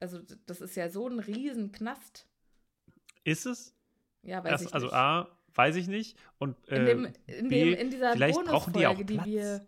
Also, 0.00 0.20
das 0.46 0.60
ist 0.60 0.74
ja 0.76 0.88
so 0.90 1.08
ein 1.08 1.20
Riesenknast. 1.20 2.26
Ist 3.24 3.46
es? 3.46 3.74
Ja, 4.22 4.42
weiß 4.42 4.50
Erst, 4.50 4.64
ich 4.66 4.74
also 4.74 4.86
nicht. 4.86 4.94
A, 4.96 5.28
weiß 5.56 5.76
ich 5.76 5.88
nicht. 5.88 6.16
Und 6.38 6.56
äh, 6.68 6.76
in, 6.76 6.86
dem, 6.86 7.12
in, 7.26 7.48
B, 7.48 7.64
dem, 7.64 7.74
in 7.74 7.90
dieser 7.90 8.12
vielleicht 8.12 8.44
brauchen 8.44 8.72
die 8.72 8.86
auch 8.86 8.94
Bonusfolge, 8.94 9.04
die, 9.04 9.14
Platz. 9.14 9.26
wir. 9.26 9.66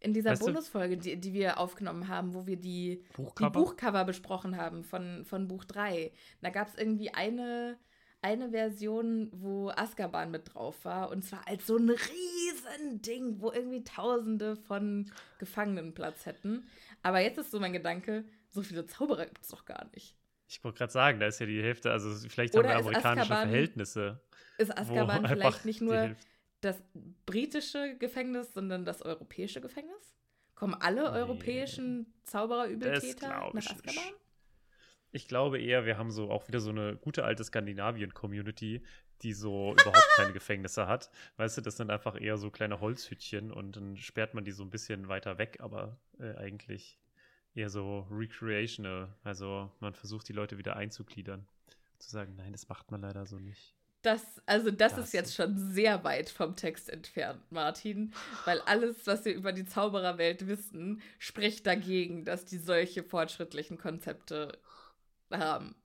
In 0.00 0.14
dieser 0.14 0.30
Weißt 0.30 0.42
Bonusfolge, 0.42 0.96
die, 0.96 1.16
die 1.16 1.32
wir 1.32 1.58
aufgenommen 1.58 2.08
haben, 2.08 2.34
wo 2.34 2.46
wir 2.46 2.56
die, 2.56 3.04
Buchcover? 3.14 3.50
die 3.50 3.52
Buchcover 3.52 4.04
besprochen 4.04 4.56
haben 4.56 4.82
von, 4.82 5.24
von 5.24 5.46
Buch 5.46 5.64
3. 5.64 6.10
Da 6.40 6.50
gab 6.50 6.66
es 6.66 6.74
irgendwie 6.74 7.14
eine, 7.14 7.78
eine 8.20 8.50
Version, 8.50 9.28
wo 9.32 9.70
Azkaban 9.70 10.32
mit 10.32 10.54
drauf 10.54 10.84
war. 10.84 11.10
Und 11.10 11.22
zwar 11.22 11.46
als 11.46 11.68
so 11.68 11.76
ein 11.76 11.88
Riesending, 11.88 13.40
wo 13.40 13.52
irgendwie 13.52 13.84
Tausende 13.84 14.56
von 14.56 15.10
Gefangenen 15.38 15.94
Platz 15.94 16.26
hätten. 16.26 16.66
Aber 17.04 17.20
jetzt 17.20 17.38
ist 17.38 17.52
so 17.52 17.60
mein 17.60 17.72
Gedanke, 17.72 18.24
so 18.48 18.62
viele 18.62 18.86
Zauberer 18.86 19.26
gibt 19.26 19.42
es 19.42 19.48
doch 19.48 19.64
gar 19.64 19.88
nicht. 19.94 20.16
Ich 20.52 20.62
wollte 20.62 20.78
gerade 20.78 20.92
sagen, 20.92 21.18
da 21.18 21.26
ist 21.26 21.38
ja 21.38 21.46
die 21.46 21.62
Hälfte, 21.62 21.90
also 21.90 22.14
vielleicht 22.28 22.54
Oder 22.54 22.68
haben 22.68 22.84
wir 22.84 22.90
amerikanische 22.90 23.32
Azkaban- 23.32 23.48
Verhältnisse. 23.48 24.20
Ist 24.58 24.76
Azkaban 24.78 25.26
vielleicht 25.26 25.64
nicht 25.64 25.80
nur 25.80 26.14
das 26.60 26.82
britische 27.24 27.96
Gefängnis, 27.98 28.52
sondern 28.52 28.84
das 28.84 29.00
europäische 29.00 29.62
Gefängnis? 29.62 30.14
Kommen 30.54 30.74
alle 30.74 31.00
Nee. 31.10 31.16
europäischen 31.18 32.12
Zaubererübeltäter 32.24 33.28
nach 33.28 33.54
ich 33.54 33.70
Azkaban? 33.70 33.94
nicht. 33.94 34.14
Ich 35.14 35.26
glaube 35.26 35.58
eher, 35.60 35.84
wir 35.86 35.96
haben 35.98 36.10
so 36.10 36.30
auch 36.30 36.48
wieder 36.48 36.60
so 36.60 36.70
eine 36.70 36.96
gute 36.96 37.24
alte 37.24 37.44
Skandinavien-Community, 37.44 38.82
die 39.22 39.32
so 39.32 39.72
überhaupt 39.80 40.08
keine 40.16 40.32
Gefängnisse 40.32 40.86
hat. 40.86 41.10
Weißt 41.38 41.56
du, 41.56 41.60
das 41.62 41.76
sind 41.78 41.90
einfach 41.90 42.20
eher 42.20 42.36
so 42.36 42.50
kleine 42.50 42.80
Holzhütchen 42.80 43.50
und 43.52 43.76
dann 43.76 43.96
sperrt 43.96 44.34
man 44.34 44.44
die 44.44 44.52
so 44.52 44.62
ein 44.64 44.70
bisschen 44.70 45.08
weiter 45.08 45.38
weg, 45.38 45.58
aber 45.60 45.98
äh, 46.18 46.34
eigentlich 46.36 46.98
eher 47.54 47.70
so 47.70 48.06
recreational. 48.10 49.14
Also 49.24 49.70
man 49.80 49.94
versucht 49.94 50.28
die 50.28 50.32
Leute 50.32 50.58
wieder 50.58 50.76
einzugliedern. 50.76 51.46
Zu 51.98 52.10
sagen, 52.10 52.34
nein, 52.36 52.52
das 52.52 52.68
macht 52.68 52.90
man 52.90 53.00
leider 53.00 53.26
so 53.26 53.38
nicht. 53.38 53.74
Das, 54.02 54.42
also 54.46 54.72
das, 54.72 54.96
Das 54.96 55.06
ist 55.06 55.12
jetzt 55.12 55.34
schon 55.34 55.56
sehr 55.56 56.02
weit 56.02 56.28
vom 56.28 56.56
Text 56.56 56.90
entfernt, 56.90 57.40
Martin, 57.50 58.12
weil 58.44 58.60
alles, 58.62 59.06
was 59.06 59.24
wir 59.24 59.32
über 59.32 59.52
die 59.52 59.64
Zaubererwelt 59.64 60.48
wissen, 60.48 61.00
spricht 61.20 61.68
dagegen, 61.68 62.24
dass 62.24 62.44
die 62.44 62.58
solche 62.58 63.04
fortschrittlichen 63.04 63.78
Konzepte 63.78 64.58
haben. 65.30 65.76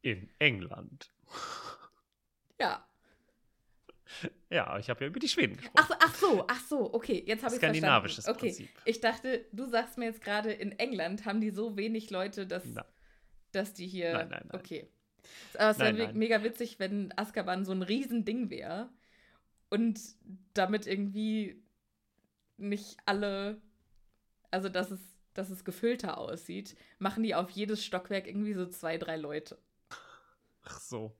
In 0.00 0.30
England. 0.38 1.12
Ja. 2.58 2.86
Ja, 4.50 4.76
ich 4.78 4.90
habe 4.90 5.02
ja 5.02 5.06
über 5.06 5.20
die 5.20 5.28
Schweden 5.28 5.56
gesprochen. 5.56 5.76
Ach 5.78 5.88
so, 5.88 5.94
ach 6.00 6.14
so, 6.14 6.44
ach 6.48 6.60
so, 6.64 6.94
okay, 6.94 7.22
jetzt 7.24 7.44
habe 7.44 7.54
ich 7.54 7.60
Skandinavisches 7.60 8.24
verstanden. 8.24 8.38
Okay, 8.40 8.66
Prinzip. 8.66 8.82
ich 8.84 9.00
dachte, 9.00 9.46
du 9.52 9.66
sagst 9.66 9.96
mir 9.96 10.06
jetzt 10.06 10.22
gerade, 10.22 10.50
in 10.52 10.72
England 10.72 11.24
haben 11.24 11.40
die 11.40 11.50
so 11.50 11.76
wenig 11.76 12.10
Leute, 12.10 12.46
dass, 12.48 12.64
dass 13.52 13.74
die 13.74 13.86
hier. 13.86 14.12
Nein, 14.12 14.28
nein, 14.28 14.46
nein. 14.48 14.60
Okay. 14.60 14.88
Aber 15.54 15.70
es 15.70 15.78
wäre 15.78 16.12
mega 16.14 16.42
witzig, 16.42 16.80
wenn 16.80 17.12
Azkaban 17.16 17.64
so 17.64 17.70
ein 17.72 17.82
Riesending 17.82 18.50
wäre 18.50 18.90
und 19.68 20.00
damit 20.54 20.86
irgendwie 20.88 21.62
nicht 22.56 22.96
alle, 23.06 23.60
also 24.50 24.68
dass 24.68 24.90
es, 24.90 25.00
dass 25.34 25.50
es 25.50 25.64
gefüllter 25.64 26.18
aussieht, 26.18 26.76
machen 26.98 27.22
die 27.22 27.34
auf 27.36 27.50
jedes 27.50 27.84
Stockwerk 27.84 28.26
irgendwie 28.26 28.54
so 28.54 28.66
zwei, 28.66 28.98
drei 28.98 29.16
Leute. 29.16 29.58
Ach 30.64 30.80
so. 30.80 31.16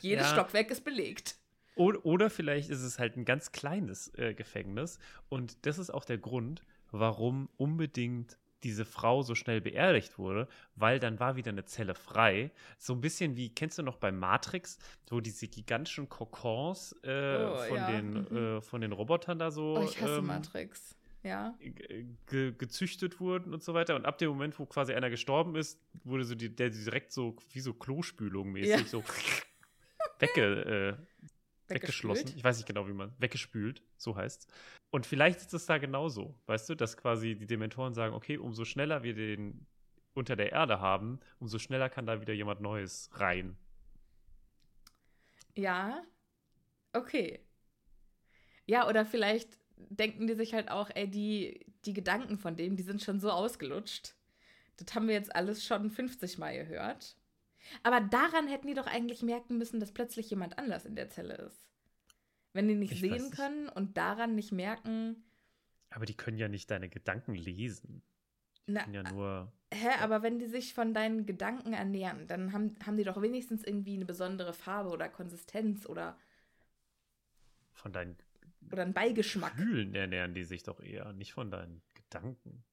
Jedes 0.00 0.26
Ja. 0.26 0.32
Stockwerk 0.32 0.70
ist 0.70 0.84
belegt. 0.84 1.36
Oder, 1.74 2.04
oder 2.06 2.30
vielleicht 2.30 2.70
ist 2.70 2.82
es 2.82 2.98
halt 2.98 3.16
ein 3.16 3.24
ganz 3.24 3.52
kleines 3.52 4.12
äh, 4.16 4.34
Gefängnis. 4.34 4.98
Und 5.28 5.66
das 5.66 5.78
ist 5.78 5.90
auch 5.90 6.04
der 6.04 6.18
Grund, 6.18 6.62
warum 6.90 7.48
unbedingt 7.56 8.38
diese 8.62 8.86
Frau 8.86 9.22
so 9.22 9.34
schnell 9.34 9.60
beerdigt 9.60 10.16
wurde, 10.18 10.48
weil 10.74 10.98
dann 10.98 11.20
war 11.20 11.36
wieder 11.36 11.50
eine 11.50 11.66
Zelle 11.66 11.94
frei. 11.94 12.50
So 12.78 12.94
ein 12.94 13.02
bisschen 13.02 13.36
wie, 13.36 13.50
kennst 13.50 13.76
du 13.78 13.82
noch 13.82 13.98
bei 13.98 14.10
Matrix, 14.10 14.78
wo 15.10 15.20
diese 15.20 15.48
gigantischen 15.48 16.08
Kokons 16.08 16.92
äh, 17.02 17.44
Oh, 17.44 17.56
von, 17.68 17.76
ja. 17.76 17.90
den, 17.90 18.10
Mhm. 18.12 18.36
äh, 18.36 18.60
von 18.62 18.80
den 18.80 18.92
Robotern 18.92 19.38
da 19.38 19.50
so 19.50 19.76
Oh, 19.76 19.82
ich 19.84 20.00
hasse 20.00 20.16
ähm, 20.18 20.26
Matrix. 20.26 20.96
Ja. 21.22 21.54
ge 21.58 22.06
ge 22.26 22.52
gezüchtet 22.56 23.18
wurden 23.20 23.52
und 23.52 23.62
so 23.62 23.74
weiter. 23.74 23.96
Und 23.96 24.06
ab 24.06 24.16
dem 24.18 24.28
Moment, 24.30 24.58
wo 24.58 24.64
quasi 24.66 24.92
einer 24.94 25.10
gestorben 25.10 25.56
ist, 25.56 25.78
wurde 26.04 26.24
so 26.24 26.34
die, 26.34 26.54
der 26.54 26.70
direkt 26.70 27.12
so 27.12 27.36
wie 27.50 27.60
so 27.60 27.72
Klospülung 27.74 28.52
mäßig 28.52 28.80
Ja. 28.80 28.84
so 28.86 29.02
wegge, 30.18 30.96
äh, 31.00 31.26
weggeschlossen. 31.74 32.32
Ich 32.36 32.44
weiß 32.44 32.56
nicht 32.56 32.66
genau, 32.66 32.88
wie 32.88 32.92
man. 32.92 33.12
Weggespült, 33.18 33.82
so 33.96 34.16
heißt's. 34.16 34.46
Und 34.90 35.06
vielleicht 35.06 35.40
ist 35.40 35.54
es 35.54 35.66
da 35.66 35.78
genauso, 35.78 36.38
weißt 36.46 36.68
du, 36.68 36.74
dass 36.74 36.96
quasi 36.96 37.34
die 37.34 37.46
Dementoren 37.46 37.94
sagen, 37.94 38.14
okay, 38.14 38.38
umso 38.38 38.64
schneller 38.64 39.02
wir 39.02 39.14
den 39.14 39.66
unter 40.14 40.36
der 40.36 40.52
Erde 40.52 40.80
haben, 40.80 41.18
umso 41.40 41.58
schneller 41.58 41.88
kann 41.88 42.06
da 42.06 42.20
wieder 42.20 42.32
jemand 42.32 42.60
Neues 42.60 43.10
rein. 43.14 43.56
Ja, 45.56 46.02
okay. 46.92 47.40
Ja, 48.66 48.88
oder 48.88 49.04
vielleicht 49.04 49.58
denken 49.76 50.26
die 50.26 50.34
sich 50.34 50.54
halt 50.54 50.70
auch, 50.70 50.90
ey, 50.94 51.10
die, 51.10 51.66
die 51.84 51.92
Gedanken 51.92 52.38
von 52.38 52.56
dem, 52.56 52.76
die 52.76 52.82
sind 52.82 53.02
schon 53.02 53.20
so 53.20 53.30
ausgelutscht. 53.30 54.14
Das 54.76 54.94
haben 54.94 55.08
wir 55.08 55.14
jetzt 55.14 55.34
alles 55.34 55.64
schon 55.64 55.90
50 55.90 56.38
Mal 56.38 56.56
gehört. 56.56 57.16
Aber 57.82 58.00
daran 58.00 58.48
hätten 58.48 58.66
die 58.68 58.74
doch 58.74 58.86
eigentlich 58.86 59.22
merken 59.22 59.58
müssen, 59.58 59.80
dass 59.80 59.92
plötzlich 59.92 60.30
jemand 60.30 60.58
anders 60.58 60.84
in 60.86 60.96
der 60.96 61.08
Zelle 61.10 61.34
ist. 61.36 61.66
Wenn 62.52 62.68
die 62.68 62.74
nicht 62.74 62.92
Ich 62.92 63.00
sehen 63.00 63.30
nicht. 63.30 63.32
können 63.32 63.68
und 63.68 63.96
daran 63.96 64.34
nicht 64.34 64.52
merken, 64.52 65.24
Aber 65.90 66.04
die 66.06 66.14
können 66.16 66.36
ja 66.38 66.48
nicht 66.48 66.70
deine 66.70 66.88
Gedanken 66.90 67.34
lesen. 67.34 68.02
Die 68.68 68.72
na, 68.72 68.82
können 68.82 68.94
ja 68.94 69.02
nur. 69.02 69.52
hä, 69.72 69.88
aber 70.00 70.22
wenn 70.22 70.38
die 70.38 70.46
sich 70.46 70.74
von 70.74 70.94
deinen 70.94 71.26
Gedanken 71.26 71.72
ernähren, 71.72 72.26
dann 72.26 72.52
haben, 72.52 72.76
haben 72.84 72.96
die 72.96 73.04
doch 73.04 73.20
wenigstens 73.22 73.64
irgendwie 73.64 73.94
eine 73.96 74.04
besondere 74.06 74.52
Farbe 74.54 74.90
oder 74.90 75.08
Konsistenz 75.08 75.86
oder, 75.86 76.18
Von 77.72 77.92
deinen 77.92 78.16
oder 78.72 78.82
einen 78.82 78.94
Beigeschmack. 78.94 79.56
Gefühlen 79.56 79.94
ernähren 79.94 80.34
die 80.34 80.44
sich 80.44 80.62
doch 80.62 80.80
eher, 80.80 81.12
nicht 81.12 81.32
von 81.34 81.50
deinen 81.50 81.82
Gedanken. 81.94 82.64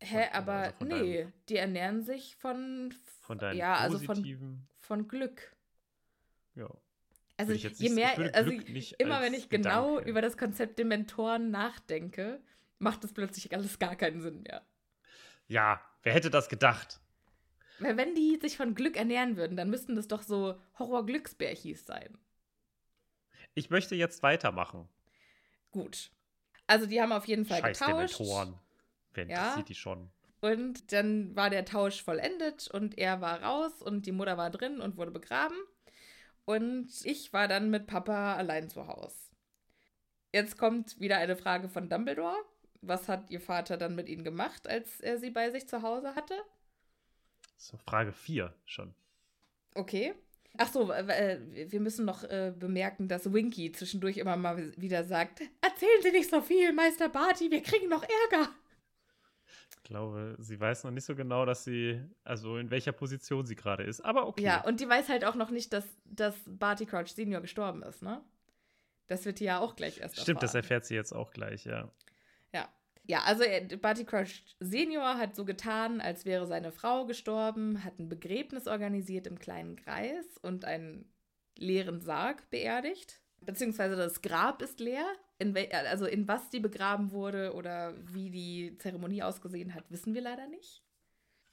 Hä, 0.00 0.24
Von- 0.26 0.32
aber 0.34 0.52
also 0.52 0.84
nee, 0.84 1.16
deinem- 1.24 1.32
die 1.48 1.56
ernähren 1.56 2.02
sich 2.02 2.36
von, 2.36 2.94
Von 3.20 3.38
deinen 3.38 3.56
ja, 3.56 3.74
also 3.76 3.98
von, 3.98 4.66
von 4.78 5.08
Glück. 5.08 5.54
ja. 6.54 6.68
Also 7.38 7.52
ich 7.52 7.64
jetzt 7.64 7.80
je 7.80 7.90
nicht- 7.90 7.98
ich 7.98 8.16
mehr, 8.18 8.34
also 8.34 8.50
immer 8.98 9.20
wenn 9.20 9.34
ich 9.34 9.50
genau 9.50 9.96
Gedanke- 9.96 10.08
über 10.10 10.22
das 10.22 10.38
Konzept 10.38 10.78
Dementoren 10.78 11.50
nachdenke, 11.50 12.40
macht 12.78 13.04
es 13.04 13.12
plötzlich 13.12 13.52
alles 13.54 13.78
gar 13.78 13.94
keinen 13.94 14.22
Sinn 14.22 14.42
mehr. 14.42 14.64
Ja, 15.46 15.80
wer 16.02 16.14
hätte 16.14 16.30
das 16.30 16.48
gedacht? 16.48 16.98
Weil 17.78 17.98
wenn 17.98 18.14
die 18.14 18.38
sich 18.40 18.56
von 18.56 18.74
Glück 18.74 18.96
ernähren 18.96 19.36
würden, 19.36 19.54
dann 19.56 19.68
müssten 19.68 19.96
das 19.96 20.08
doch 20.08 20.22
so 20.22 20.58
Horror-Glücksbärchis 20.78 21.84
sein. 21.84 22.16
Ich 23.52 23.68
möchte 23.68 23.94
jetzt 23.94 24.22
weitermachen. 24.22 24.88
Gut. 25.70 26.10
Also 26.66 26.86
die 26.86 27.00
haben 27.02 27.12
auf 27.12 27.26
jeden 27.26 27.44
Fall 27.44 27.60
Scheiß 27.60 27.78
getauscht. 27.80 28.18
Dementoren. 28.18 28.58
Wer 29.16 29.28
Ja. 29.28 29.62
die 29.62 29.74
schon? 29.74 30.10
Und 30.40 30.92
dann 30.92 31.34
war 31.34 31.50
der 31.50 31.64
Tausch 31.64 32.02
vollendet 32.02 32.68
und 32.70 32.98
er 32.98 33.20
war 33.20 33.42
raus 33.42 33.82
und 33.82 34.06
die 34.06 34.12
Mutter 34.12 34.36
war 34.36 34.50
drin 34.50 34.80
und 34.80 34.96
wurde 34.96 35.10
begraben. 35.10 35.56
Und 36.44 36.88
ich 37.04 37.32
war 37.32 37.48
dann 37.48 37.70
mit 37.70 37.86
Papa 37.86 38.34
allein 38.36 38.70
zu 38.70 38.86
Hause. 38.86 39.16
Jetzt 40.32 40.58
kommt 40.58 41.00
wieder 41.00 41.16
eine 41.18 41.36
Frage 41.36 41.68
von 41.68 41.88
Dumbledore. 41.88 42.36
Was 42.82 43.08
hat 43.08 43.30
ihr 43.30 43.40
Vater 43.40 43.76
dann 43.76 43.94
mit 43.96 44.08
ihnen 44.08 44.22
gemacht, 44.22 44.68
als 44.68 45.00
er 45.00 45.18
sie 45.18 45.30
bei 45.30 45.50
sich 45.50 45.66
zu 45.66 45.82
Hause 45.82 46.14
hatte? 46.14 46.34
So, 47.56 47.76
Frage 47.78 48.12
4 48.12 48.54
schon. 48.66 48.94
Okay. 49.74 50.14
Ach 50.58 50.72
so, 50.72 50.90
äh, 50.92 51.40
wir 51.70 51.80
müssen 51.80 52.04
noch 52.04 52.22
äh, 52.24 52.52
bemerken, 52.56 53.08
dass 53.08 53.32
Winky 53.32 53.72
zwischendurch 53.72 54.18
immer 54.18 54.36
mal 54.36 54.72
wieder 54.76 55.04
sagt: 55.04 55.40
Erzählen 55.60 56.02
Sie 56.02 56.12
nicht 56.12 56.30
so 56.30 56.40
viel, 56.40 56.72
Meister 56.72 57.08
Barty, 57.08 57.50
wir 57.50 57.62
kriegen 57.62 57.88
noch 57.88 58.02
Ärger. 58.02 58.50
Glaube, 59.86 60.36
sie 60.38 60.60
weiß 60.60 60.84
noch 60.84 60.90
nicht 60.90 61.04
so 61.04 61.14
genau, 61.14 61.46
dass 61.46 61.64
sie, 61.64 62.00
also 62.24 62.58
in 62.58 62.70
welcher 62.70 62.92
Position 62.92 63.46
sie 63.46 63.56
gerade 63.56 63.84
ist. 63.84 64.00
Aber 64.04 64.26
okay. 64.26 64.42
Ja, 64.42 64.64
und 64.64 64.80
die 64.80 64.88
weiß 64.88 65.08
halt 65.08 65.24
auch 65.24 65.34
noch 65.34 65.50
nicht, 65.50 65.72
dass, 65.72 65.84
dass 66.04 66.34
Barty 66.46 66.86
Crouch 66.86 67.08
Senior 67.08 67.40
gestorben 67.40 67.82
ist, 67.82 68.02
ne? 68.02 68.22
Das 69.08 69.24
wird 69.24 69.38
die 69.40 69.44
ja 69.44 69.60
auch 69.60 69.76
gleich 69.76 70.00
erst 70.00 70.18
Stimmt, 70.20 70.42
das 70.42 70.50
erfahren. 70.50 70.64
erfährt 70.64 70.84
sie 70.86 70.94
jetzt 70.96 71.12
auch 71.12 71.30
gleich, 71.30 71.64
ja. 71.64 71.90
Ja. 72.52 72.68
Ja, 73.08 73.22
also 73.22 73.44
er- 73.44 73.76
Barty 73.76 74.04
Crouch 74.04 74.42
Senior 74.58 75.16
hat 75.18 75.36
so 75.36 75.44
getan, 75.44 76.00
als 76.00 76.24
wäre 76.24 76.46
seine 76.46 76.72
Frau 76.72 77.06
gestorben, 77.06 77.84
hat 77.84 77.98
ein 78.00 78.08
Begräbnis 78.08 78.66
organisiert 78.66 79.28
im 79.28 79.38
kleinen 79.38 79.76
Kreis 79.76 80.26
und 80.42 80.64
einen 80.64 81.08
leeren 81.56 82.00
Sarg 82.00 82.50
beerdigt. 82.50 83.20
Beziehungsweise 83.46 83.96
das 83.96 84.20
Grab 84.22 84.60
ist 84.60 84.80
leer. 84.80 85.06
In 85.38 85.56
also 85.72 86.06
in 86.06 86.26
was 86.28 86.50
die 86.50 86.60
begraben 86.60 87.12
wurde 87.12 87.54
oder 87.54 87.94
wie 88.12 88.30
die 88.30 88.76
Zeremonie 88.78 89.22
ausgesehen 89.22 89.74
hat, 89.74 89.84
wissen 89.90 90.14
wir 90.14 90.22
leider 90.22 90.46
nicht. 90.48 90.82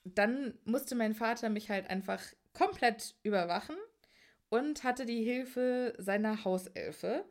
Dann 0.03 0.57
musste 0.65 0.95
mein 0.95 1.13
Vater 1.13 1.49
mich 1.49 1.69
halt 1.69 1.89
einfach 1.89 2.21
komplett 2.53 3.15
überwachen 3.23 3.75
und 4.49 4.83
hatte 4.83 5.05
die 5.05 5.23
Hilfe 5.23 5.93
seiner 5.97 6.43
Hauselfe. 6.43 7.25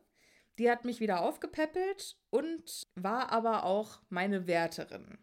Die 0.59 0.71
hat 0.71 0.85
mich 0.85 1.01
wieder 1.01 1.21
aufgepäppelt 1.21 2.17
und 2.31 2.87
war 2.95 3.31
aber 3.31 3.65
auch 3.65 4.01
meine 4.11 4.47
Wärterin. 4.47 5.19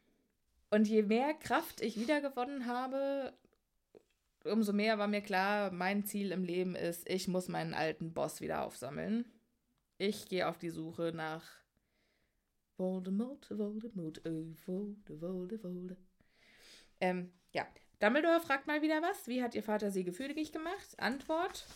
Und 0.71 0.87
je 0.87 1.03
mehr 1.03 1.33
Kraft 1.33 1.81
ich 1.81 1.99
wiedergewonnen 1.99 2.65
habe, 2.65 3.33
umso 4.45 4.73
mehr 4.73 4.97
war 4.97 5.07
mir 5.07 5.21
klar, 5.21 5.71
mein 5.71 6.05
Ziel 6.05 6.31
im 6.31 6.43
Leben 6.43 6.75
ist, 6.75 7.09
ich 7.09 7.27
muss 7.27 7.47
meinen 7.47 7.73
alten 7.73 8.13
Boss 8.13 8.41
wieder 8.41 8.63
aufsammeln. 8.63 9.25
Ich 9.97 10.27
gehe 10.27 10.47
auf 10.47 10.57
die 10.57 10.69
Suche 10.69 11.11
nach 11.13 11.43
Voldemort, 12.77 13.49
Voldemort, 13.49 14.21
oh, 14.25 14.53
Volde, 14.65 15.19
Volde, 15.19 15.59
Volde. 15.59 15.97
Ähm, 17.01 17.33
ja. 17.51 17.67
Dumbledore 17.99 18.39
fragt 18.39 18.67
mal 18.67 18.81
wieder 18.81 19.01
was. 19.01 19.27
Wie 19.27 19.43
hat 19.43 19.55
ihr 19.55 19.63
Vater 19.63 19.91
sie 19.91 20.05
gefügig 20.05 20.53
gemacht? 20.53 20.97
Antwort: 20.97 21.67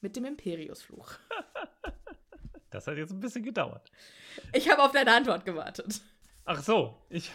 Mit 0.00 0.16
dem 0.16 0.24
Imperiusfluch. 0.24 1.12
Das 2.72 2.86
hat 2.86 2.96
jetzt 2.98 3.10
ein 3.10 3.18
bisschen 3.18 3.42
gedauert. 3.42 3.90
Ich 4.52 4.70
habe 4.70 4.84
auf 4.84 4.92
deine 4.92 5.12
Antwort 5.12 5.44
gewartet. 5.44 6.00
Ach 6.44 6.62
so, 6.62 6.96
ich. 7.08 7.32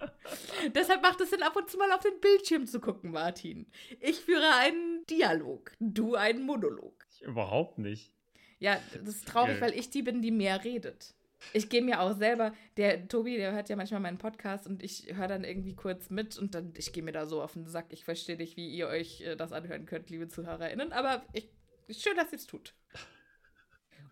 Deshalb 0.74 1.02
macht 1.02 1.20
es 1.20 1.30
Sinn, 1.30 1.42
ab 1.42 1.56
und 1.56 1.68
zu 1.70 1.76
mal 1.78 1.90
auf 1.92 2.00
den 2.02 2.20
Bildschirm 2.20 2.66
zu 2.66 2.80
gucken, 2.80 3.10
Martin. 3.10 3.66
Ich 4.00 4.20
führe 4.20 4.54
einen 4.56 5.04
Dialog, 5.06 5.72
du 5.80 6.14
einen 6.14 6.42
Monolog. 6.42 7.06
ich 7.12 7.22
überhaupt 7.22 7.78
nicht. 7.78 8.12
Ja, 8.58 8.78
das 8.92 9.16
ist 9.16 9.28
traurig, 9.28 9.56
Äh. 9.58 9.60
weil 9.60 9.78
ich 9.78 9.90
die 9.90 10.02
bin, 10.02 10.20
die 10.22 10.30
mehr 10.30 10.62
redet. 10.64 11.14
Ich 11.54 11.70
gehe 11.70 11.80
mir 11.80 12.00
auch 12.02 12.12
selber, 12.14 12.52
der 12.76 13.08
Tobi, 13.08 13.36
der 13.38 13.52
hört 13.52 13.70
ja 13.70 13.76
manchmal 13.76 14.00
meinen 14.00 14.18
Podcast 14.18 14.66
und 14.66 14.82
ich 14.82 15.06
höre 15.16 15.26
dann 15.28 15.42
irgendwie 15.44 15.74
kurz 15.74 16.10
mit 16.10 16.36
und 16.38 16.54
dann, 16.54 16.74
ich 16.76 16.92
gehe 16.92 17.02
mir 17.02 17.12
da 17.12 17.24
so 17.24 17.42
auf 17.42 17.54
den 17.54 17.66
Sack. 17.66 17.86
Ich 17.90 18.04
verstehe 18.04 18.36
nicht, 18.36 18.58
wie 18.58 18.68
ihr 18.68 18.88
euch 18.88 19.22
äh, 19.22 19.36
das 19.36 19.52
anhören 19.52 19.86
könnt, 19.86 20.10
liebe 20.10 20.28
ZuhörerInnen, 20.28 20.92
aber 20.92 21.24
ich, 21.32 21.48
schön, 21.90 22.14
dass 22.16 22.30
ihr 22.32 22.36
es 22.38 22.46
tut. 22.46 22.74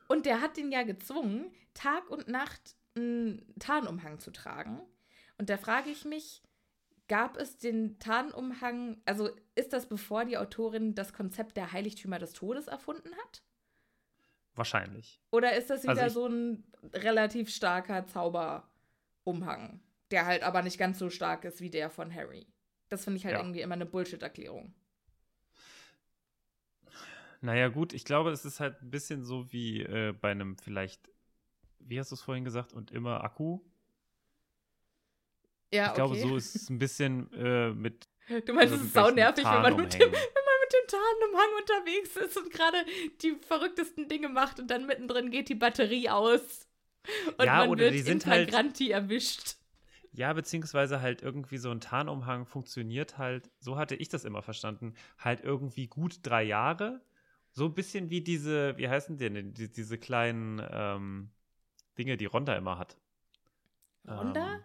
Und 0.09 0.25
der 0.25 0.41
hat 0.41 0.57
ihn 0.57 0.73
ja 0.73 0.85
gezwungen, 0.85 1.53
Tag 1.75 2.09
und 2.09 2.29
Nacht 2.29 2.77
einen 2.97 3.45
Tarnumhang 3.59 4.19
zu 4.21 4.31
tragen. 4.31 4.81
Und 5.39 5.49
da 5.51 5.57
frage 5.57 5.91
ich 5.91 6.05
mich, 6.05 6.43
gab 7.09 7.37
es 7.37 7.57
den 7.59 7.99
Tarnumhang, 7.99 9.01
also 9.05 9.31
ist 9.55 9.73
das 9.73 9.89
bevor 9.89 10.25
die 10.25 10.37
Autorin 10.37 10.95
das 10.95 11.13
Konzept 11.13 11.57
der 11.57 11.73
Heiligtümer 11.73 12.19
des 12.19 12.33
Todes 12.33 12.69
erfunden 12.69 13.11
hat? 13.15 13.43
Wahrscheinlich. 14.55 15.21
Oder 15.31 15.57
ist 15.57 15.71
das 15.71 15.85
wieder 15.85 16.03
Also 16.03 16.29
so 16.29 16.35
ein 16.35 16.65
relativ 16.93 17.49
starker 17.49 18.07
Zauberumhang, 18.07 19.81
der 20.11 20.27
halt 20.27 20.43
aber 20.43 20.63
nicht 20.63 20.79
ganz 20.79 20.99
so 20.99 21.11
stark 21.11 21.45
ist 21.45 21.61
wie 21.61 21.71
der 21.71 21.91
von 21.91 22.13
Harry? 22.13 22.47
Das 22.89 23.05
finde 23.05 23.19
ich 23.19 23.25
halt 23.25 23.35
Ja. 23.35 23.41
irgendwie 23.41 23.61
immer 23.61 23.75
eine 23.75 23.87
Bullshit-Erklärung. 23.87 24.75
Naja, 27.41 27.69
gut, 27.69 27.93
ich 27.93 28.05
glaube, 28.05 28.31
es 28.31 28.45
ist 28.45 28.59
halt 28.59 28.83
ein 28.83 28.91
bisschen 28.91 29.25
so 29.25 29.53
wie 29.53 29.83
äh, 29.83 30.13
bei 30.13 30.33
einem 30.33 30.57
vielleicht, 30.59 31.09
wie 31.79 32.01
hast 32.01 32.11
du 32.11 32.17
es 32.17 32.23
vorhin 32.23 32.45
gesagt, 32.45 32.73
und 32.73 32.91
immer 32.91 33.23
Akku. 33.23 33.61
Ja, 35.73 35.89
ich 35.89 35.95
glaube, 35.95 36.15
okay. 36.15 36.23
so 36.29 36.37
ist 36.37 36.55
es 36.55 36.71
ein 36.71 36.79
bisschen 36.79 37.33
äh, 37.33 37.71
mit. 37.71 38.09
Du 38.45 38.53
meinst, 38.53 38.75
es 38.75 38.83
ist 38.83 38.93
sau 38.93 39.11
nervig, 39.11 39.43
wenn 39.43 39.63
man, 39.63 39.75
mit 39.77 39.95
dem, 39.95 40.01
wenn 40.01 40.11
man 40.11 40.59
mit 40.61 40.73
dem 40.75 40.87
Tarnumhang 40.87 41.49
unterwegs 41.61 42.17
ist 42.17 42.37
und 42.37 42.51
gerade 42.51 42.77
die 43.23 43.35
verrücktesten 43.41 44.07
Dinge 44.07 44.29
macht 44.29 44.61
und 44.61 44.71
dann 44.71 44.85
mittendrin 44.87 45.31
geht 45.31 45.49
die 45.49 45.55
Batterie 45.55 46.11
aus. 46.11 46.69
Und 47.39 47.47
Ja, 47.47 47.61
man 47.61 47.71
oder 47.71 47.85
wird 47.85 47.95
die 47.95 48.01
sind 48.01 48.27
in 48.27 48.31
halt- 48.31 48.81
erwischt. 48.83 49.57
Ja, 50.13 50.33
beziehungsweise 50.35 51.01
halt 51.01 51.23
irgendwie 51.23 51.59
so 51.59 51.71
ein 51.71 51.81
Tarnumhang 51.81 52.45
funktioniert 52.45 53.17
halt, 53.17 53.51
so 53.61 53.79
hatte 53.79 53.95
ich 53.95 54.09
das 54.11 54.25
immer 54.27 54.43
verstanden, 54.43 54.95
halt 55.19 55.43
irgendwie 55.43 55.87
gut 55.87 56.19
drei 56.23 56.43
Jahre. 56.43 57.01
So 57.53 57.65
ein 57.67 57.75
bisschen 57.75 58.11
wie 58.11 58.21
diese, 58.21 58.77
wie 58.77 58.89
heißen 58.89 59.17
die 59.17 59.31
denn, 59.31 59.55
die, 59.55 59.71
diese 59.71 59.97
kleinen 59.97 60.61
ähm, 60.71 61.31
Dinge, 61.97 62.17
die 62.17 62.27
Ronda 62.27 62.55
immer 62.57 62.79
hat. 62.79 62.99
Ronda? 64.07 64.57
Ähm, 64.57 64.61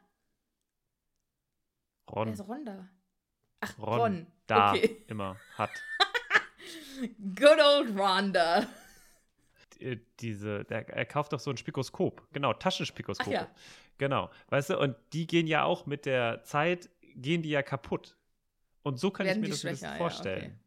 Ron, 2.15 2.27
Wer 2.27 2.33
ist 2.33 2.47
Ronda? 2.47 2.89
Ach, 3.61 3.79
Ron, 3.79 3.99
Ron. 3.99 4.27
da 4.47 4.71
Okay. 4.71 5.03
immer 5.07 5.37
hat. 5.57 5.71
Good 7.35 7.59
old 7.59 7.97
Ronda. 7.97 8.67
äh, 9.79 9.97
diese, 10.19 10.63
der, 10.65 10.87
er 10.89 11.05
kauft 11.05 11.33
doch 11.33 11.39
so 11.39 11.49
ein 11.49 11.57
Spikoskop. 11.57 12.27
Genau, 12.31 12.53
Taschenspikoskop. 12.53 13.33
Ja. 13.33 13.47
Genau. 13.97 14.29
Weißt 14.49 14.69
du, 14.71 14.79
und 14.79 14.95
die 15.13 15.27
gehen 15.27 15.47
ja 15.47 15.63
auch 15.63 15.85
mit 15.85 16.05
der 16.05 16.43
Zeit, 16.43 16.89
gehen 17.15 17.41
die 17.41 17.49
ja 17.49 17.61
kaputt. 17.63 18.15
Und 18.83 18.99
so 18.99 19.11
kann 19.11 19.25
Werden 19.25 19.43
ich 19.43 19.49
mir 19.49 19.53
das 19.53 19.63
ein 19.65 19.71
bisschen 19.71 19.77
schwächer, 19.87 19.91
ja, 19.93 19.97
vorstellen. 19.97 20.43
okay. 20.43 20.59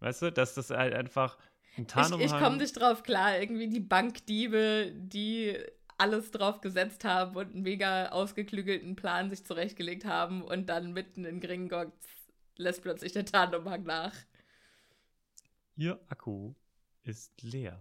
Weißt 0.00 0.22
du, 0.22 0.32
dass 0.32 0.54
das 0.54 0.70
halt 0.70 0.94
einfach 0.94 1.38
ein 1.76 1.82
Ich, 1.82 1.86
Tarnumhang. 1.88 2.26
ich 2.26 2.32
komme 2.32 2.56
nicht 2.56 2.72
drauf 2.80 3.02
klar. 3.02 3.38
Irgendwie 3.38 3.68
die 3.68 3.80
Bankdiebe, 3.80 4.92
die 4.94 5.58
alles 5.98 6.30
drauf 6.30 6.60
gesetzt 6.60 7.04
haben 7.04 7.36
und 7.36 7.52
einen 7.52 7.62
mega 7.62 8.08
ausgeklügelten 8.08 8.96
Plan 8.96 9.30
sich 9.30 9.44
zurechtgelegt 9.44 10.04
haben 10.04 10.42
und 10.42 10.66
dann 10.66 10.92
mitten 10.92 11.24
in 11.24 11.40
Gringotts 11.40 12.08
lässt 12.56 12.82
plötzlich 12.82 13.12
der 13.12 13.24
Tarnumhang 13.24 13.84
nach. 13.84 14.14
Ihr 15.76 16.00
Akku 16.08 16.54
ist 17.02 17.42
leer. 17.42 17.80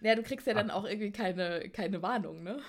Naja, 0.00 0.16
du 0.16 0.22
kriegst 0.22 0.46
ja 0.46 0.54
dann 0.54 0.70
auch 0.70 0.84
irgendwie 0.84 1.12
keine, 1.12 1.68
keine 1.70 2.00
Warnung, 2.02 2.42
ne? 2.42 2.60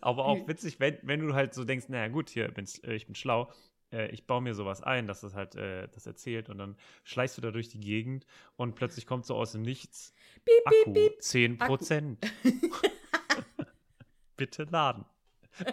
Aber 0.00 0.24
auch 0.24 0.48
witzig, 0.48 0.80
wenn, 0.80 0.98
wenn 1.02 1.20
du 1.20 1.34
halt 1.34 1.52
so 1.52 1.64
denkst, 1.64 1.88
naja 1.88 2.08
gut, 2.08 2.30
hier, 2.30 2.48
bin's, 2.48 2.78
äh, 2.84 2.94
ich 2.94 3.04
bin 3.06 3.14
schlau, 3.14 3.52
äh, 3.92 4.08
ich 4.10 4.26
baue 4.26 4.42
mir 4.42 4.54
sowas 4.54 4.82
ein, 4.82 5.06
dass 5.06 5.20
das 5.20 5.34
halt 5.34 5.54
äh, 5.54 5.88
das 5.88 6.06
erzählt 6.06 6.48
und 6.48 6.58
dann 6.58 6.76
schleichst 7.04 7.36
du 7.36 7.42
da 7.42 7.50
durch 7.50 7.68
die 7.68 7.80
Gegend 7.80 8.26
und 8.56 8.74
plötzlich 8.74 9.06
kommt 9.06 9.26
so 9.26 9.34
aus 9.36 9.52
dem 9.52 9.62
Nichts 9.62 10.12
Piep, 10.44 10.66
Akku, 10.66 10.92
piep, 10.92 11.12
piep. 11.12 11.22
10 11.22 11.58
Prozent. 11.58 12.32
Bitte 14.36 14.64
laden. 14.64 15.04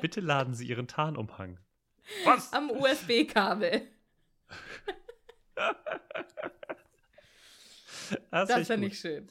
Bitte 0.01 0.19
laden 0.21 0.55
Sie 0.55 0.67
Ihren 0.67 0.87
Tarnumhang. 0.87 1.59
Was? 2.23 2.51
Am 2.53 2.71
USB-Kabel. 2.71 3.81
Das, 8.29 8.49
Das 8.49 8.59
ist 8.61 8.67
finde 8.67 8.87
ich 8.87 8.99
schön. 8.99 9.27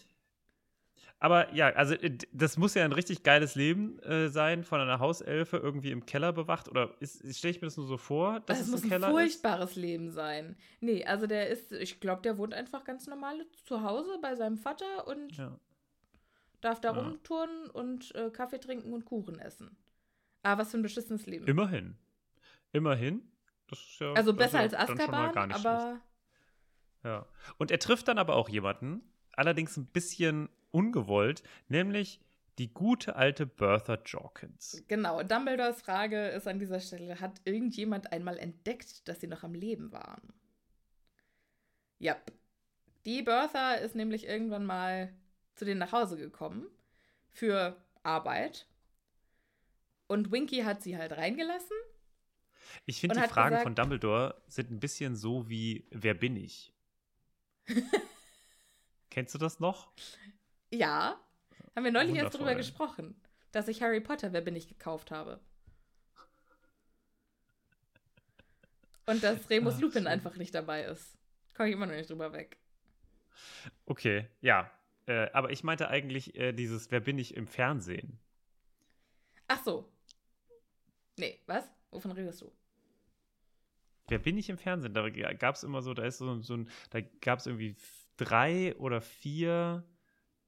Aber 1.20 1.54
ja, 1.54 1.68
also 1.70 1.94
äh, 1.94 2.18
das 2.32 2.58
muss 2.58 2.74
ja 2.74 2.84
ein 2.84 2.92
richtig 2.92 3.22
geiles 3.22 3.54
Leben 3.54 3.98
äh, 4.00 4.28
sein, 4.28 4.62
von 4.64 4.80
einer 4.80 4.98
Hauselfe 4.98 5.56
irgendwie 5.56 5.90
im 5.90 6.04
Keller 6.04 6.32
bewacht. 6.32 6.68
Oder 6.68 6.94
stelle 7.02 7.50
ich 7.52 7.60
mir 7.62 7.66
das 7.68 7.76
nur 7.76 7.86
so 7.86 7.96
vor, 7.96 8.40
dass 8.40 8.58
Das 8.58 8.66
es 8.66 8.72
muss 8.72 8.80
ein 8.82 8.84
ein 8.86 8.90
Keller 8.90 9.08
ist? 9.08 9.12
furchtbares 9.14 9.74
Leben 9.76 10.10
sein. 10.10 10.56
Nee, 10.80 11.04
also 11.06 11.26
der 11.26 11.48
ist, 11.48 11.72
ich 11.72 12.00
glaube, 12.00 12.22
der 12.22 12.36
wohnt 12.36 12.52
einfach 12.52 12.84
ganz 12.84 13.06
normal 13.06 13.46
zu 13.64 13.82
Hause 13.82 14.18
bei 14.20 14.34
seinem 14.34 14.58
Vater 14.58 15.06
und 15.06 15.36
Ja. 15.36 15.58
darf 16.60 16.80
da 16.80 16.92
Ja. 16.92 16.98
rumturnen 17.00 17.70
und 17.70 18.14
äh, 18.14 18.30
Kaffee 18.30 18.58
trinken 18.60 18.92
und 18.92 19.04
Kuchen 19.06 19.38
essen. 19.38 19.76
Aber 20.42 20.60
was 20.62 20.72
für 20.72 20.76
ein 20.78 20.82
beschissenes 20.82 21.24
Leben. 21.26 21.46
Immerhin. 21.46 21.96
Immerhin. 22.72 23.22
Das 23.68 23.78
ist 23.78 23.98
ja, 23.98 24.12
also 24.12 24.32
ist 24.32 24.36
besser 24.36 24.58
als 24.60 24.74
Azkaban, 24.74 25.52
aber 25.52 25.54
schlecht. 25.58 26.02
Ja. 27.04 27.26
Und 27.56 27.70
er 27.70 27.78
trifft 27.78 28.08
dann 28.08 28.18
aber 28.18 28.34
auch 28.36 28.48
jemanden, 28.50 29.00
allerdings 29.32 29.76
ein 29.78 29.86
bisschen 29.86 30.50
ungewollt, 30.74 31.42
nämlich 31.68 32.20
die 32.58 32.72
gute 32.72 33.16
alte 33.16 33.46
Bertha 33.46 33.98
Jorkins. 34.04 34.84
genau. 34.86 35.22
Dumbledores 35.22 35.80
Frage 35.82 36.28
ist 36.28 36.46
an 36.46 36.58
dieser 36.58 36.80
Stelle: 36.80 37.20
Hat 37.20 37.40
irgendjemand 37.44 38.12
einmal 38.12 38.38
entdeckt, 38.38 39.08
dass 39.08 39.20
sie 39.20 39.26
noch 39.26 39.42
am 39.42 39.54
Leben 39.54 39.90
waren? 39.92 40.32
Ja. 41.98 42.16
Die 43.06 43.22
Bertha 43.22 43.74
ist 43.74 43.94
nämlich 43.94 44.26
irgendwann 44.26 44.64
mal 44.64 45.12
zu 45.56 45.64
denen 45.64 45.78
nach 45.78 45.92
Hause 45.92 46.16
gekommen 46.16 46.66
für 47.28 47.76
Arbeit. 48.02 48.66
Und 50.06 50.30
Winky 50.32 50.62
hat 50.62 50.82
sie 50.82 50.96
halt 50.96 51.12
reingelassen. 51.12 51.76
Ich 52.86 53.00
finde, 53.00 53.20
die 53.20 53.28
Fragen 53.28 53.50
gesagt- 53.56 53.62
von 53.64 53.74
Dumbledore 53.74 54.40
sind 54.48 54.70
ein 54.70 54.80
bisschen 54.80 55.16
so 55.16 55.48
wie: 55.48 55.86
Wer 55.90 56.14
bin 56.14 56.36
ich? 56.36 56.72
Kennst 59.10 59.34
du 59.34 59.38
das 59.38 59.60
noch? 59.60 59.92
Ja, 60.74 61.20
haben 61.76 61.84
wir 61.84 61.92
neulich 61.92 62.16
erst 62.16 62.34
drüber 62.34 62.50
Wundervoll. 62.50 62.56
gesprochen. 62.56 63.20
dass 63.52 63.68
ich 63.68 63.80
Harry 63.82 64.00
Potter 64.00 64.32
Wer 64.32 64.40
bin 64.40 64.56
ich 64.56 64.66
gekauft 64.68 65.10
habe. 65.12 65.38
Und 69.06 69.22
dass 69.22 69.48
Remus 69.50 69.74
Ach, 69.76 69.80
Lupin 69.80 70.02
schön. 70.02 70.06
einfach 70.08 70.36
nicht 70.36 70.54
dabei 70.54 70.82
ist. 70.84 71.16
Komme 71.54 71.68
ich 71.68 71.74
immer 71.74 71.86
noch 71.86 71.94
nicht 71.94 72.10
drüber 72.10 72.32
weg. 72.32 72.56
Okay, 73.86 74.28
ja. 74.40 74.70
Äh, 75.06 75.30
aber 75.32 75.50
ich 75.50 75.62
meinte 75.62 75.88
eigentlich 75.88 76.34
äh, 76.34 76.52
dieses 76.52 76.90
Wer 76.90 77.00
bin 77.00 77.18
ich 77.18 77.36
im 77.36 77.46
Fernsehen? 77.46 78.18
Ach 79.46 79.62
so. 79.62 79.88
Nee, 81.16 81.40
was? 81.46 81.64
Wovon 81.90 82.12
redest 82.12 82.40
du? 82.40 82.52
Wer 84.08 84.18
bin 84.18 84.36
ich 84.36 84.48
im 84.48 84.58
Fernsehen? 84.58 84.94
Da 84.94 85.08
gab 85.34 85.54
es 85.54 85.62
immer 85.62 85.80
so, 85.82 85.94
da 85.94 86.04
ist 86.04 86.18
so, 86.18 86.40
so 86.40 86.56
ein, 86.56 86.68
da 86.90 87.00
gab 87.20 87.38
es 87.38 87.46
irgendwie 87.46 87.76
drei 88.16 88.74
oder 88.76 89.00
vier 89.00 89.84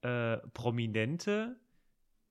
äh, 0.06 0.38
Prominente, 0.54 1.56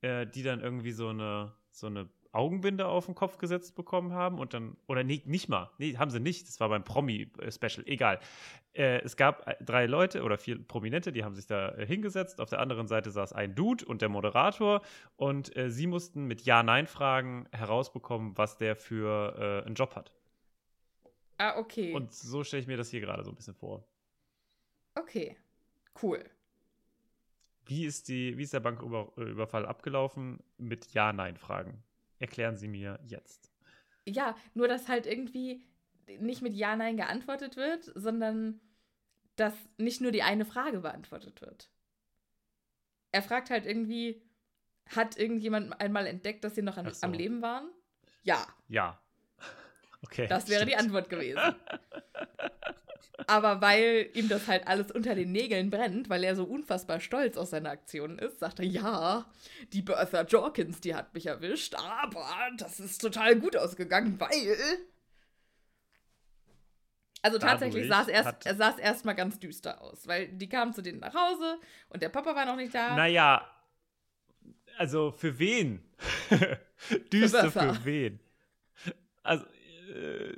äh, 0.01 0.25
die 0.25 0.43
dann 0.43 0.61
irgendwie 0.61 0.91
so 0.91 1.09
eine, 1.09 1.53
so 1.71 1.87
eine 1.87 2.09
Augenbinde 2.31 2.85
auf 2.85 3.05
den 3.05 3.15
Kopf 3.15 3.37
gesetzt 3.37 3.75
bekommen 3.75 4.13
haben 4.13 4.39
und 4.39 4.53
dann, 4.53 4.77
oder 4.87 5.03
nee, 5.03 5.21
nicht 5.25 5.49
mal, 5.49 5.71
nee, 5.77 5.97
haben 5.97 6.11
sie 6.11 6.19
nicht, 6.19 6.47
das 6.47 6.59
war 6.59 6.69
beim 6.69 6.83
Promi-Special, 6.83 7.85
egal. 7.87 8.19
Äh, 8.73 9.01
es 9.03 9.17
gab 9.17 9.47
äh, 9.47 9.55
drei 9.63 9.85
Leute 9.85 10.23
oder 10.23 10.37
vier 10.37 10.61
Prominente, 10.61 11.11
die 11.11 11.23
haben 11.23 11.35
sich 11.35 11.47
da 11.47 11.69
äh, 11.75 11.85
hingesetzt. 11.85 12.41
Auf 12.41 12.49
der 12.49 12.59
anderen 12.59 12.87
Seite 12.87 13.11
saß 13.11 13.33
ein 13.33 13.55
Dude 13.55 13.85
und 13.85 14.01
der 14.01 14.09
Moderator 14.09 14.81
und 15.15 15.55
äh, 15.55 15.69
sie 15.69 15.87
mussten 15.87 16.25
mit 16.25 16.41
Ja-Nein-Fragen 16.41 17.47
herausbekommen, 17.51 18.37
was 18.37 18.57
der 18.57 18.75
für 18.75 19.61
äh, 19.63 19.65
einen 19.65 19.75
Job 19.75 19.95
hat. 19.95 20.11
Ah, 21.37 21.57
okay. 21.57 21.93
Und 21.93 22.13
so 22.13 22.43
stelle 22.43 22.61
ich 22.61 22.67
mir 22.67 22.77
das 22.77 22.89
hier 22.89 23.01
gerade 23.01 23.23
so 23.23 23.31
ein 23.31 23.35
bisschen 23.35 23.55
vor. 23.55 23.85
okay. 24.95 25.35
Cool. 26.01 26.23
Wie 27.65 27.85
ist, 27.85 28.07
die, 28.07 28.37
wie 28.37 28.43
ist 28.43 28.53
der 28.53 28.59
Banküberfall 28.59 29.65
abgelaufen 29.65 30.39
mit 30.57 30.93
Ja-Nein-Fragen? 30.93 31.83
Erklären 32.19 32.57
Sie 32.57 32.67
mir 32.67 32.99
jetzt. 33.05 33.51
Ja, 34.07 34.35
nur 34.53 34.67
dass 34.67 34.87
halt 34.87 35.05
irgendwie 35.07 35.65
nicht 36.19 36.41
mit 36.41 36.53
Ja, 36.55 36.75
Nein 36.75 36.97
geantwortet 36.97 37.55
wird, 37.57 37.91
sondern 37.95 38.61
dass 39.35 39.53
nicht 39.77 40.01
nur 40.01 40.11
die 40.11 40.21
eine 40.23 40.45
Frage 40.45 40.79
beantwortet 40.79 41.41
wird. 41.41 41.69
Er 43.11 43.21
fragt 43.23 43.49
halt 43.49 43.65
irgendwie, 43.65 44.21
hat 44.95 45.17
irgendjemand 45.17 45.79
einmal 45.81 46.05
entdeckt, 46.05 46.43
dass 46.43 46.55
sie 46.55 46.61
noch 46.61 46.77
an, 46.77 46.93
so. 46.93 47.05
am 47.05 47.13
Leben 47.13 47.41
waren? 47.41 47.69
Ja, 48.23 48.45
Ja. 48.67 49.01
Okay. 50.03 50.27
das 50.27 50.47
wäre 50.49 50.65
die 50.65 50.73
stimmt. 50.73 50.83
Antwort 50.85 51.09
gewesen. 51.09 51.39
Aber 53.27 53.61
weil 53.61 54.09
ihm 54.13 54.29
das 54.29 54.47
halt 54.47 54.67
alles 54.67 54.91
unter 54.91 55.15
den 55.15 55.31
Nägeln 55.31 55.69
brennt, 55.69 56.09
weil 56.09 56.23
er 56.23 56.35
so 56.35 56.43
unfassbar 56.43 56.99
stolz 56.99 57.37
auf 57.37 57.47
seine 57.47 57.69
Aktionen 57.69 58.19
ist, 58.19 58.39
sagt 58.39 58.59
er, 58.59 58.65
ja, 58.65 59.25
die 59.73 59.81
Bertha 59.81 60.23
Jorkins, 60.23 60.81
die 60.81 60.95
hat 60.95 61.13
mich 61.13 61.25
erwischt, 61.27 61.75
aber 61.75 62.27
das 62.57 62.79
ist 62.79 62.99
total 62.99 63.37
gut 63.37 63.55
ausgegangen, 63.55 64.19
weil... 64.19 64.57
Also 67.21 67.39
tatsächlich 67.39 67.87
sah 67.87 68.03
es 68.03 68.07
erst, 68.07 68.45
er 68.45 68.59
es 68.59 68.77
erstmal 68.77 69.15
ganz 69.15 69.39
düster 69.39 69.81
aus, 69.81 70.05
weil 70.05 70.27
die 70.27 70.47
kamen 70.47 70.73
zu 70.73 70.83
denen 70.83 70.99
nach 70.99 71.15
Hause 71.15 71.57
und 71.89 72.03
der 72.03 72.09
Papa 72.09 72.35
war 72.35 72.45
noch 72.45 72.55
nicht 72.55 72.75
da. 72.75 72.95
Naja, 72.95 73.49
also 74.77 75.11
für 75.11 75.39
wen? 75.39 75.83
Düster 77.11 77.51
für 77.51 77.83
wen? 77.83 78.19
Also, 79.23 79.45
äh, 79.91 80.35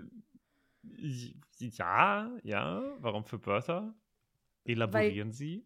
ja, 1.59 2.31
ja, 2.43 2.95
warum 2.99 3.25
für 3.25 3.39
Bertha? 3.39 3.95
Elaborieren 4.65 5.31
Sie? 5.31 5.65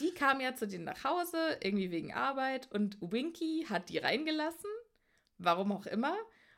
die 0.00 0.12
kam 0.12 0.42
ja 0.42 0.54
zu 0.54 0.68
denen 0.68 0.84
nach 0.84 1.02
Hause, 1.02 1.58
irgendwie 1.62 1.90
wegen 1.90 2.12
Arbeit, 2.12 2.70
und 2.72 2.98
Winky 3.00 3.64
hat 3.66 3.88
die 3.88 3.96
reingelassen, 3.96 4.68
warum 5.38 5.72
auch 5.72 5.86
immer, 5.86 6.14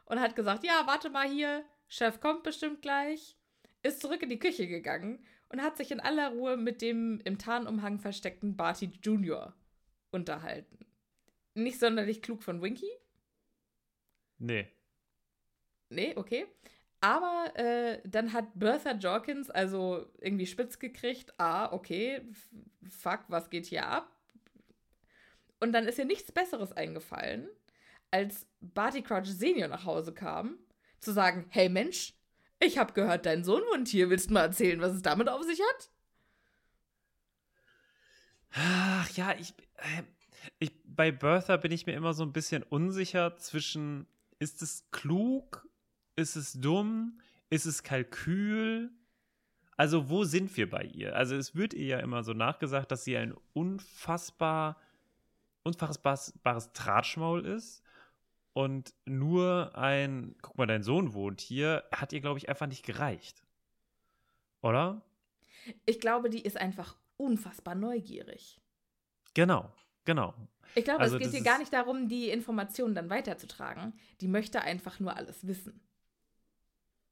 und 0.07 0.19
hat 0.19 0.35
gesagt, 0.35 0.65
ja, 0.65 0.83
warte 0.87 1.09
mal 1.09 1.29
hier, 1.29 1.65
Chef 1.87 2.19
kommt 2.19 2.43
bestimmt 2.43 2.83
gleich, 2.83 3.37
ist 3.85 4.01
zurück 4.01 4.23
in 4.25 4.31
die 4.31 4.41
Küche 4.41 4.67
gegangen 4.67 5.25
und 5.49 5.63
hat 5.63 5.77
sich 5.77 5.93
in 5.93 6.01
aller 6.01 6.31
Ruhe 6.31 6.57
mit 6.57 6.83
dem 6.83 7.21
im 7.25 7.39
Tarnumhang 7.39 8.01
versteckten 8.01 8.57
Barty 8.57 8.91
Junior 9.01 9.55
unterhalten. 10.11 10.85
Nicht 11.55 11.79
sonderlich 11.79 12.21
klug 12.21 12.43
von 12.43 12.61
Winky, 12.63 12.91
Nee. 14.39 14.69
Nee, 15.91 16.15
okay. 16.17 16.47
Aber 17.01 17.53
äh, 17.55 18.01
dann 18.05 18.33
hat 18.33 18.47
Bertha 18.55 18.93
Jorkins 18.93 19.51
also 19.51 20.07
irgendwie 20.21 20.47
spitz 20.47 20.79
gekriegt, 20.79 21.33
ah, 21.39 21.73
okay, 21.73 22.23
fuck, 22.89 23.21
was 23.29 23.51
geht 23.51 23.67
hier 23.67 23.87
ab? 23.87 24.11
Und 25.61 25.73
dann 25.73 25.87
ist 25.87 25.99
ihr 25.99 26.05
nichts 26.05 26.33
Besseres 26.33 26.73
eingefallen, 26.73 27.49
als 28.11 28.47
Barty 28.61 29.03
Crouch 29.03 29.27
Senior 29.27 29.69
nach 29.69 29.85
Hause 29.85 30.13
kam, 30.13 30.59
zu 31.01 31.13
sagen, 31.13 31.47
hey 31.51 31.69
Mensch, 31.69 32.15
ich 32.61 32.79
hab 32.79 32.95
gehört, 32.95 33.27
dein 33.27 33.45
Sohn 33.45 33.63
wohnt 33.71 33.89
hier, 33.89 34.11
willst 34.11 34.31
du 34.31 34.35
mal 34.35 34.43
erzählen, 34.43 34.81
was 34.81 34.93
es 34.93 35.03
damit 35.03 35.29
auf 35.29 35.43
sich 35.43 35.61
hat? 35.61 35.91
Ach 38.51 39.09
ja, 39.11 39.35
ich, 39.39 39.55
äh, 39.77 40.03
ich, 40.59 40.73
bei 40.85 41.13
Bertha 41.13 41.57
bin 41.57 41.71
ich 41.71 41.87
mir 41.87 41.93
immer 41.93 42.15
so 42.15 42.25
ein 42.25 42.33
bisschen 42.33 42.65
unsicher 42.65 43.37
zwischen, 43.37 44.07
ist 44.39 44.63
es 44.63 44.91
klug, 44.91 45.68
ist 46.19 46.37
es 46.37 46.53
dumm, 46.53 47.21
ist 47.49 47.65
es 47.65 47.83
Kalkül? 47.83 48.91
Also 49.77 50.11
wo 50.11 50.25
sind 50.25 50.57
wir 50.57 50.69
bei 50.69 50.83
ihr? 50.83 51.15
Also 51.15 51.37
es 51.37 51.55
wird 51.55 51.73
ihr 51.73 51.87
ja 51.87 52.01
immer 52.01 52.25
so 52.25 52.33
nachgesagt, 52.33 52.91
dass 52.91 53.05
sie 53.05 53.17
ein 53.17 53.35
unfassbar, 53.53 54.77
unfassbares 55.63 56.73
Tratschmaul 56.73 57.47
ist 57.47 57.83
und 58.53 58.93
nur 59.07 59.77
ein, 59.77 60.35
guck 60.43 60.59
mal, 60.59 60.67
dein 60.67 60.83
Sohn 60.83 61.15
wohnt 61.15 61.41
hier, 61.41 61.85
hat 61.93 62.13
ihr, 62.13 62.21
glaube 62.21 62.39
ich, 62.39 62.49
einfach 62.49 62.67
nicht 62.67 62.85
gereicht. 62.85 63.45
Oder? 64.61 65.03
Ich 65.87 66.01
glaube, 66.01 66.29
die 66.29 66.43
ist 66.43 66.57
einfach 66.57 66.97
unfassbar 67.17 67.77
neugierig. 67.77 68.61
Genau, 69.35 69.73
genau. 70.05 70.35
Ich 70.75 70.85
glaube, 70.85 71.01
Also 71.01 71.17
es 71.17 71.23
geht 71.23 71.35
ihr 71.35 71.45
gar 71.45 71.59
nicht 71.59 71.73
darum, 71.73 72.09
die 72.09 72.31
Informationen 72.31 72.97
dann 72.97 73.11
weiterzutragen. 73.11 73.93
Die 74.21 74.29
möchte 74.29 74.61
einfach 74.61 74.99
nur 74.99 75.17
alles 75.17 75.47
wissen. 75.47 75.81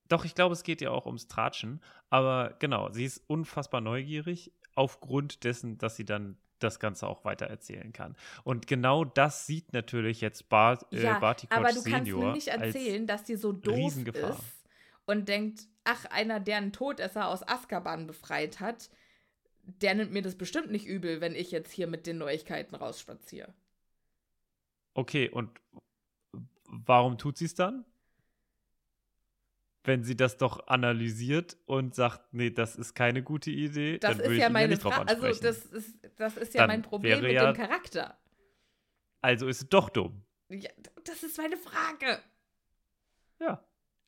Doch, 0.09 0.25
ich 0.25 0.35
glaube, 0.35 0.53
es 0.53 0.63
geht 0.63 0.81
ja 0.81 0.91
auch 0.91 1.07
ums 1.07 1.29
Tratschen. 1.29 1.81
Aber 2.11 2.55
genau, 2.59 2.91
sie 2.91 3.05
ist 3.05 3.23
unfassbar 3.27 3.81
neugierig 3.81 4.53
aufgrund 4.75 5.45
dessen, 5.45 5.79
dass 5.79 5.97
sie 5.97 6.05
dann 6.05 6.37
das 6.59 6.81
Ganze 6.81 7.07
auch 7.07 7.25
weiter 7.25 7.47
erzählen 7.47 7.93
kann. 7.93 8.17
Und 8.45 8.67
genau 8.67 9.05
das 9.05 9.47
sieht 9.47 9.73
natürlich 9.73 10.21
jetzt 10.21 10.49
Bar 10.49 10.79
äh, 10.91 11.03
ja, 11.03 11.19
Barty 11.19 11.47
aber 11.51 11.69
Crouch 11.69 11.75
du 11.75 11.91
kannst 11.91 12.07
Senior 12.07 12.27
mir 12.27 12.33
nicht 12.33 12.49
erzählen, 12.49 13.07
dass 13.07 13.25
die 13.25 13.37
so 13.37 13.53
doof 13.53 13.97
ist 13.97 14.65
und 15.05 15.29
denkt, 15.29 15.67
ach, 15.85 16.05
einer, 16.07 16.41
der 16.41 16.59
einen 16.59 16.73
Todesser 16.73 17.29
aus 17.29 17.47
Azkaban 17.47 18.07
befreit 18.07 18.61
hat, 18.61 18.91
der 19.63 19.95
nimmt 19.95 20.13
mir 20.13 20.23
das 20.23 20.37
bestimmt 20.37 20.71
nicht 20.71 20.87
übel, 20.87 21.21
wenn 21.21 21.35
ich 21.35 21.51
jetzt 21.51 21.73
hier 21.73 21.87
mit 21.87 22.07
den 22.07 22.19
Neuigkeiten 22.19 22.75
rausspaziere. 22.75 23.53
Okay, 24.95 25.29
und 25.29 25.61
warum 26.65 27.19
tut 27.19 27.37
sie 27.37 27.45
es 27.45 27.55
dann? 27.55 27.85
Wenn 29.87 30.05
sie 30.05 30.17
das 30.17 30.37
doch 30.37 30.67
analysiert 30.67 31.57
und 31.67 31.95
sagt, 31.95 32.33
nee, 32.33 32.51
das 32.51 32.77
ist 32.77 32.95
keine 32.95 33.23
gute 33.23 33.51
Idee, 33.51 33.99
Das 33.99 34.11
dann 34.11 34.19
würde 34.19 34.31
ist 34.31 34.37
ich 34.37 34.41
ja 34.43 34.67
nicht 34.67 34.85
drauf. 34.85 34.99
Also, 35.07 35.41
das 35.41 35.65
ist, 35.67 35.99
das 36.17 36.37
ist 36.37 36.55
ja 36.55 36.63
Dann 36.63 36.69
mein 36.71 36.83
Problem 36.83 37.21
mit 37.23 37.33
ja- 37.33 37.53
dem 37.53 37.57
Charakter. 37.57 38.19
also 39.23 39.47
ist 39.49 39.63
es 39.63 39.69
doch 39.69 39.89
dumm. 39.89 40.23
Ja, 40.49 40.71
das 41.05 41.23
ist 41.23 41.39
meine 41.39 41.57
Frage. 41.57 42.21
Ja. 43.41 43.65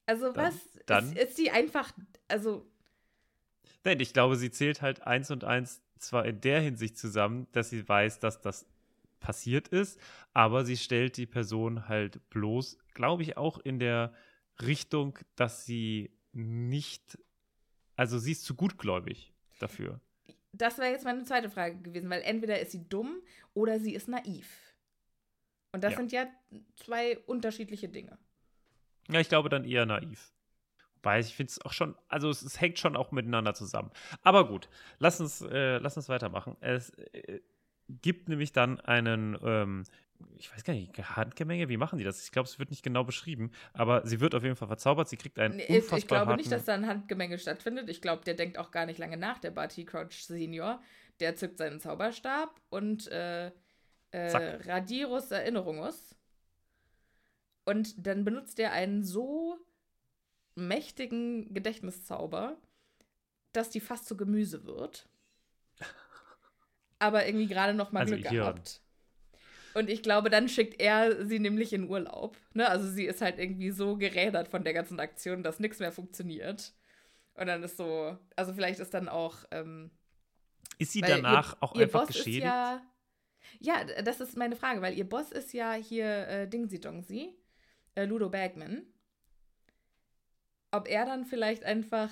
Also, 0.07 0.33
Dann- 0.33 0.47
was? 0.53 0.79
dann- 0.87 1.13
Ist, 1.13 1.19
ist 1.31 1.37
sie 1.37 1.51
einfach. 1.51 1.93
Also, 2.29 2.67
Nein, 3.85 4.01
ich 4.01 4.13
glaube, 4.13 4.37
sie 4.37 4.51
zählt 4.51 4.83
halt 4.83 5.07
eins 5.07 5.31
und 5.31 5.45
eins 5.45 5.81
zwar 5.99 6.25
in 6.27 6.41
der 6.41 6.61
Hinsicht 6.61 6.99
zusammen, 6.99 7.47
dass 7.53 7.71
sie 7.71 7.89
weiß, 7.89 8.19
dass 8.21 8.41
das 8.41 8.67
passiert 9.21 9.69
ist, 9.69 9.99
aber 10.35 10.65
sie 10.65 10.77
stellt 10.77 11.17
die 11.17 11.27
Person 11.27 11.89
halt 11.89 12.29
bloß, 12.31 12.79
glaube 12.95 13.23
ich, 13.23 13.37
auch 13.37 13.59
in 13.59 13.79
der 13.79 14.13
Richtung, 14.63 15.19
dass 15.37 15.65
sie 15.65 16.11
nicht, 16.33 17.19
also 17.97 18.19
sie 18.19 18.33
ist 18.33 18.45
zu 18.45 18.55
gutgläubig 18.55 19.33
dafür. 19.59 20.01
Das 20.53 20.79
wäre 20.79 20.91
jetzt 20.91 21.05
meine 21.05 21.25
zweite 21.25 21.51
Frage 21.51 21.77
gewesen, 21.81 22.11
weil 22.11 22.23
entweder 22.23 22.59
ist 22.61 22.73
sie 22.73 22.89
dumm 22.89 23.21
oder 23.55 23.79
sie 23.81 23.95
ist 23.95 24.09
naiv. 24.09 24.49
Und 25.73 25.85
das 25.85 25.93
Ja. 25.93 25.99
sind 25.99 26.13
ja 26.13 26.27
zwei 26.77 27.19
unterschiedliche 27.27 27.89
Dinge. 27.89 28.19
Ja, 29.11 29.21
ich 29.21 29.29
glaube 29.29 29.49
dann 29.49 29.65
eher 29.65 29.87
naiv. 29.87 30.33
Wobei 30.97 31.21
ich 31.21 31.35
finde 31.35 31.51
es 31.51 31.61
auch 31.63 31.73
schon, 31.73 31.95
also 32.09 32.29
es, 32.31 32.43
es 32.43 32.61
hängt 32.61 32.79
schon 32.79 32.97
auch 32.97 33.13
miteinander 33.13 33.55
zusammen. 33.55 33.91
Aber 34.23 34.49
gut, 34.49 34.69
lass 34.99 35.21
uns, 35.21 35.43
äh, 35.43 35.79
lass 35.79 35.97
uns 35.97 36.09
weitermachen. 36.09 36.57
Es 36.61 36.91
äh, 36.91 37.41
gibt 37.89 38.29
nämlich 38.29 38.53
dann 38.53 38.81
einen, 38.81 39.39
ähm, 39.43 39.85
ich 40.37 40.53
weiß 40.53 40.65
gar 40.65 40.73
nicht, 40.73 40.97
Handgemenge, 41.17 41.69
wie 41.69 41.77
machen 41.77 41.99
die 41.99 42.05
das? 42.05 42.23
Ich 42.25 42.33
glaube, 42.33 42.49
es 42.49 42.59
wird 42.59 42.71
nicht 42.71 42.83
genau 42.83 43.05
beschrieben, 43.05 43.51
aber 43.73 44.07
sie 44.07 44.21
wird 44.21 44.35
auf 44.35 44.43
jeden 44.43 44.57
Fall 44.57 44.69
verzaubert. 44.69 45.09
Sie 45.09 45.17
kriegt 45.17 45.39
einen 45.39 45.57
Nee, 45.57 45.65
Ich, 45.65 45.77
unfassbar 45.77 45.99
ich 45.99 46.07
glaube 46.07 46.37
nicht, 46.37 46.53
dass 46.53 46.65
da 46.65 46.75
ein 46.75 46.87
Handgemenge 46.87 47.39
stattfindet. 47.39 47.89
Ich 47.89 48.01
glaube, 48.01 48.25
der 48.25 48.35
denkt 48.35 48.59
auch 48.59 48.71
gar 48.71 48.87
nicht 48.87 48.99
lange 48.99 49.17
nach, 49.17 49.39
der 49.39 49.51
Barty 49.51 49.85
Crouch 49.85 50.25
Senior. 50.25 50.81
Der 51.21 51.35
zückt 51.37 51.59
seinen 51.59 51.81
Zauberstab 51.81 52.61
und 52.71 53.09
äh, 53.09 53.51
äh. 54.11 54.71
Radirus 54.71 55.31
Erinnerungus. 55.31 56.15
Und 57.65 58.07
dann 58.07 58.25
benutzt 58.25 58.59
er 58.61 58.73
einen 58.73 59.03
so 59.03 59.59
mächtigen 60.55 61.53
Gedächtniszauber, 61.53 62.57
dass 63.53 63.71
die 63.71 63.81
fast 63.81 64.07
zu 64.07 64.17
Gemüse 64.17 64.65
wird. 64.65 65.09
Aber 66.99 67.27
irgendwie 67.27 67.47
gerade 67.47 67.75
noch 67.75 67.93
mal 67.93 68.01
Also 68.01 68.15
Glück 68.15 68.31
gehabt. 68.31 68.81
Und 69.75 69.91
ich 69.91 70.03
glaube, 70.03 70.31
dann 70.31 70.49
schickt 70.49 70.81
er 70.81 71.25
sie 71.27 71.39
nämlich 71.39 71.73
in 71.73 71.89
Urlaub. 71.89 72.37
Ne? 72.55 72.69
Also 72.69 72.89
sie 72.89 73.05
ist 73.05 73.21
halt 73.21 73.39
irgendwie 73.39 73.71
so 73.71 73.97
gerädert 73.97 74.49
von 74.49 74.65
der 74.65 74.73
ganzen 74.73 74.99
Aktion, 75.01 75.43
dass 75.43 75.61
nichts 75.61 75.79
mehr 75.79 75.93
funktioniert. 75.93 76.73
Und 77.35 77.47
dann 77.47 77.63
ist 77.63 77.77
so, 77.77 78.17
also 78.35 78.53
vielleicht 78.53 78.81
ist 78.81 78.95
dann 78.95 79.09
auch 79.09 79.37
ähm, 79.51 79.91
Ist 80.79 80.93
sie 80.93 81.01
danach 81.01 81.55
ihr, 81.55 81.63
auch 81.63 81.75
ihr 81.75 81.83
einfach 81.83 82.01
Boss 82.01 82.09
geschädigt? 82.09 82.39
Ist 82.39 82.45
ja, 82.45 82.83
ja, 83.61 83.85
das 84.03 84.21
ist 84.21 84.37
meine 84.37 84.57
Frage, 84.57 84.83
weil 84.83 84.97
ihr 84.99 85.09
Boss 85.09 85.31
ist 85.31 85.53
ja 85.53 85.73
hier 85.75 86.27
äh, 86.29 86.49
Dingsi 86.49 86.81
Dongsi, 86.81 87.35
äh, 87.95 88.05
Ludo 88.05 88.29
Bagman. 88.29 88.83
Ob 90.71 90.89
er 90.89 91.07
dann 91.07 91.25
vielleicht 91.25 91.65
einfach 91.65 92.11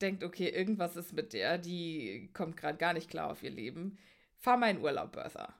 denkt, 0.00 0.24
okay, 0.24 0.48
irgendwas 0.48 0.96
ist 0.96 1.12
mit 1.12 1.32
der, 1.32 1.58
die 1.58 2.30
kommt 2.32 2.56
gerade 2.56 2.78
gar 2.78 2.92
nicht 2.92 3.10
klar 3.10 3.30
auf 3.30 3.42
ihr 3.42 3.50
Leben. 3.50 3.98
Fahr 4.36 4.56
mal 4.56 4.70
in 4.70 4.80
Urlaub, 4.80 5.12
Bertha. 5.12 5.54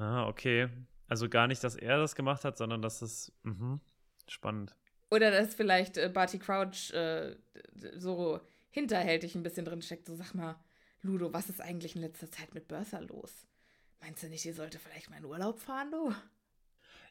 Ah, 0.00 0.26
okay. 0.26 0.68
Also 1.08 1.28
gar 1.28 1.46
nicht, 1.46 1.62
dass 1.62 1.76
er 1.76 1.98
das 1.98 2.14
gemacht 2.14 2.44
hat, 2.44 2.56
sondern 2.56 2.80
dass 2.80 3.02
es. 3.02 3.32
Mhm. 3.42 3.80
Spannend. 4.26 4.74
Oder 5.10 5.30
dass 5.30 5.54
vielleicht 5.54 5.98
äh, 5.98 6.08
Barty 6.08 6.38
Crouch 6.38 6.90
äh, 6.92 7.36
so 7.96 8.40
hinterhältig 8.70 9.34
ein 9.34 9.42
bisschen 9.42 9.64
drin 9.64 9.82
steckt. 9.82 10.06
So, 10.06 10.14
sag 10.14 10.34
mal, 10.34 10.56
Ludo, 11.02 11.32
was 11.32 11.50
ist 11.50 11.60
eigentlich 11.60 11.96
in 11.96 12.02
letzter 12.02 12.30
Zeit 12.30 12.54
mit 12.54 12.68
Bertha 12.68 13.00
los? 13.00 13.46
Meinst 14.00 14.22
du 14.22 14.28
nicht, 14.28 14.44
die 14.44 14.52
sollte 14.52 14.78
vielleicht 14.78 15.10
mal 15.10 15.18
in 15.18 15.24
Urlaub 15.24 15.58
fahren, 15.58 15.90
du? 15.90 16.14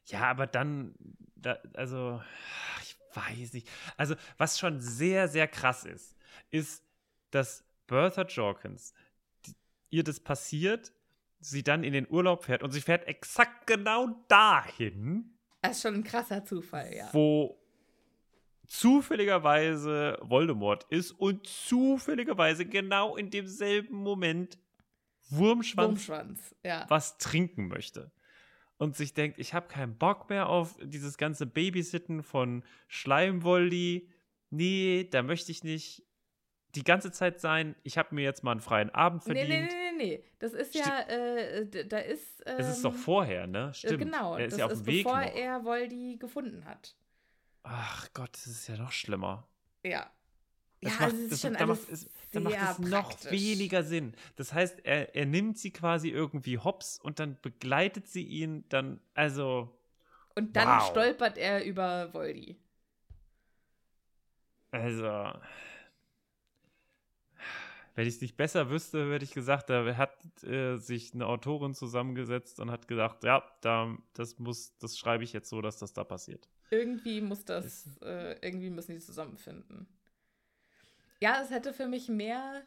Ja, 0.05 0.21
aber 0.23 0.47
dann, 0.47 0.95
da, 1.35 1.59
also, 1.73 2.21
ich 2.81 2.97
weiß 3.13 3.53
nicht. 3.53 3.69
Also, 3.97 4.15
was 4.37 4.57
schon 4.57 4.79
sehr, 4.79 5.27
sehr 5.27 5.47
krass 5.47 5.83
ist, 5.83 6.15
ist, 6.49 6.83
dass 7.29 7.63
Bertha 7.85 8.23
Jorkins, 8.23 8.93
die, 9.45 9.55
ihr 9.89 10.03
das 10.03 10.19
passiert, 10.19 10.93
sie 11.39 11.63
dann 11.63 11.83
in 11.83 11.93
den 11.93 12.07
Urlaub 12.09 12.45
fährt 12.45 12.63
und 12.63 12.71
sie 12.71 12.81
fährt 12.81 13.07
exakt 13.07 13.67
genau 13.67 14.23
dahin, 14.27 15.37
Das 15.61 15.77
ist 15.77 15.81
schon 15.83 15.95
ein 15.95 16.03
krasser 16.03 16.45
Zufall, 16.45 16.93
ja. 16.93 17.09
wo 17.13 17.59
zufälligerweise 18.67 20.17
Voldemort 20.21 20.85
ist 20.89 21.11
und 21.11 21.47
zufälligerweise 21.47 22.65
genau 22.65 23.15
in 23.15 23.29
demselben 23.29 23.97
Moment 23.97 24.59
Wurmschwanz 25.29 26.07
Wurmschwanz, 26.07 26.55
ja. 26.63 26.85
was 26.89 27.17
trinken 27.17 27.67
möchte 27.67 28.11
und 28.79 28.95
sich 28.95 29.13
denkt, 29.13 29.37
ich 29.39 29.53
habe 29.53 29.67
keinen 29.67 29.97
Bock 29.97 30.29
mehr 30.29 30.47
auf 30.47 30.77
dieses 30.81 31.17
ganze 31.17 31.45
Babysitten 31.45 32.23
von 32.23 32.63
Schleimwolli. 32.87 34.09
Nee, 34.49 35.07
da 35.11 35.21
möchte 35.21 35.51
ich 35.51 35.63
nicht 35.63 36.03
die 36.75 36.83
ganze 36.83 37.11
Zeit 37.11 37.39
sein. 37.39 37.75
Ich 37.83 37.97
habe 37.97 38.13
mir 38.15 38.21
jetzt 38.23 38.43
mal 38.43 38.51
einen 38.51 38.61
freien 38.61 38.89
Abend 38.91 39.25
Nee, 39.25 39.33
verdient. 39.35 39.49
nee, 39.49 39.91
nee, 39.91 39.91
nee, 39.97 40.17
nee. 40.17 40.23
Das 40.39 40.53
ist 40.53 40.75
ja, 40.75 41.01
äh, 41.07 41.85
da 41.87 41.97
ist. 41.99 42.43
Ähm, 42.45 42.55
Es 42.59 42.67
ist 42.69 42.85
doch 42.85 42.93
vorher, 42.93 43.47
ne? 43.47 43.69
äh, 43.69 43.73
Stimmt. 43.73 43.99
Genau, 43.99 44.35
er 44.35 44.45
ist 44.45 44.51
das 44.53 44.59
ja 44.59 44.65
auf 44.65 44.71
ist 44.73 44.79
dem 44.81 44.87
Weg 44.87 45.03
bevor 45.03 45.21
noch. 45.21 45.35
er 45.35 45.63
Voldy 45.65 46.17
gefunden 46.17 46.65
hat. 46.65 46.95
Ach 47.63 48.07
Gott, 48.13 48.33
das 48.33 48.47
ist 48.47 48.67
ja 48.67 48.77
noch 48.77 48.91
schlimmer. 48.91 49.47
Ja. 49.83 50.09
Das 50.81 50.93
ja, 50.93 50.99
macht, 51.01 51.13
es 51.13 51.19
ist 51.19 51.31
das, 51.31 51.41
schon 51.41 51.53
da 51.53 51.59
alles 51.65 51.91
macht 51.91 52.09
dann 52.31 52.43
macht 52.43 52.61
es 52.61 52.79
noch 52.79 53.31
weniger 53.31 53.83
Sinn. 53.83 54.13
Das 54.37 54.53
heißt, 54.53 54.85
er, 54.85 55.15
er 55.15 55.25
nimmt 55.25 55.57
sie 55.57 55.71
quasi 55.71 56.09
irgendwie 56.09 56.57
hops 56.57 56.99
und 56.99 57.19
dann 57.19 57.37
begleitet 57.41 58.07
sie 58.07 58.23
ihn 58.23 58.63
dann, 58.69 59.01
also, 59.13 59.77
Und 60.35 60.55
dann 60.55 60.79
Wow. 60.79 60.89
stolpert 60.89 61.37
er 61.37 61.65
über 61.65 62.13
Voldy. 62.13 62.57
also. 64.71 65.33
Wenn 67.99 68.07
ich 68.07 68.15
es 68.15 68.21
nicht 68.21 68.37
besser 68.37 68.69
wüsste, 68.69 69.11
hätte 69.11 69.25
ich 69.25 69.33
gesagt, 69.33 69.69
da 69.69 69.97
hat 69.97 70.41
äh, 70.45 70.77
sich 70.77 71.13
eine 71.13 71.27
Autorin 71.27 71.73
zusammengesetzt 71.73 72.61
und 72.61 72.71
hat 72.71 72.87
gesagt, 72.87 73.25
ja, 73.25 73.43
da, 73.59 73.93
das 74.13 74.39
muss, 74.39 74.77
das 74.77 74.97
schreibe 74.97 75.25
ich 75.25 75.33
jetzt 75.33 75.49
so, 75.49 75.61
dass 75.61 75.79
das 75.79 75.91
da 75.91 76.05
passiert. 76.05 76.47
Irgendwie 76.71 77.19
muss 77.19 77.43
das, 77.43 77.97
äh, 78.01 78.37
irgendwie 78.41 78.69
müssen 78.69 78.93
die 78.93 78.99
zusammenfinden. 78.99 79.85
Ja, 81.19 81.41
es 81.43 81.49
hätte 81.51 81.73
für 81.73 81.89
mich 81.89 82.07
mehr 82.07 82.61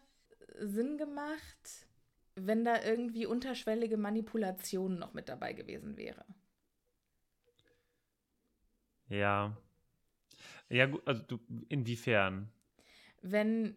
Sinn 0.61 0.99
gemacht, 0.99 1.87
wenn 2.35 2.63
da 2.63 2.83
irgendwie 2.85 3.25
unterschwellige 3.25 3.97
Manipulation 3.97 4.99
noch 4.99 5.15
mit 5.15 5.31
dabei 5.31 5.55
gewesen 5.55 5.97
wäre. 5.97 6.27
Ja. 9.09 9.57
Ja, 10.69 10.85
gut, 10.85 11.01
also 11.09 11.23
du, 11.23 11.41
inwiefern? 11.71 12.53
wenn, 13.23 13.77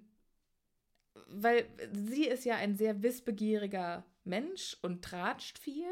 weil 1.27 1.65
sie 1.91 2.25
ist 2.27 2.45
ja 2.45 2.55
ein 2.55 2.75
sehr 2.75 3.01
wissbegieriger 3.01 4.05
Mensch 4.23 4.77
und 4.81 5.03
tratscht 5.03 5.57
viel. 5.59 5.87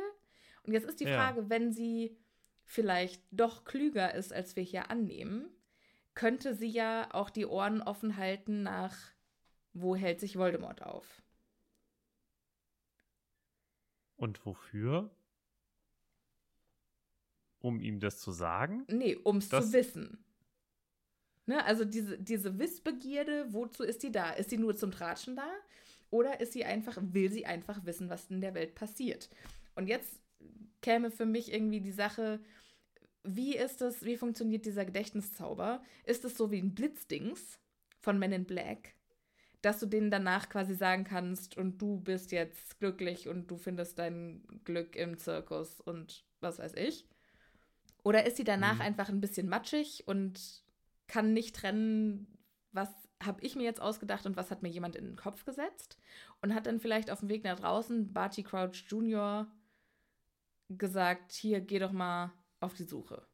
Und 0.63 0.73
jetzt 0.73 0.87
ist 0.87 0.99
die 0.99 1.05
Ja. 1.05 1.15
Frage, 1.17 1.49
wenn 1.49 1.71
sie 1.71 2.17
vielleicht 2.65 3.21
doch 3.31 3.65
klüger 3.65 4.13
ist, 4.13 4.31
als 4.33 4.55
wir 4.55 4.63
hier 4.63 4.89
annehmen, 4.89 5.49
könnte 6.15 6.53
sie 6.55 6.69
ja 6.69 7.09
auch 7.13 7.29
die 7.29 7.45
Ohren 7.45 7.81
offen 7.81 8.17
halten 8.17 8.63
nach, 8.63 8.95
wo 9.73 9.95
hält 9.95 10.19
sich 10.19 10.37
Voldemort 10.37 10.81
auf? 10.83 11.21
Und 14.15 14.45
wofür? 14.45 15.09
Um 17.59 17.79
ihm 17.79 17.99
das 17.99 18.19
zu 18.19 18.31
sagen? 18.31 18.85
Nee, 18.89 19.15
um 19.15 19.37
es 19.37 19.49
zu 19.49 19.73
wissen. 19.73 20.22
Ne, 21.45 21.63
also 21.65 21.83
diese, 21.83 22.17
diese 22.17 22.57
Wissbegierde, 22.57 23.47
wozu 23.51 23.83
ist 23.83 24.03
die 24.03 24.11
da? 24.11 24.31
Ist 24.31 24.49
sie 24.49 24.57
nur 24.57 24.75
zum 24.75 24.91
Tratschen 24.91 25.35
da? 25.35 25.47
Oder 26.09 26.39
ist 26.39 26.53
sie 26.53 26.63
einfach, 26.63 26.97
will 27.01 27.31
sie 27.31 27.45
einfach 27.45 27.85
wissen, 27.85 28.09
was 28.09 28.29
in 28.29 28.39
der 28.39 28.53
Welt 28.53 28.75
passiert? 28.75 29.29
Und 29.75 29.87
jetzt 29.87 30.21
käme 30.81 31.11
für 31.11 31.25
mich 31.25 31.51
irgendwie 31.51 31.81
die 31.81 31.91
Sache, 31.91 32.39
wie 33.23 33.55
ist 33.57 33.81
es, 33.81 34.03
wie 34.03 34.17
funktioniert 34.17 34.65
dieser 34.65 34.85
Gedächtniszauber? 34.85 35.83
Ist 36.05 36.23
es 36.23 36.37
so 36.37 36.51
wie 36.51 36.59
ein 36.61 36.75
Blitzdings 36.75 37.59
von 37.99 38.19
Men 38.19 38.31
in 38.31 38.45
Black, 38.45 38.95
dass 39.61 39.79
du 39.79 39.85
denen 39.85 40.11
danach 40.11 40.49
quasi 40.49 40.75
sagen 40.75 41.03
kannst, 41.03 41.57
und 41.57 41.81
du 41.81 41.99
bist 41.99 42.31
jetzt 42.31 42.79
glücklich 42.79 43.27
und 43.27 43.49
du 43.49 43.57
findest 43.57 43.97
dein 43.99 44.43
Glück 44.65 44.95
im 44.95 45.17
Zirkus 45.17 45.81
und 45.81 46.25
was 46.41 46.59
weiß 46.59 46.73
ich? 46.75 47.05
Oder 48.03 48.25
ist 48.25 48.37
sie 48.37 48.43
danach 48.43 48.75
Mhm. 48.75 48.81
einfach 48.81 49.09
ein 49.09 49.21
bisschen 49.21 49.47
matschig 49.47 50.03
und 50.05 50.62
kann 51.07 51.33
nicht 51.33 51.55
trennen, 51.55 52.27
was 52.71 52.89
habe 53.23 53.41
ich 53.41 53.55
mir 53.55 53.63
jetzt 53.63 53.81
ausgedacht 53.81 54.25
und 54.25 54.35
was 54.35 54.51
hat 54.51 54.63
mir 54.63 54.69
jemand 54.69 54.95
in 54.95 55.05
den 55.05 55.15
Kopf 55.15 55.45
gesetzt? 55.45 55.97
Und 56.41 56.53
hat 56.53 56.65
dann 56.65 56.79
vielleicht 56.79 57.09
auf 57.09 57.19
dem 57.21 57.29
Weg 57.29 57.43
nach 57.43 57.59
draußen 57.59 58.11
Barty 58.11 58.43
Crouch 58.43 58.83
Jr. 58.89 59.47
gesagt, 60.69 61.31
hier, 61.31 61.61
geh 61.61 61.79
doch 61.79 61.91
mal 61.91 62.31
auf 62.59 62.73
die 62.73 62.83
Suche. 62.83 63.25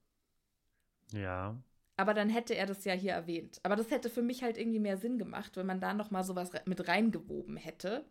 Ja. 1.12 1.56
Aber 1.98 2.14
dann 2.14 2.30
hätte 2.30 2.56
er 2.56 2.66
das 2.66 2.86
ja 2.86 2.94
hier 2.94 3.14
erwähnt. 3.14 3.60
Aber 3.64 3.76
das 3.76 3.92
hätte 3.92 4.10
für 4.10 4.22
mich 4.22 4.44
halt 4.44 4.58
irgendwie 4.58 4.80
mehr 4.80 4.98
Sinn 4.98 5.18
gemacht, 5.18 5.58
wenn 5.58 5.66
man 5.66 5.82
da 5.82 5.94
noch 5.94 6.12
mal 6.12 6.24
sowas 6.24 6.52
mit 6.66 6.88
reingewoben 6.88 7.58
hätte, 7.58 8.06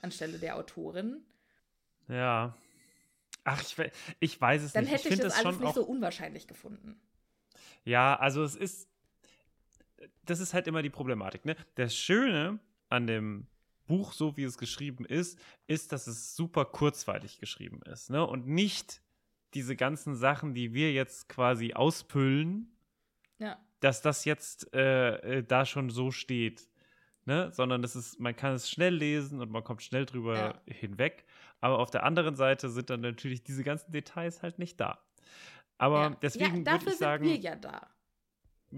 anstelle 0.00 0.38
der 0.38 0.56
Autorin. 0.56 1.24
Ja. 2.08 2.56
Ach, 3.44 3.60
ich, 3.62 3.76
we- 3.78 3.90
ich 4.20 4.40
weiß 4.40 4.62
es 4.62 4.72
Dann 4.72 4.84
nicht. 4.84 4.92
hätte 4.92 5.08
ich 5.08 5.14
ich, 5.14 5.20
das 5.20 5.34
das 5.34 5.44
alles 5.44 5.60
nicht 5.60 5.74
so 5.74 5.84
unwahrscheinlich 5.84 6.46
gefunden. 6.46 7.00
Ja, 7.84 8.16
also 8.18 8.42
es 8.42 8.56
ist. 8.56 8.88
Das 10.24 10.40
ist 10.40 10.54
halt 10.54 10.66
immer 10.66 10.82
die 10.82 10.90
Problematik, 10.90 11.44
ne? 11.44 11.56
Das 11.74 11.96
Schöne 11.96 12.58
an 12.88 13.06
dem 13.06 13.46
Buch, 13.86 14.12
so 14.12 14.36
wie 14.36 14.44
es 14.44 14.58
geschrieben 14.58 15.04
ist, 15.04 15.38
ist, 15.66 15.92
dass 15.92 16.06
es 16.06 16.34
super 16.36 16.64
kurzweilig 16.64 17.38
geschrieben 17.38 17.80
ist, 17.82 18.10
ne? 18.10 18.26
Und 18.26 18.46
nicht 18.46 19.00
diese 19.54 19.76
ganzen 19.76 20.14
Sachen, 20.16 20.54
die 20.54 20.74
wir 20.74 20.92
jetzt 20.92 21.28
quasi 21.28 21.72
auspüllen, 21.72 22.76
Ja. 23.38 23.58
dass 23.80 24.02
das 24.02 24.24
jetzt 24.24 24.74
äh, 24.74 25.38
äh, 25.38 25.42
da 25.42 25.64
schon 25.64 25.90
so 25.90 26.10
steht. 26.10 26.68
Ne? 27.24 27.50
Sondern 27.52 27.82
das 27.82 27.96
ist, 27.96 28.20
man 28.20 28.36
kann 28.36 28.54
es 28.54 28.70
schnell 28.70 28.94
lesen 28.94 29.40
und 29.40 29.50
man 29.50 29.64
kommt 29.64 29.82
schnell 29.82 30.06
drüber 30.06 30.36
Ja. 30.36 30.60
hinweg. 30.66 31.24
Aber 31.60 31.78
auf 31.80 31.90
der 31.90 32.04
anderen 32.04 32.36
Seite 32.36 32.68
sind 32.68 32.88
dann 32.90 33.00
natürlich 33.00 33.42
diese 33.42 33.64
ganzen 33.64 33.90
Details 33.92 34.42
halt 34.42 34.58
nicht 34.58 34.78
da. 34.78 35.00
Aber 35.78 36.00
ja. 36.02 36.16
deswegen 36.22 36.52
würde 36.58 36.64
dafür 36.64 36.92
ich 36.92 36.98
sagen, 36.98 37.24
sind 37.24 37.32
wir 37.34 37.40
ja 37.40 37.56
da. 37.56 37.90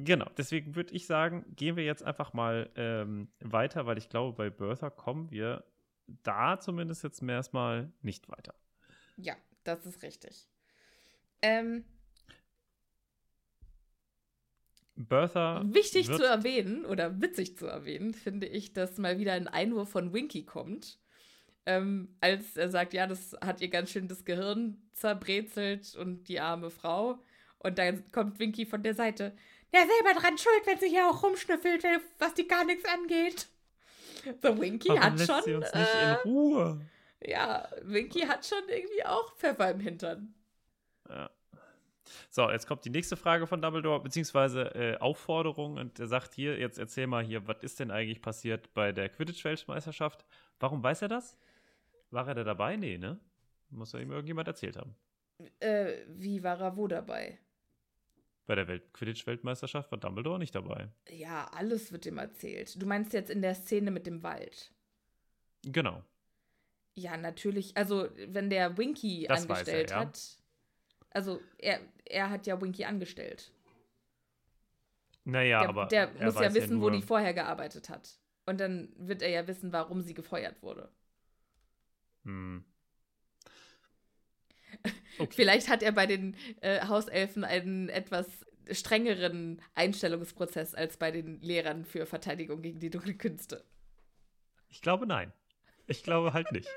Genau, 0.05 0.27
deswegen 0.37 0.75
würde 0.77 0.95
ich 0.95 1.07
sagen, 1.07 1.45
gehen 1.57 1.77
wir 1.77 1.85
jetzt 1.85 2.03
einfach 2.03 2.33
mal 2.33 2.71
ähm, 2.77 3.29
weiter, 3.41 3.87
weil 3.87 3.99
ich 3.99 4.09
glaube, 4.09 4.37
bei 4.37 4.51
Bertha 4.51 4.91
kommen 4.91 5.31
wir 5.31 5.65
da 6.23 6.59
zumindest 6.59 7.05
jetzt 7.05 7.23
erstmal 7.23 7.93
nicht 8.03 8.29
weiter. 8.29 8.55
Ja, 9.17 9.35
das 9.65 9.85
ist 9.87 10.03
richtig. 10.03 10.49
Ähm, 11.43 11.85
Bertha. 14.97 15.63
wichtig 15.67 16.07
zu 16.07 16.25
erwähnen 16.25 16.85
oder 16.85 17.21
witzig 17.21 17.57
zu 17.57 17.67
erwähnen, 17.67 18.15
finde 18.15 18.47
ich, 18.49 18.73
dass 18.73 18.99
mal 18.99 19.19
wieder 19.19 19.35
ein 19.35 19.47
Einwurf 19.47 19.91
von 19.91 20.13
Winky 20.13 20.45
kommt. 20.45 20.99
ähm, 21.67 22.17
als 22.21 22.57
er 22.57 22.71
sagt, 22.71 22.95
ja, 22.95 23.07
das 23.07 23.37
hat 23.43 23.61
ihr 23.61 23.69
ganz 23.69 23.91
schön 23.91 24.09
das 24.09 24.25
Gehirn 24.25 24.79
zerbrezelt 24.95 25.95
und 25.97 26.27
die 26.29 26.41
arme 26.41 26.71
Frau. 26.71 27.23
Und 27.59 27.79
dann 27.79 28.11
kommt 28.11 28.39
Winky 28.39 28.65
von 28.65 28.83
der 28.83 28.95
Seite. 28.95 29.37
Ja, 29.73 29.81
selber 29.81 30.19
dran 30.19 30.39
schuld, 30.39 30.63
wenn 30.65 30.79
sie 30.79 30.89
hier 30.89 31.09
auch 31.09 31.23
rumschnüffelt, 31.23 31.85
was 32.19 32.35
die 32.35 32.49
gar 32.49 32.65
nichts 32.65 32.85
angeht. 32.87 33.49
So, 34.43 34.59
Winky 34.61 34.89
Warum 34.89 35.03
hat 35.03 35.19
lässt 35.19 35.31
schon. 35.31 35.43
sie 35.43 35.55
uns 35.55 35.73
nicht 35.75 35.95
äh, 35.95 36.11
in 36.11 36.17
Ruhe? 36.25 36.81
ja, 37.23 37.69
Winky 37.83 38.21
hat 38.21 38.47
schon 38.47 38.69
irgendwie 38.69 39.05
auch 39.05 39.35
Pfeffer 39.37 39.71
im 39.71 39.81
Hintern. 39.81 40.35
Ja. 41.09 41.31
So, 42.31 42.51
jetzt 42.51 42.67
kommt 42.67 42.85
die 42.85 42.91
nächste 42.91 43.17
Frage 43.17 43.47
von 43.47 43.61
Dumbledore, 43.61 44.03
beziehungsweise 44.03 44.75
äh, 44.75 44.97
Aufforderung. 44.99 45.77
Und 45.77 45.99
er 46.01 46.07
sagt 46.07 46.35
hier, 46.35 46.59
jetzt 46.59 46.79
erzähl 46.79 47.07
mal 47.07 47.23
hier, 47.25 47.47
was 47.47 47.63
ist 47.63 47.81
denn 47.81 47.91
eigentlich 47.91 48.23
passiert 48.23 48.73
bei 48.75 48.93
der 48.93 49.09
Quidditch-Weltmeisterschaft? 49.11 50.25
Warum 50.59 50.83
weiß 50.83 51.03
er 51.03 51.09
das? 51.09 51.37
War 52.11 52.27
er 52.29 52.35
da 52.35 52.45
dabei? 52.45 52.77
Nee, 52.77 52.97
ne? 52.99 53.19
Muss 53.71 53.93
ja 53.93 54.01
ihm 54.01 54.11
irgendjemand 54.11 54.49
erzählt 54.49 54.77
haben. 54.79 54.95
Äh, 55.61 55.99
wie 56.09 56.43
war 56.43 56.59
er 56.61 56.77
wo 56.77 56.87
dabei? 56.87 57.39
Bei 58.49 58.55
der 58.55 58.67
Welt 58.67 58.95
Quidditch-Weltmeisterschaft 58.95 59.91
war 59.93 59.99
Dumbledore 59.99 60.39
nicht 60.39 60.55
dabei. 60.55 60.89
Ja, 61.11 61.45
alles 61.53 61.93
wird 61.93 62.07
ihm 62.07 62.17
erzählt. 62.17 62.81
Du 62.81 62.87
meinst 62.87 63.13
jetzt 63.13 63.29
in 63.29 63.43
der 63.43 63.55
Szene 63.55 63.91
mit 63.91 64.07
dem 64.07 64.23
Wald? 64.23 64.73
Genau. 65.65 66.03
Ja, 66.95 67.19
natürlich. 67.19 67.77
Also, 67.77 68.09
wenn 68.29 68.49
der 68.49 68.79
Winky 68.79 69.27
Das 69.29 69.41
weiß 69.47 69.49
er, 69.49 69.51
angestellt 69.75 69.91
ja. 69.91 70.01
hat. 70.01 70.39
Also, 71.11 71.43
er, 71.59 71.81
er 72.07 72.31
hat 72.31 72.47
ja 72.47 72.59
Winky 72.59 72.87
angestellt. 72.87 73.53
Naja, 75.25 75.61
der 75.61 75.69
aber. 75.69 75.87
der 75.87 76.15
er 76.17 76.25
muss 76.25 76.41
ja 76.41 76.55
wissen, 76.55 76.81
wo 76.81 76.89
nur- 76.89 76.93
die 76.93 77.03
vorher 77.03 77.35
gearbeitet 77.35 77.91
hat. 77.91 78.19
Und 78.47 78.59
dann 78.61 78.89
wird 78.97 79.21
er 79.21 79.29
ja 79.29 79.47
wissen, 79.47 79.75
warum 79.75 80.01
sie 80.01 80.15
gefeuert 80.15 80.63
wurde. 80.63 80.91
Hm. 82.25 82.65
Vielleicht 85.31 85.69
hat 85.69 85.83
er 85.83 85.93
bei 85.93 86.07
den 86.07 86.37
äh, 86.61 86.87
Hauselfen 86.87 87.45
einen 87.45 87.89
etwas 87.89 88.27
strengeren 88.71 89.61
Einstellungsprozess 89.75 90.75
als 90.75 90.97
bei 90.97 91.11
den 91.11 91.41
Lehrern 91.41 91.85
für 91.85 92.07
Verteidigung 92.07 92.63
gegen 92.63 92.81
die 92.81 92.91
dunklen 92.91 93.19
Künste. 93.19 93.65
Ich 94.69 94.83
glaube, 94.83 95.07
nein. 95.07 95.33
Ich 95.87 96.03
glaube 96.03 96.33
halt 96.35 96.53
nicht. 96.53 96.69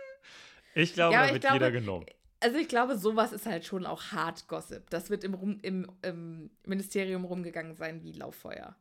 Ich 0.73 0.93
glaube, 0.95 1.13
Ja, 1.13 1.27
da 1.27 1.33
wird 1.33 1.41
glaube- 1.41 1.55
jeder 1.57 1.71
genommen. 1.71 2.05
Also 2.43 2.57
ich 2.57 2.67
glaube, 2.69 2.97
sowas 2.97 3.33
ist 3.33 3.45
halt 3.45 3.65
schon 3.65 3.85
auch 3.85 4.01
hart 4.13 4.47
Gossip. 4.47 4.89
Das 4.89 5.11
wird 5.11 5.23
im, 5.23 5.35
rum, 5.35 5.59
im, 5.61 5.85
im 6.01 6.49
Ministerium 6.65 7.23
rumgegangen 7.25 7.75
sein 7.75 8.01
wie 8.03 8.13
Lauffeuer. 8.13 8.75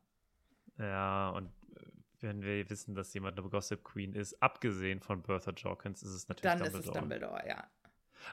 Ja, 0.78 1.28
und 1.30 1.48
äh, 1.76 1.80
wenn 2.20 2.40
wir 2.42 2.70
wissen, 2.70 2.94
dass 2.94 3.12
jemand 3.12 3.38
eine 3.38 3.46
Gossip 3.50 3.84
Queen 3.84 4.14
ist, 4.14 4.42
abgesehen 4.42 5.00
von 5.00 5.20
Bertha 5.22 5.50
Jorkins, 5.50 6.02
ist 6.02 6.14
es 6.14 6.28
natürlich 6.28 6.44
Dann 6.50 6.58
Dumbledore. 6.60 6.80
ist 6.82 6.88
es 6.88 6.94
Dumbledore, 6.94 7.48
ja. 7.48 7.68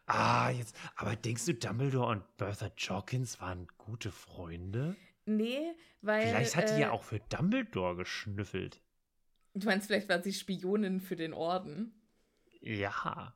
Ah, 0.05 0.49
jetzt. 0.49 0.75
Aber 0.95 1.15
denkst 1.15 1.45
du, 1.45 1.53
Dumbledore 1.53 2.11
und 2.11 2.37
Bertha 2.37 2.71
Jorkins 2.77 3.39
waren 3.41 3.67
gute 3.77 4.11
Freunde? 4.11 4.95
Nee, 5.25 5.73
weil. 6.01 6.27
Vielleicht 6.27 6.55
hat 6.55 6.69
die 6.69 6.75
äh, 6.75 6.81
ja 6.81 6.91
auch 6.91 7.03
für 7.03 7.19
Dumbledore 7.19 7.95
geschnüffelt. 7.95 8.81
Du 9.53 9.65
meinst, 9.67 9.87
vielleicht 9.87 10.09
war 10.09 10.21
sie 10.21 10.33
Spionin 10.33 11.01
für 11.01 11.15
den 11.15 11.33
Orden? 11.33 11.91
Ja. 12.61 13.35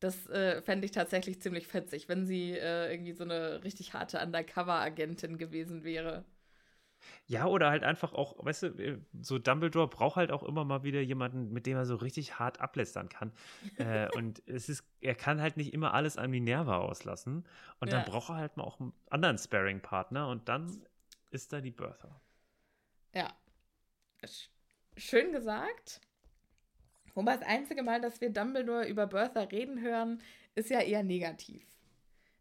Das 0.00 0.26
äh, 0.28 0.62
fände 0.62 0.84
ich 0.84 0.92
tatsächlich 0.92 1.40
ziemlich 1.40 1.66
fetzig, 1.66 2.08
wenn 2.08 2.26
sie 2.26 2.52
äh, 2.52 2.92
irgendwie 2.92 3.12
so 3.12 3.24
eine 3.24 3.62
richtig 3.64 3.94
harte 3.94 4.18
Undercover-Agentin 4.20 5.38
gewesen 5.38 5.84
wäre. 5.84 6.24
Ja, 7.26 7.46
oder 7.46 7.70
halt 7.70 7.82
einfach 7.84 8.12
auch, 8.14 8.44
weißt 8.44 8.62
du, 8.64 8.66
äh, 8.78 8.98
so 9.20 9.38
Dumbledore 9.38 9.88
braucht 9.88 10.16
halt 10.16 10.30
auch 10.32 10.42
immer 10.42 10.64
mal 10.64 10.82
wieder 10.82 11.00
jemanden, 11.00 11.52
mit 11.52 11.66
dem 11.66 11.76
er 11.76 11.86
so 11.86 11.96
richtig 11.96 12.38
hart 12.38 12.60
ablästern 12.60 13.08
kann. 13.08 13.32
äh, 13.76 14.08
und 14.12 14.42
es 14.46 14.68
ist, 14.68 14.84
er 15.00 15.14
kann 15.14 15.40
halt 15.40 15.56
nicht 15.56 15.72
immer 15.74 15.94
alles 15.94 16.16
an 16.16 16.30
Minerva 16.30 16.78
auslassen. 16.78 17.44
Und 17.80 17.92
dann 17.92 18.02
Ja. 18.02 18.04
braucht 18.04 18.30
er 18.30 18.36
halt 18.36 18.56
mal 18.56 18.64
auch 18.64 18.80
einen 18.80 18.92
anderen 19.10 19.38
Sparring-Partner 19.38 20.28
und 20.28 20.48
dann 20.48 20.84
ist 21.30 21.52
da 21.52 21.60
die 21.60 21.70
Bertha. 21.72 22.20
Ja. 23.14 23.32
Sch 24.24 24.48
schön 24.96 25.32
gesagt. 25.32 26.00
Wobei 27.14 27.36
das 27.36 27.46
einzige 27.46 27.82
Mal, 27.82 28.00
dass 28.00 28.20
wir 28.20 28.30
Dumbledore 28.30 28.86
über 28.88 29.06
Bertha 29.06 29.40
reden 29.42 29.80
hören, 29.80 30.22
ist 30.54 30.70
ja 30.70 30.80
eher 30.80 31.02
negativ. 31.02 31.64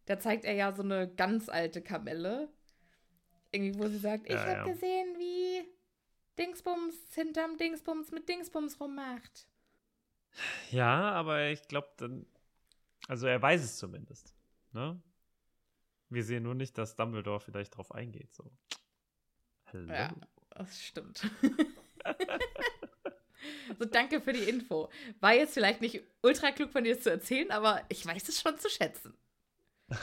Da 0.06 0.20
zeigt 0.20 0.46
er 0.46 0.54
ja 0.54 0.74
so 0.76 0.84
eine 0.84 1.08
ganz 1.10 1.50
alte 1.50 1.82
Kamelle. 1.82 2.50
Irgendwie, 3.56 3.80
wo 3.80 3.88
sie 3.88 4.00
sagt, 4.00 4.26
ich 4.26 4.34
Ja, 4.34 4.40
habe 4.42 4.52
ja. 4.52 4.64
gesehen, 4.66 5.16
wie 5.18 5.66
Dingsbums 6.38 6.96
hinterm 7.14 7.58
Dingsbums 7.58 8.12
mit 8.12 8.28
Dingsbums 8.28 8.78
rummacht. 8.80 9.48
Ja, 10.72 11.12
aber 11.12 11.48
ich 11.48 11.66
glaube 11.70 11.88
dann, 11.98 12.26
also 13.08 13.28
er 13.28 13.42
weiß 13.42 13.64
es 13.64 13.78
zumindest. 13.78 14.36
Ne? 14.74 15.02
Wir 16.10 16.24
sehen 16.26 16.44
nur 16.44 16.56
nicht, 16.56 16.78
dass 16.78 16.98
Dumbledore 16.98 17.40
vielleicht 17.40 17.78
drauf 17.78 17.94
eingeht. 17.94 18.34
So. 18.34 18.52
Hallo. 19.68 19.94
Ja, 19.94 20.14
das 20.50 20.84
stimmt. 20.84 21.26
so, 23.80 23.86
danke 23.86 24.20
für 24.20 24.34
die 24.34 24.44
Info. 24.44 24.90
War 25.22 25.34
jetzt 25.34 25.54
vielleicht 25.54 25.80
nicht 25.80 26.04
ultra 26.22 26.52
klug 26.52 26.74
von 26.74 26.84
dir 26.84 27.00
zu 27.00 27.10
erzählen, 27.10 27.50
aber 27.52 27.86
ich 27.88 28.06
weiß 28.06 28.28
es 28.28 28.42
schon 28.42 28.60
zu 28.60 28.70
schätzen. 28.70 29.18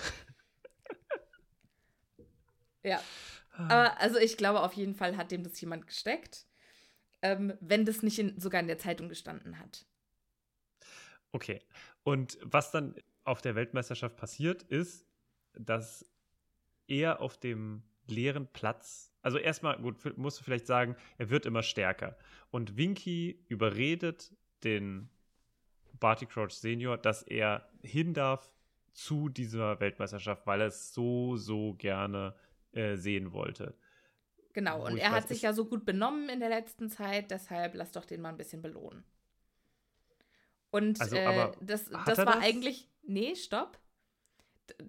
ja. 2.83 3.03
Aber 3.53 4.01
also 4.01 4.19
ich 4.19 4.37
glaube, 4.37 4.61
auf 4.61 4.73
jeden 4.73 4.95
Fall 4.95 5.17
hat 5.17 5.31
dem 5.31 5.43
das 5.45 5.61
jemand 5.61 5.87
gesteckt. 5.87 6.47
Ähm, 7.21 7.55
wenn 7.61 7.85
das 7.85 8.03
nicht 8.03 8.19
in, 8.19 8.41
sogar 8.41 8.61
in 8.61 8.67
der 8.67 8.79
Zeitung 8.79 9.09
gestanden 9.09 9.59
hat. 9.59 9.87
Okay. 11.31 11.63
Und 12.03 12.39
was 12.43 12.71
dann 12.71 12.97
auf 13.25 13.41
der 13.43 13.55
Weltmeisterschaft 13.55 14.17
passiert, 14.17 14.63
ist, 14.65 15.07
dass 15.55 16.05
er 16.89 17.21
auf 17.21 17.39
dem 17.39 17.83
leeren 18.07 18.49
Platz, 18.53 19.13
also 19.23 19.39
erstmal, 19.39 19.79
gut, 19.79 20.19
musst 20.19 20.41
du 20.41 20.45
vielleicht 20.45 20.67
sagen, 20.67 20.97
er 21.19 21.31
wird 21.31 21.47
immer 21.47 21.63
stärker. 21.63 22.17
Und 22.51 22.77
Winky 22.77 23.45
überredet 23.49 24.35
den 24.65 25.09
Barty 26.01 26.27
Crouch 26.27 26.51
Senior, 26.51 26.99
dass 26.99 27.23
er 27.23 27.69
hin 27.83 28.15
darf 28.15 28.51
zu 28.93 29.29
dieser 29.29 29.79
Weltmeisterschaft, 29.81 30.47
weil 30.47 30.61
er 30.61 30.67
es 30.67 30.93
so, 30.93 31.37
so 31.37 31.75
gerne 31.75 32.35
äh, 32.73 32.97
sehen 32.97 33.33
wollte. 33.33 33.75
Genau, 34.53 34.85
und 34.85 34.99
er 34.99 35.11
weiß, 35.11 35.23
hat 35.23 35.29
sich 35.29 35.43
ja 35.43 35.53
so 35.53 35.65
gut 35.65 35.85
benommen 35.85 36.29
in 36.29 36.41
der 36.41 36.51
letzten 36.51 36.91
Zeit, 36.91 37.31
deshalb 37.31 37.75
lass 37.75 37.93
doch 37.93 38.05
den 38.05 38.21
mal 38.21 38.29
ein 38.31 38.37
bisschen 38.37 38.61
belohnen. 38.63 39.05
Und 40.71 41.01
Also, 41.01 41.17
äh, 41.17 41.53
das, 41.61 41.91
das 42.07 42.19
war 42.19 42.27
das? 42.27 42.37
eigentlich. 42.37 42.89
Nee, 43.03 43.35
stopp. 43.35 43.79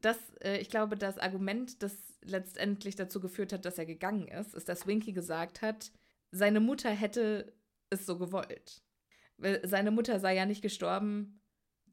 Das, 0.02 0.18
äh, 0.42 0.58
ich 0.58 0.70
glaube, 0.70 0.98
das 0.98 1.18
Argument, 1.18 1.82
das 1.84 1.96
letztendlich 2.22 2.96
dazu 2.96 3.20
geführt 3.20 3.52
hat, 3.54 3.66
dass 3.66 3.78
er 3.78 3.86
gegangen 3.86 4.28
ist, 4.28 4.54
ist, 4.54 4.70
dass 4.70 4.88
Winky 4.88 5.12
gesagt 5.12 5.62
hat, 5.62 5.92
seine 6.32 6.60
Mutter 6.60 6.90
hätte 6.90 7.54
es 7.90 8.06
so 8.06 8.18
gewollt. 8.18 8.82
Weil 9.38 9.66
seine 9.68 9.92
Mutter 9.92 10.20
sei 10.20 10.36
ja 10.36 10.46
nicht 10.46 10.62
gestorben, 10.62 11.42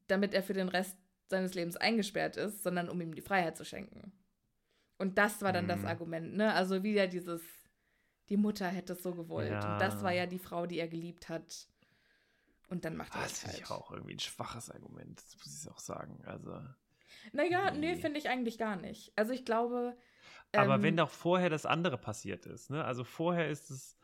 damit 0.07 0.34
er 0.34 0.43
für 0.43 0.55
den 0.55 0.68
Rest 0.68 0.97
seines 1.28 1.55
Lebens 1.55 1.76
eingesperrt 1.76 2.36
ist, 2.36 2.62
sondern 2.62 2.88
um 2.88 3.01
ihm 3.01 3.14
die 3.14 3.22
Freiheit 3.22 3.57
zu 3.57 3.64
schenken. 3.64 4.12
Und 5.01 5.18
das 5.18 5.42
war 5.42 5.53
dann 5.53 5.66
das 5.66 5.80
Hm. 5.80 5.86
Argument, 5.86 6.36
ne? 6.36 6.53
Also 6.55 6.82
wieder 6.82 7.07
dieses, 7.09 7.42
die 8.28 8.36
Mutter 8.36 8.68
hätte 8.68 8.92
es 8.92 9.03
so 9.03 9.14
gewollt. 9.14 9.51
Ja. 9.51 9.72
Und 9.74 9.80
das 9.80 10.03
war 10.03 10.12
ja 10.12 10.26
die 10.26 10.38
Frau, 10.38 10.66
die 10.66 10.78
er 10.78 10.88
geliebt 10.88 11.28
hat. 11.28 11.66
Und 12.68 12.84
dann 12.84 12.96
macht 12.96 13.14
er 13.16 13.22
Das 13.22 13.32
es 13.32 13.38
finde 13.40 13.57
halt. 13.57 13.64
ich 13.64 13.70
auch 13.70 13.90
irgendwie 13.90 14.14
ein 14.14 14.20
schwaches 14.20 14.70
Argument, 14.70 15.18
das 15.20 15.36
muss 15.38 15.62
ich 15.64 15.70
auch 15.70 15.78
sagen. 15.80 16.22
Also. 16.26 16.53
Naja, 17.32 17.70
nee, 17.72 17.94
Nee. 17.94 18.01
finde 18.01 18.18
ich 18.18 18.28
eigentlich 18.28 18.59
gar 18.59 18.76
nicht. 18.76 19.12
Also 19.16 19.32
ich 19.32 19.44
glaube. 19.44 19.96
Aber 20.55 20.76
ähm, 20.76 20.82
wenn 20.82 20.96
doch 20.96 21.11
vorher 21.11 21.51
das 21.51 21.66
andere 21.66 21.98
passiert 21.98 22.46
ist, 22.46 22.70
ne? 22.70 22.84
Also 22.84 23.03
vorher 23.05 23.48
ist 23.48 23.70
es 23.70 23.96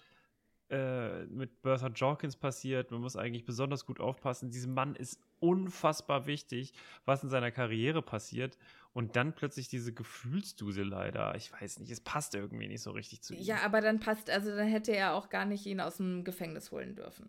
äh, 0.71 1.25
mit 1.27 1.63
Bertha 1.63 1.89
Jorkins 1.89 2.37
passiert, 2.37 2.91
man 2.91 3.01
muss 3.01 3.17
eigentlich 3.17 3.45
besonders 3.45 3.87
gut 3.87 4.01
aufpassen. 4.01 4.51
Diesem 4.51 4.75
Mann 4.75 4.97
ist 4.97 5.21
unfassbar 5.39 6.27
wichtig, 6.27 6.73
was 7.05 7.23
in 7.23 7.29
seiner 7.29 7.53
Karriere 7.53 8.03
passiert. 8.03 8.59
Und 8.97 9.15
dann 9.15 9.35
plötzlich 9.35 9.69
diese 9.69 9.93
Gefühlsduselei 9.93 11.11
da. 11.11 11.35
Ich 11.35 11.53
weiß 11.53 11.81
nicht, 11.81 11.91
es 11.91 12.01
passt 12.01 12.35
irgendwie 12.35 12.67
nicht 12.67 12.81
so 12.81 12.93
richtig 12.93 13.21
zu 13.21 13.35
ihm. 13.35 13.43
Ja, 13.43 13.59
aber 13.59 13.83
dann 13.83 14.01
passt, 14.01 14.31
also 14.31 14.57
dann 14.57 14.69
hätte 14.69 14.97
er 14.97 15.13
auch 15.13 15.29
gar 15.29 15.45
nicht 15.45 15.67
ihn 15.67 15.81
aus 15.83 15.99
dem 15.99 16.25
Gefängnis 16.25 16.71
holen 16.71 16.97
dürfen. 16.97 17.29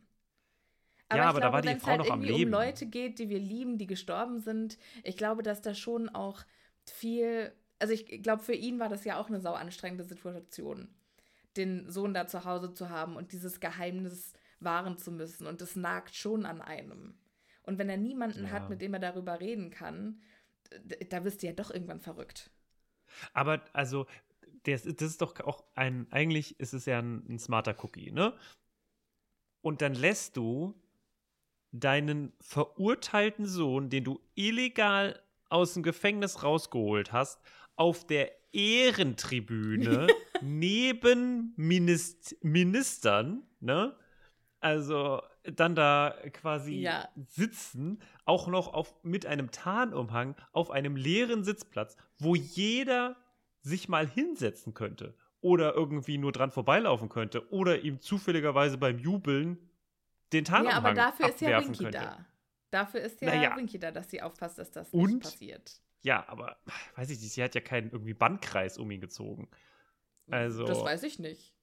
Ja, 1.13 1.26
aber 1.26 1.41
da 1.41 1.51
war 1.51 1.61
die 1.61 1.76
Frau 1.76 1.97
noch 1.97 2.09
am 2.09 2.22
Leben. 2.22 2.45
um 2.45 2.51
Leute 2.51 2.86
geht, 2.86 3.20
die 3.20 3.28
wir 3.28 3.39
lieben, 3.39 3.78
die 3.78 3.86
gestorben 3.86 4.39
sind, 4.39 4.78
ich 5.03 5.18
glaube, 5.18 5.43
dass 5.43 5.61
da 5.61 5.76
schon 5.76 6.07
auch 6.07 6.45
viel, 6.86 7.51
also 7.80 7.93
ich 7.93 8.24
glaube, 8.24 8.41
für 8.43 8.53
ihn 8.53 8.80
war 8.80 8.88
das 8.88 9.03
ja 9.03 9.20
auch 9.20 9.28
eine 9.28 9.41
sau 9.41 9.51
anstrengende 9.51 10.05
Situation, 10.05 10.88
den 11.57 11.89
Sohn 11.89 12.13
da 12.13 12.28
zu 12.28 12.45
Hause 12.45 12.74
zu 12.74 12.89
haben 12.89 13.18
und 13.18 13.34
dieses 13.34 13.59
Geheimnis 13.59 14.32
wahren 14.61 14.97
zu 14.97 15.11
müssen 15.11 15.45
und 15.45 15.59
das 15.59 15.76
nagt 15.76 16.15
schon 16.15 16.45
an 16.45 16.61
einem. 16.61 17.18
Und 17.63 17.78
wenn 17.78 17.89
er 17.89 17.97
niemanden 17.97 18.45
Ja. 18.45 18.51
hat, 18.51 18.70
mit 18.70 18.82
dem 18.82 18.93
er 18.93 19.01
darüber 19.01 19.41
reden 19.41 19.70
kann, 19.70 20.22
da 21.09 21.24
wirst 21.24 21.43
du 21.43 21.47
ja 21.47 21.53
doch 21.53 21.72
irgendwann 21.72 21.99
verrückt. 21.99 22.49
Aber 23.34 23.63
also, 23.74 24.05
das, 24.63 24.84
das 24.84 25.01
ist 25.01 25.22
doch 25.22 25.39
auch 25.41 25.63
ein, 25.76 26.07
eigentlich 26.11 26.59
ist 26.59 26.74
es 26.74 26.86
ja 26.86 26.99
ein, 26.99 27.26
ein 27.30 27.39
smarter 27.39 27.76
Cookie, 27.84 28.11
ne? 28.11 28.34
Und 29.61 29.82
dann 29.82 29.93
lässt 29.93 30.38
du 30.38 30.80
deinen 31.72 32.34
verurteilten 32.39 33.45
Sohn, 33.45 33.89
den 33.89 34.03
du 34.03 34.22
illegal 34.36 35.22
aus 35.49 35.74
dem 35.74 35.84
Gefängnis 35.84 36.43
rausgeholt 36.43 37.11
hast, 37.11 37.41
auf 37.76 38.05
der 38.05 38.32
Ehrentribüne 38.53 40.07
neben 40.41 41.53
Minist 41.55 42.38
Ministern, 42.43 43.43
ne? 43.59 43.95
Also 44.68 45.22
dann 45.43 45.76
da 45.76 46.13
quasi 46.34 46.74
Ja. 46.82 47.07
sitzen, 47.26 48.01
auch 48.26 48.47
noch 48.47 48.74
auf, 48.74 49.01
mit 49.01 49.26
einem 49.26 49.49
Tarnumhang 49.51 50.36
auf 50.51 50.72
einem 50.72 50.97
leeren 50.97 51.45
Sitzplatz, 51.45 51.95
wo 52.20 52.36
jeder 52.36 53.15
sich 53.61 53.88
mal 53.88 54.05
hinsetzen 54.05 54.74
könnte 54.74 55.15
oder 55.39 55.74
irgendwie 55.74 56.18
nur 56.18 56.34
dran 56.34 56.51
vorbeilaufen 56.51 57.07
könnte 57.07 57.49
oder 57.51 57.80
ihm 57.82 58.01
zufälligerweise 58.01 58.78
beim 58.78 58.99
Jubeln 58.99 59.57
den 60.34 60.43
Ja, 60.43 60.51
Tarnumhang 60.51 60.78
aber 60.86 60.93
dafür 60.93 61.30
ist 61.30 61.39
ja 61.39 61.59
Winky 61.61 61.84
könnte. 61.86 61.97
da. 61.97 62.26
Dafür 62.70 62.99
ist 63.01 63.22
ja 63.22 63.34
Naja. 63.34 63.55
Winky 63.55 63.80
da, 63.80 63.91
dass 63.91 64.09
sie 64.09 64.22
aufpasst, 64.22 64.57
dass 64.59 64.72
das 64.72 64.89
Und? 64.91 65.09
nicht 65.13 65.24
passiert. 65.24 65.82
Ja, 66.03 66.28
aber 66.28 66.57
weiß 66.97 67.09
ich 67.11 67.22
nicht, 67.22 67.32
sie 67.32 67.41
hat 67.41 67.55
ja 67.55 67.61
keinen 67.61 67.89
irgendwie 67.91 68.13
Bandkreis 68.13 68.78
um 68.78 68.91
ihn 68.91 68.99
gezogen. 68.99 69.47
Also 70.30 70.65
Das 70.65 70.84
weiß 70.84 71.03
ich 71.03 71.20
nicht. 71.20 71.53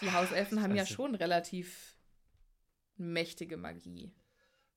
Die 0.00 0.12
Hauselfen 0.12 0.62
haben 0.62 0.74
ja 0.74 0.82
nicht. 0.82 0.92
schon 0.92 1.14
relativ 1.14 1.96
mächtige 2.96 3.56
Magie. 3.56 4.12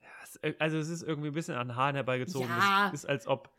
Ja, 0.02 0.52
also 0.60 0.78
es 0.78 0.90
ist 0.90 1.04
irgendwie 1.04 1.30
ein 1.30 1.34
bisschen 1.34 1.56
an 1.56 1.70
den 1.70 1.76
Haaren 1.76 1.96
herbeigezogen. 1.96 2.48
Ja. 2.50 2.88
Es 2.88 3.04
ist, 3.04 3.06
als 3.06 3.28
ob, 3.28 3.50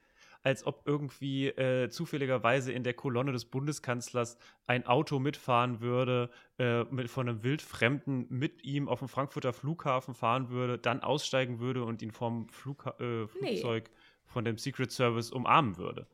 als 0.42 0.66
ob 0.66 0.82
irgendwie 0.86 1.48
äh, 1.48 1.88
zufälligerweise 1.88 2.72
in 2.72 2.84
der 2.84 2.94
Kolonne 2.94 3.32
des 3.32 3.46
Bundeskanzlers 3.46 4.38
ein 4.66 4.86
Auto 4.86 5.18
mitfahren 5.18 5.80
würde, 5.80 6.30
äh, 6.58 6.84
mit, 6.84 7.10
von 7.10 7.28
einem 7.28 7.42
Wildfremden 7.42 8.26
mit 8.28 8.62
ihm 8.64 8.88
auf 8.88 9.00
den 9.00 9.08
Frankfurter 9.08 9.52
Flughafen 9.52 10.14
fahren 10.14 10.50
würde, 10.50 10.78
dann 10.78 11.00
aussteigen 11.02 11.58
würde 11.58 11.84
und 11.84 12.02
ihn 12.02 12.12
vom 12.12 12.48
Flugha 12.48 12.94
äh, 13.00 13.26
Nee. 13.40 13.56
Flugzeug 13.58 13.90
von 14.24 14.44
dem 14.44 14.58
Secret 14.58 14.92
Service 14.92 15.30
umarmen 15.30 15.76
würde. 15.76 16.06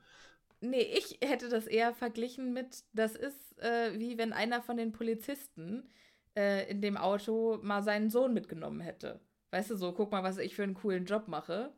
Nee, 0.63 0.83
ich 0.83 1.19
hätte 1.21 1.49
das 1.49 1.67
eher 1.67 1.93
verglichen 1.93 2.53
mit, 2.53 2.85
das 2.93 3.17
ist 3.17 3.59
äh, 3.59 3.99
wie 3.99 4.17
wenn 4.17 4.33
einer 4.33 4.63
von 4.63 4.77
den 4.77 4.93
Polizisten 4.93 5.91
äh, 6.37 6.71
in 6.71 6.81
dem 6.81 6.97
Auto 6.97 7.59
mal 7.63 7.83
seinen 7.83 8.11
Sohn 8.11 8.33
mitgenommen 8.33 8.81
hätte. 8.81 9.21
Weißt 9.51 9.71
du, 9.71 9.77
so, 9.77 9.93
guck 9.93 10.13
mal, 10.13 10.23
was 10.23 10.39
ich 10.39 10.55
für 10.55 10.63
einen 10.63 10.75
coolen 10.75 11.05
Job 11.05 11.27
mache. 11.27 11.73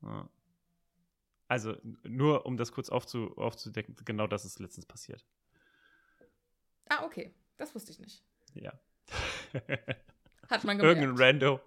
Ja. 0.00 0.30
Also 1.46 1.76
nur 2.04 2.46
um 2.46 2.56
das 2.56 2.72
kurz 2.72 2.88
aufzu, 2.88 3.36
aufzudecken, 3.36 3.94
genau 4.06 4.26
das 4.26 4.46
ist 4.46 4.60
letztens 4.60 4.86
passiert. 4.86 5.26
Ah, 6.88 7.04
okay. 7.04 7.34
Das 7.58 7.74
wusste 7.74 7.92
ich 7.92 7.98
nicht. 7.98 8.24
Ja. 8.54 8.72
Hat 10.48 10.64
man 10.64 10.78
gemerkt. 10.78 11.02
Irgendein 11.02 11.22
Rando. 11.22 11.60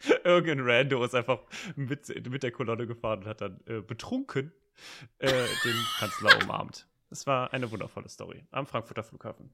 Irgendein 0.24 0.68
Rando 0.68 1.02
ist 1.02 1.14
einfach 1.14 1.40
mit, 1.76 2.28
mit 2.28 2.42
der 2.42 2.52
Kolonne 2.52 2.86
gefahren 2.86 3.20
und 3.20 3.26
hat 3.26 3.40
dann 3.40 3.58
äh, 3.66 3.80
betrunken 3.80 4.52
äh, 5.18 5.28
den 5.64 5.76
Kanzler 5.98 6.42
umarmt. 6.42 6.86
Es 7.10 7.26
war 7.26 7.52
eine 7.52 7.70
wundervolle 7.70 8.08
Story 8.08 8.44
am 8.50 8.66
Frankfurter 8.66 9.04
Flughafen. 9.04 9.52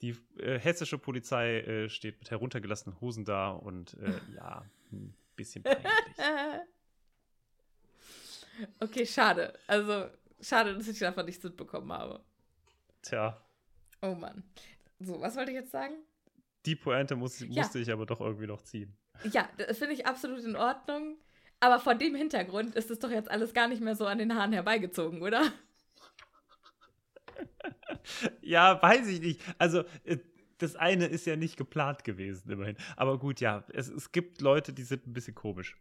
Die 0.00 0.16
äh, 0.38 0.58
hessische 0.58 0.98
Polizei 0.98 1.60
äh, 1.60 1.88
steht 1.88 2.18
mit 2.18 2.30
heruntergelassenen 2.30 3.00
Hosen 3.00 3.24
da 3.24 3.50
und 3.50 3.94
äh, 3.94 4.18
ja, 4.34 4.64
ein 4.92 5.14
bisschen 5.36 5.62
peinlich. 5.62 5.86
okay, 8.80 9.06
schade. 9.06 9.58
Also, 9.66 10.08
schade, 10.40 10.74
dass 10.74 10.88
ich 10.88 10.98
davon 10.98 11.26
nichts 11.26 11.42
mitbekommen 11.44 11.92
habe. 11.92 12.24
Tja, 13.02 13.40
Oh 14.00 14.14
Mann. 14.14 14.42
So, 15.00 15.20
was 15.20 15.34
wollte 15.36 15.50
ich 15.50 15.56
jetzt 15.56 15.72
sagen? 15.72 15.94
die 16.66 16.76
Pointe 16.76 17.14
muss, 17.16 17.40
Ja. 17.40 17.62
musste 17.62 17.78
ich 17.78 17.90
aber 17.92 18.06
doch 18.06 18.20
irgendwie 18.22 18.46
noch 18.46 18.62
ziehen. 18.62 18.96
Ja, 19.32 19.46
das 19.58 19.76
finde 19.78 19.92
ich 19.94 20.06
absolut 20.06 20.42
in 20.44 20.56
Ordnung. 20.56 21.18
Aber 21.64 21.80
vor 21.80 21.94
dem 21.94 22.14
Hintergrund 22.14 22.74
ist 22.74 22.90
es 22.90 22.98
doch 22.98 23.10
jetzt 23.10 23.30
alles 23.30 23.54
gar 23.54 23.68
nicht 23.68 23.80
mehr 23.80 23.96
so 23.96 24.04
an 24.04 24.18
den 24.18 24.34
Haaren 24.34 24.52
herbeigezogen, 24.52 25.22
oder? 25.22 25.50
Ja, 28.42 28.80
weiß 28.82 29.08
ich 29.08 29.20
nicht. 29.20 29.40
Also, 29.58 29.84
äh, 30.04 30.18
das 30.58 30.76
eine 30.76 31.06
ist 31.06 31.26
ja 31.26 31.36
nicht 31.36 31.56
geplant 31.56 32.04
gewesen, 32.04 32.50
immerhin. 32.50 32.76
Aber 32.96 33.18
gut, 33.18 33.40
ja, 33.40 33.64
es, 33.72 33.88
es 33.88 34.12
gibt 34.12 34.40
Leute, 34.42 34.72
die 34.74 34.82
sind 34.82 35.06
ein 35.06 35.12
bisschen 35.14 35.34
komisch. 35.34 35.76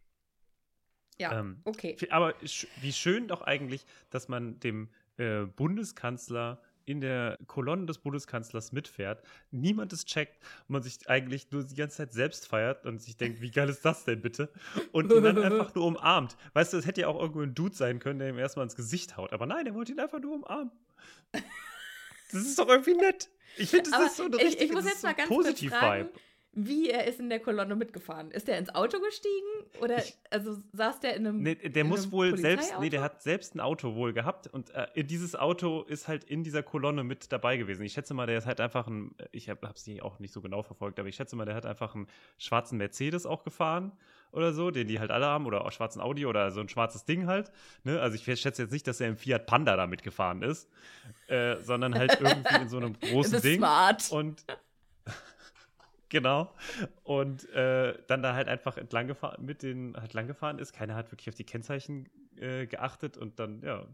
Ja, 1.19 1.37
Ähm, 1.39 1.59
okay. 1.65 1.97
Aber 2.09 2.33
wie 2.81 2.93
schön 2.93 3.27
doch 3.27 3.41
eigentlich, 3.41 3.85
dass 4.09 4.29
man 4.29 4.59
dem 4.61 4.89
äh, 5.17 5.41
Bundeskanzler 5.41 6.61
in 6.85 7.01
der 7.01 7.37
Kolonne 7.47 7.85
des 7.85 7.97
Bundeskanzlers 7.99 8.71
mitfährt, 8.71 9.23
niemand 9.51 9.93
es 9.93 10.05
checkt 10.05 10.37
und 10.67 10.73
man 10.73 10.83
sich 10.83 11.09
eigentlich 11.09 11.51
nur 11.51 11.63
die 11.63 11.75
ganze 11.75 11.97
Zeit 11.97 12.13
selbst 12.13 12.47
feiert 12.47 12.85
und 12.85 13.01
sich 13.01 13.17
denkt, 13.17 13.41
wie 13.41 13.51
geil 13.51 13.69
ist 13.69 13.83
das 13.85 14.03
denn 14.03 14.21
bitte? 14.21 14.49
Und 14.91 15.11
ihn 15.11 15.23
dann 15.23 15.37
einfach 15.43 15.73
nur 15.75 15.85
umarmt. 15.85 16.35
Weißt 16.53 16.73
du, 16.73 16.77
es 16.77 16.85
hätte 16.85 17.01
ja 17.01 17.07
auch 17.07 17.19
irgendwo 17.19 17.41
ein 17.41 17.55
Dude 17.55 17.75
sein 17.75 17.99
können, 17.99 18.19
der 18.19 18.29
ihm 18.29 18.37
erstmal 18.37 18.63
ins 18.63 18.75
Gesicht 18.75 19.17
haut. 19.17 19.33
Aber 19.33 19.45
nein, 19.45 19.65
er 19.65 19.73
wollte 19.73 19.91
ihn 19.91 19.99
einfach 19.99 20.19
nur 20.19 20.35
umarmen. 20.35 20.71
Das 22.31 22.41
ist 22.41 22.57
doch 22.57 22.67
irgendwie 22.67 22.95
nett. 22.95 23.29
Ich 23.57 23.69
finde, 23.69 23.91
das 23.91 23.93
Aber 23.93 24.05
ist 24.07 24.17
so 24.17 24.23
eine 24.23 24.37
ich, 24.37 24.43
richtige 24.43 24.65
ich 24.65 24.71
muss 24.73 24.85
jetzt 24.85 25.03
mal 25.03 25.13
ganz 25.13 25.29
kurz 25.29 25.47
positiv 25.47 25.71
fragen, 25.71 26.09
Vibe. 26.09 26.19
Wie 26.55 26.89
er 26.89 27.05
ist 27.07 27.19
in 27.19 27.29
der 27.29 27.39
Kolonne 27.39 27.75
mitgefahren. 27.75 28.29
Ist 28.31 28.47
er 28.47 28.57
ins 28.59 28.73
Auto 28.73 28.99
gestiegen? 28.99 29.81
Oder 29.81 29.97
Ich- 29.97 30.15
also 30.29 30.57
saß 30.73 30.99
der 30.99 31.15
in 31.15 31.25
einem. 31.27 31.41
Nee, 31.41 31.55
der 31.55 31.83
muss 31.83 32.11
wohl 32.11 32.37
selbst, 32.37 32.73
nee, 32.79 32.89
der 32.89 33.01
hat 33.01 33.21
selbst 33.23 33.55
ein 33.55 33.59
Auto 33.59 33.95
wohl 33.95 34.13
gehabt 34.13 34.47
und 34.47 34.69
äh, 34.71 35.03
dieses 35.03 35.35
Auto 35.35 35.81
ist 35.81 36.07
halt 36.07 36.23
in 36.23 36.43
dieser 36.43 36.61
Kolonne 36.61 37.03
mit 37.03 37.31
dabei 37.31 37.57
gewesen. 37.57 37.83
Ich 37.83 37.93
schätze 37.93 38.13
mal, 38.13 38.27
der 38.27 38.37
ist 38.37 38.45
halt 38.45 38.61
einfach 38.61 38.87
ein, 38.87 39.15
ich 39.31 39.49
habe 39.49 39.67
es 39.73 39.89
auch 40.01 40.19
nicht 40.19 40.31
so 40.33 40.41
genau 40.41 40.61
verfolgt, 40.61 40.99
aber 40.99 41.09
ich 41.09 41.15
schätze 41.15 41.35
mal, 41.35 41.45
der 41.45 41.55
hat 41.55 41.65
einfach 41.65 41.95
einen 41.95 42.07
schwarzen 42.37 42.77
Mercedes 42.77 43.25
auch 43.25 43.43
gefahren 43.43 43.91
oder 44.31 44.51
so, 44.53 44.71
den 44.71 44.87
die 44.87 44.99
halt 44.99 45.11
alle 45.11 45.25
haben 45.25 45.45
oder 45.45 45.65
auch 45.65 45.71
schwarzen 45.71 46.01
Audi 46.01 46.25
oder 46.25 46.51
so 46.51 46.59
ein 46.59 46.69
schwarzes 46.69 47.05
Ding 47.05 47.27
halt. 47.27 47.51
Ne? 47.83 47.99
Also 47.99 48.15
ich 48.15 48.23
schätze 48.39 48.61
jetzt 48.63 48.71
nicht, 48.71 48.87
dass 48.87 48.99
er 48.99 49.07
im 49.09 49.17
Fiat 49.17 49.45
Panda 49.45 49.75
da 49.75 49.85
mitgefahren 49.87 50.41
ist, 50.41 50.69
äh, 51.27 51.57
sondern 51.61 51.93
halt 51.95 52.11
irgendwie 52.21 52.61
in 52.61 52.69
so 52.69 52.77
einem 52.77 52.93
großen 52.99 53.41
Ding. 53.41 53.57
smart. 53.59 54.11
Und 54.11 54.43
genau. 56.13 56.53
Und 57.03 57.49
äh, 57.49 57.97
dann 58.07 58.23
da 58.23 58.33
halt 58.33 58.47
einfach 58.47 58.77
entlang 58.77 59.07
gefahren, 59.07 59.43
mit 59.43 59.63
den 59.63 59.97
halt 59.97 60.13
lang 60.13 60.27
gefahren 60.27 60.59
ist. 60.59 60.71
Keiner 60.71 60.95
hat 60.95 61.11
wirklich 61.11 61.27
auf 61.27 61.35
die 61.35 61.43
Kennzeichen 61.43 62.07
äh, 62.37 62.67
geachtet 62.67 63.17
und 63.17 63.39
dann, 63.39 63.61
ja. 63.61 63.85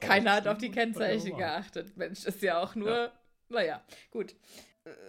Keiner 0.00 0.32
hat 0.32 0.48
auf 0.48 0.56
die 0.56 0.70
Kennzeichen 0.70 1.36
geachtet. 1.36 1.98
Mensch, 1.98 2.24
ist 2.24 2.40
ja 2.40 2.62
auch 2.62 2.74
nur. 2.74 2.90
Ja. 2.90 3.12
Naja, 3.50 3.82
gut. 4.10 4.34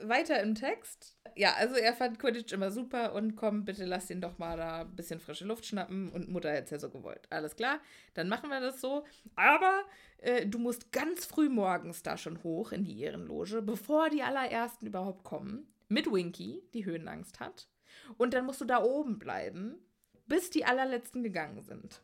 Weiter 0.04 0.42
im 0.42 0.56
Text. 0.56 1.18
Ja, 1.36 1.54
also 1.54 1.76
er 1.76 1.94
fand 1.94 2.18
Quidditch 2.18 2.52
immer 2.52 2.72
super 2.72 3.14
und 3.14 3.36
komm, 3.36 3.64
bitte 3.64 3.86
lass 3.86 4.10
ihn 4.10 4.22
doch 4.22 4.40
mal 4.40 4.58
da 4.58 4.82
ein 4.82 4.96
bisschen 4.96 5.20
frische 5.20 5.46
Luft 5.46 5.68
schnappen 5.68 6.10
und 6.10 6.30
Mutter 6.30 6.52
hätte 6.52 6.66
es 6.66 6.72
ja 6.72 6.80
so 6.80 6.90
gewollt. 6.90 7.28
Alles 7.30 7.56
klar, 7.56 7.80
dann 8.16 8.28
machen 8.28 8.50
wir 8.50 8.60
das 8.60 8.82
so. 8.82 9.06
Aber 9.36 9.84
äh, 10.18 10.48
du 10.48 10.58
musst 10.58 10.92
ganz 10.92 11.26
früh 11.26 11.48
morgens 11.50 12.02
da 12.02 12.18
schon 12.18 12.42
hoch 12.42 12.72
in 12.72 12.86
die 12.86 13.00
Ehrenloge, 13.02 13.62
bevor 13.62 14.10
die 14.10 14.24
allerersten 14.24 14.88
überhaupt 14.88 15.24
kommen. 15.24 15.72
Mit 15.90 16.12
Winky, 16.12 16.64
die 16.74 16.86
Höhenangst 16.86 17.40
hat. 17.40 17.70
Und 18.18 18.34
dann 18.34 18.46
musst 18.46 18.62
du 18.62 18.66
da 18.66 18.84
oben 18.84 19.20
bleiben, 19.20 19.78
bis 20.26 20.50
die 20.50 20.66
allerletzten 20.66 21.24
gegangen 21.24 21.62
sind. 21.62 22.02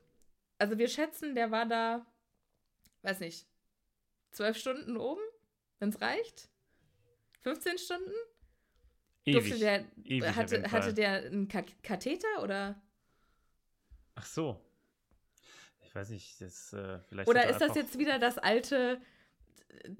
Also 0.59 0.77
wir 0.77 0.87
schätzen, 0.87 1.33
der 1.33 1.49
war 1.49 1.65
da, 1.65 2.05
weiß 3.01 3.19
nicht, 3.19 3.47
zwölf 4.31 4.57
Stunden 4.57 4.95
oben, 4.95 5.21
wenn 5.79 5.89
es 5.89 6.01
reicht. 6.01 6.52
15 7.43 7.77
Stunden? 7.77 8.11
Ewig. 9.25 9.59
Der, 9.59 9.85
Ewig 10.03 10.35
hatte, 10.35 10.71
hatte 10.71 10.93
der 10.93 11.25
einen 11.25 11.47
Ka 11.47 11.63
Katheter 11.81 12.41
oder? 12.41 12.81
Ach 14.15 14.25
so. 14.25 14.59
Ich 15.81 15.95
weiß 15.95 16.09
nicht, 16.09 16.41
das 16.41 16.73
äh, 16.73 16.99
vielleicht. 17.07 17.29
Oder 17.29 17.41
hat 17.41 17.47
er 17.47 17.51
ist 17.51 17.61
das 17.61 17.75
jetzt 17.75 17.99
wieder 17.99 18.19
das 18.19 18.37
alte, 18.37 18.99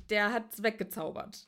der 0.09 0.33
hat's 0.33 0.63
weggezaubert? 0.63 1.47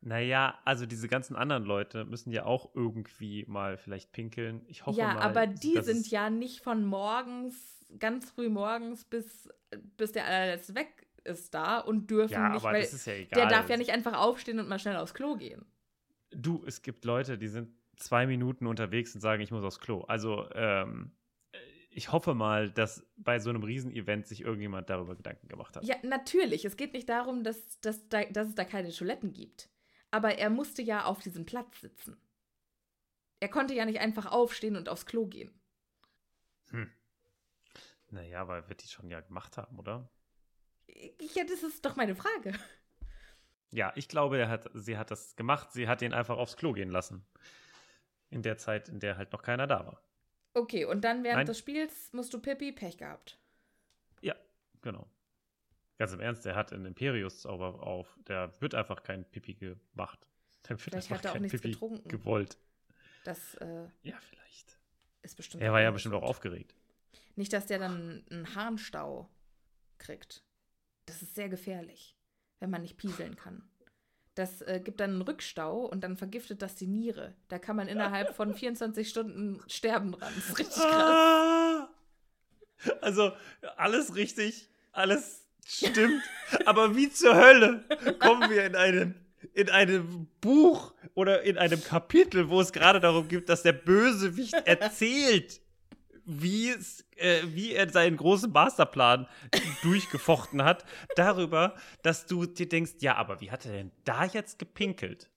Naja, 0.00 0.58
also 0.64 0.86
diese 0.86 1.08
ganzen 1.08 1.34
anderen 1.34 1.64
Leute 1.64 2.04
müssen 2.04 2.30
ja 2.30 2.44
auch 2.46 2.74
irgendwie 2.74 3.44
mal 3.46 3.76
vielleicht 3.76 4.12
pinkeln. 4.12 4.64
Ich 4.68 4.86
hoffe 4.86 4.98
ja, 4.98 5.14
mal. 5.14 5.22
aber 5.22 5.46
die 5.46 5.80
sind 5.82 6.02
es- 6.02 6.10
ja 6.10 6.30
nicht 6.30 6.60
von 6.60 6.84
morgens, 6.84 7.84
ganz 7.98 8.30
früh 8.30 8.48
morgens 8.48 9.04
bis, 9.04 9.48
bis 9.96 10.12
der 10.12 10.24
allerletzte 10.26 10.74
weg 10.76 11.07
ist 11.28 11.54
da 11.54 11.78
und 11.78 12.10
dürfen 12.10 12.32
Ja, 12.32 12.48
nicht, 12.48 12.64
aber 12.64 12.74
weil 12.74 12.82
das 12.82 12.92
ist 12.94 13.06
ja 13.06 13.14
egal. 13.14 13.40
der 13.40 13.48
darf 13.48 13.68
ja 13.68 13.76
nicht 13.76 13.90
einfach 13.90 14.14
aufstehen 14.14 14.58
und 14.58 14.68
mal 14.68 14.78
schnell 14.78 14.96
aufs 14.96 15.14
Klo 15.14 15.36
gehen. 15.36 15.64
Du, 16.30 16.64
es 16.66 16.82
gibt 16.82 17.04
Leute, 17.04 17.38
die 17.38 17.48
sind 17.48 17.70
zwei 17.96 18.26
Minuten 18.26 18.66
unterwegs 18.66 19.14
und 19.14 19.20
sagen, 19.20 19.42
ich 19.42 19.50
muss 19.50 19.64
aufs 19.64 19.80
Klo. 19.80 20.02
Also, 20.02 20.48
ähm, 20.52 21.12
ich 21.90 22.12
hoffe 22.12 22.34
mal, 22.34 22.70
dass 22.70 23.04
bei 23.16 23.38
so 23.38 23.50
einem 23.50 23.62
Riesenevent 23.62 24.26
sich 24.26 24.42
irgendjemand 24.42 24.88
darüber 24.88 25.16
Gedanken 25.16 25.48
gemacht 25.48 25.76
hat. 25.76 25.84
Ja, 25.84 25.96
natürlich. 26.02 26.64
Es 26.64 26.76
geht 26.76 26.92
nicht 26.92 27.08
darum, 27.08 27.42
dass, 27.42 27.80
dass, 27.80 28.08
da, 28.08 28.24
dass 28.24 28.48
es 28.48 28.54
da 28.54 28.64
keine 28.64 28.90
Toiletten 28.90 29.32
gibt. 29.32 29.68
Aber 30.10 30.38
er 30.38 30.50
musste 30.50 30.82
ja 30.82 31.04
auf 31.04 31.20
diesem 31.20 31.44
Platz 31.44 31.80
sitzen. 31.80 32.16
Er 33.40 33.48
konnte 33.48 33.74
ja 33.74 33.84
nicht 33.84 34.00
einfach 34.00 34.26
aufstehen 34.26 34.76
und 34.76 34.88
aufs 34.88 35.06
Klo 35.06 35.26
gehen. 35.26 35.50
Hm. 36.70 36.90
Naja, 38.10 38.40
aber 38.40 38.68
wird 38.68 38.82
die 38.82 38.88
schon 38.88 39.10
ja 39.10 39.20
gemacht 39.20 39.56
haben, 39.56 39.78
oder? 39.78 40.08
Ja, 41.34 41.44
das 41.44 41.62
ist 41.62 41.84
doch 41.84 41.96
meine 41.96 42.14
Frage. 42.14 42.52
Ja, 43.70 43.92
ich 43.96 44.08
glaube, 44.08 44.38
er 44.38 44.48
hat, 44.48 44.70
sie 44.74 44.96
hat 44.96 45.10
das 45.10 45.36
gemacht. 45.36 45.72
Sie 45.72 45.88
hat 45.88 46.00
ihn 46.02 46.12
einfach 46.14 46.38
aufs 46.38 46.56
Klo 46.56 46.72
gehen 46.72 46.90
lassen. 46.90 47.26
In 48.30 48.42
der 48.42 48.56
Zeit, 48.58 48.88
in 48.88 48.98
der 49.00 49.16
halt 49.16 49.32
noch 49.32 49.42
keiner 49.42 49.66
da 49.66 49.86
war. 49.86 50.02
Okay, 50.54 50.84
und 50.86 51.02
dann 51.02 51.22
während 51.24 51.36
Nein. 51.38 51.46
des 51.46 51.58
Spiels 51.58 52.12
musst 52.12 52.32
du 52.32 52.40
Pippi 52.40 52.72
Pech 52.72 52.96
gehabt. 52.96 53.38
Ja, 54.22 54.34
genau. 54.80 55.08
Ganz 55.98 56.12
im 56.12 56.20
Ernst, 56.20 56.44
der 56.44 56.54
hat 56.56 56.72
einen 56.72 56.86
Imperius-Zauber 56.86 57.82
auf. 57.82 58.18
Der 58.26 58.52
wird 58.60 58.74
einfach 58.74 59.02
kein 59.02 59.24
Pipi 59.24 59.54
gemacht. 59.54 60.26
Der 60.64 60.70
wird 60.70 60.80
Vielleicht 60.80 61.10
einfach 61.12 61.18
hat 61.18 61.24
er 61.26 61.30
auch 61.30 61.34
kein 61.34 61.42
nichts 61.42 61.60
Pipi 61.60 61.72
getrunken. 61.72 62.08
gewollt. 62.08 62.56
Das 63.24 63.54
äh, 63.56 63.88
Ja, 64.02 64.16
vielleicht. 64.20 64.78
ist 65.22 65.36
bestimmt. 65.36 65.62
Er 65.62 65.72
war 65.72 65.82
ja 65.82 65.90
bestimmt 65.90 66.14
auch 66.14 66.22
aufgeregt. 66.22 66.74
Nicht, 67.36 67.52
dass 67.52 67.66
der 67.66 67.78
dann 67.78 68.24
einen 68.30 68.54
Harnstau 68.54 69.28
kriegt. 69.98 70.42
Das 71.08 71.22
ist 71.22 71.34
sehr 71.34 71.48
gefährlich, 71.48 72.16
wenn 72.60 72.70
man 72.70 72.82
nicht 72.82 72.98
pieseln 72.98 73.34
kann. 73.34 73.62
Das 74.34 74.62
äh, 74.62 74.80
gibt 74.82 75.00
dann 75.00 75.10
einen 75.10 75.22
Rückstau 75.22 75.80
und 75.80 76.04
dann 76.04 76.16
vergiftet 76.16 76.62
das 76.62 76.76
die 76.76 76.86
Niere. 76.86 77.34
Da 77.48 77.58
kann 77.58 77.74
man 77.74 77.88
innerhalb 77.88 78.36
von 78.36 78.54
24 78.54 79.08
Stunden 79.08 79.60
sterben 79.66 80.12
dran. 80.12 80.32
Das 80.36 80.50
ist 80.50 80.58
richtig 80.58 80.82
krass. 80.82 80.92
Ah! 80.92 81.88
Also, 83.00 83.32
alles 83.76 84.14
richtig, 84.14 84.68
alles 84.92 85.44
stimmt. 85.66 86.22
aber 86.66 86.94
wie 86.94 87.10
zur 87.10 87.34
Hölle 87.34 87.84
kommen 88.20 88.48
wir 88.48 88.64
in 88.64 88.76
einem, 88.76 89.16
in 89.54 89.70
einem 89.70 90.28
Buch 90.40 90.94
oder 91.14 91.42
in 91.42 91.58
einem 91.58 91.82
Kapitel, 91.82 92.48
wo 92.48 92.60
es 92.60 92.72
gerade 92.72 93.00
darum 93.00 93.26
geht, 93.26 93.48
dass 93.48 93.64
der 93.64 93.72
Bösewicht 93.72 94.54
erzählt, 94.64 95.60
wie, 96.28 96.68
es, 96.70 97.04
äh, 97.16 97.42
wie 97.46 97.72
er 97.72 97.88
seinen 97.90 98.18
großen 98.18 98.52
Masterplan 98.52 99.26
durchgefochten 99.82 100.62
hat, 100.62 100.84
darüber, 101.16 101.74
dass 102.02 102.26
du 102.26 102.44
dir 102.44 102.68
denkst, 102.68 102.96
ja, 103.00 103.16
aber 103.16 103.40
wie 103.40 103.50
hat 103.50 103.64
er 103.64 103.72
denn 103.72 103.92
da 104.04 104.24
jetzt 104.24 104.58
gepinkelt? 104.58 105.30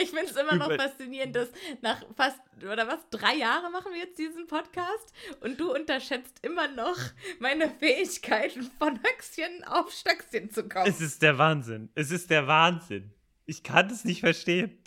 Ich 0.00 0.10
finde 0.10 0.30
es 0.30 0.36
immer 0.36 0.54
noch 0.54 0.70
Über- 0.70 0.78
faszinierend, 0.82 1.36
dass 1.36 1.48
nach 1.82 2.02
fast, 2.16 2.38
oder 2.62 2.86
was, 2.88 3.00
drei 3.10 3.34
Jahre 3.34 3.70
machen 3.70 3.92
wir 3.92 3.98
jetzt 4.00 4.18
diesen 4.18 4.46
Podcast 4.46 5.12
und 5.40 5.60
du 5.60 5.74
unterschätzt 5.74 6.38
immer 6.40 6.68
noch 6.68 6.96
meine 7.38 7.68
Fähigkeiten, 7.68 8.70
von 8.78 8.98
Höchstchen 9.02 9.64
auf 9.64 9.90
Stöckchen 9.92 10.50
zu 10.50 10.66
kommen. 10.68 10.86
Es 10.86 11.02
ist 11.02 11.20
der 11.20 11.36
Wahnsinn. 11.36 11.90
Es 11.94 12.10
ist 12.10 12.30
der 12.30 12.46
Wahnsinn. 12.46 13.12
Ich 13.44 13.62
kann 13.62 13.90
es 13.90 14.04
nicht 14.04 14.20
verstehen. 14.20 14.81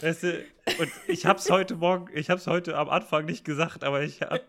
Weißt 0.00 0.22
du, 0.22 0.44
und 0.78 0.90
ich 1.06 1.26
hab's 1.26 1.50
heute 1.50 1.76
Morgen, 1.76 2.10
ich 2.14 2.30
hab's 2.30 2.46
heute 2.46 2.76
am 2.76 2.88
Anfang 2.88 3.24
nicht 3.24 3.44
gesagt, 3.44 3.84
aber 3.84 4.02
ich 4.02 4.20
hab, 4.22 4.40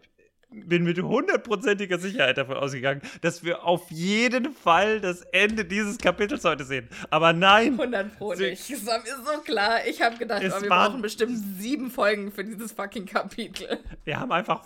bin 0.50 0.84
mit 0.84 1.02
hundertprozentiger 1.02 2.00
Sicherheit 2.00 2.38
davon 2.38 2.58
ausgegangen, 2.58 3.02
dass 3.22 3.44
wir 3.44 3.64
auf 3.64 3.92
jeden 3.92 4.54
Fall 4.54 5.02
das 5.02 5.22
Ende 5.32 5.66
dieses 5.66 5.98
Kapitels 5.98 6.44
heute 6.44 6.64
sehen. 6.64 6.90
Aber 7.10 7.34
nein, 7.34 7.80
100 7.80 8.18
Pro 8.18 8.34
nicht. 8.34 8.72
Das 8.72 8.86
war 8.86 9.00
mir 9.00 9.16
so 9.26 9.42
klar. 9.42 9.86
Ich 9.88 10.02
habe 10.02 10.18
gedacht, 10.18 10.42
Es 10.42 10.54
oh, 10.54 10.62
wir 10.62 10.70
brauchen 10.70 11.02
bestimmt 11.02 11.38
sieben 11.60 11.92
Folgen 11.92 12.32
für 12.32 12.44
dieses 12.44 12.72
fucking 12.72 13.06
Kapitel. 13.06 13.80
wir 14.04 14.20
haben 14.20 14.32
einfach 14.32 14.64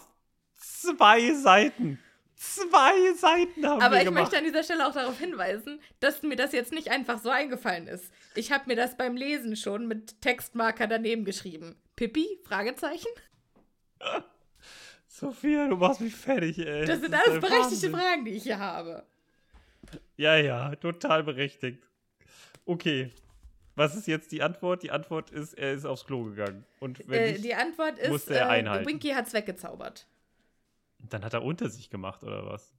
zwei 0.56 1.34
Seiten. 1.34 2.00
Zwei 2.42 3.14
Seiten 3.18 3.66
haben 3.68 3.82
Aber 3.82 3.96
wir 3.96 4.00
ich 4.00 4.06
gemacht. 4.06 4.24
möchte 4.24 4.38
an 4.38 4.46
dieser 4.46 4.64
Stelle 4.64 4.88
auch 4.88 4.94
darauf 4.94 5.20
hinweisen, 5.20 5.82
dass 6.00 6.24
mir 6.24 6.38
das 6.38 6.54
jetzt 6.54 6.72
nicht 6.72 6.90
einfach 6.90 7.20
so 7.20 7.30
eingefallen 7.30 7.88
ist. 7.88 8.14
Ich 8.34 8.54
habe 8.54 8.64
mir 8.68 8.78
das 8.78 8.96
beim 8.96 9.18
Lesen 9.18 9.58
schon 9.58 9.88
mit 9.88 10.22
Textmarker 10.22 10.88
daneben 10.88 11.26
geschrieben. 11.26 11.76
Pippi? 11.98 12.40
Fragezeichen? 12.46 13.10
Sophia, 15.08 15.68
du 15.68 15.76
machst 15.76 16.00
mich 16.00 16.16
fertig, 16.16 16.60
ey. 16.60 16.86
Das 16.86 17.02
sind 17.02 17.14
alles 17.14 17.42
berechtigte 17.42 17.60
Wahnsinn. 17.62 17.92
Fragen, 17.92 18.24
die 18.24 18.32
ich 18.32 18.44
hier 18.44 18.60
habe. 18.60 19.04
Ja, 20.16 20.38
ja, 20.38 20.74
total 20.76 21.24
berechtigt. 21.24 21.84
Okay. 22.64 23.12
Was 23.76 23.96
ist 23.98 24.08
jetzt 24.08 24.32
die 24.32 24.42
Antwort? 24.42 24.84
Die 24.84 24.92
Antwort 24.92 25.30
ist, 25.32 25.56
er 25.56 25.74
ist 25.74 25.84
aufs 25.86 26.06
Klo 26.06 26.24
gegangen. 26.24 26.64
Und 26.80 27.00
wenn 27.10 27.22
Äh, 27.22 27.32
nicht, 27.34 27.44
die 27.44 27.56
Antwort 27.56 28.00
ist, 28.00 28.10
musste 28.10 28.36
er 28.36 28.46
äh, 28.48 28.50
einhalten. 28.50 28.88
Winky 28.88 29.10
hat's 29.10 29.34
weggezaubert. 29.34 30.08
Dann 31.00 31.24
hat 31.24 31.34
er 31.34 31.44
unter 31.44 31.70
sich 31.70 31.90
gemacht, 31.90 32.24
oder 32.24 32.46
was? 32.46 32.76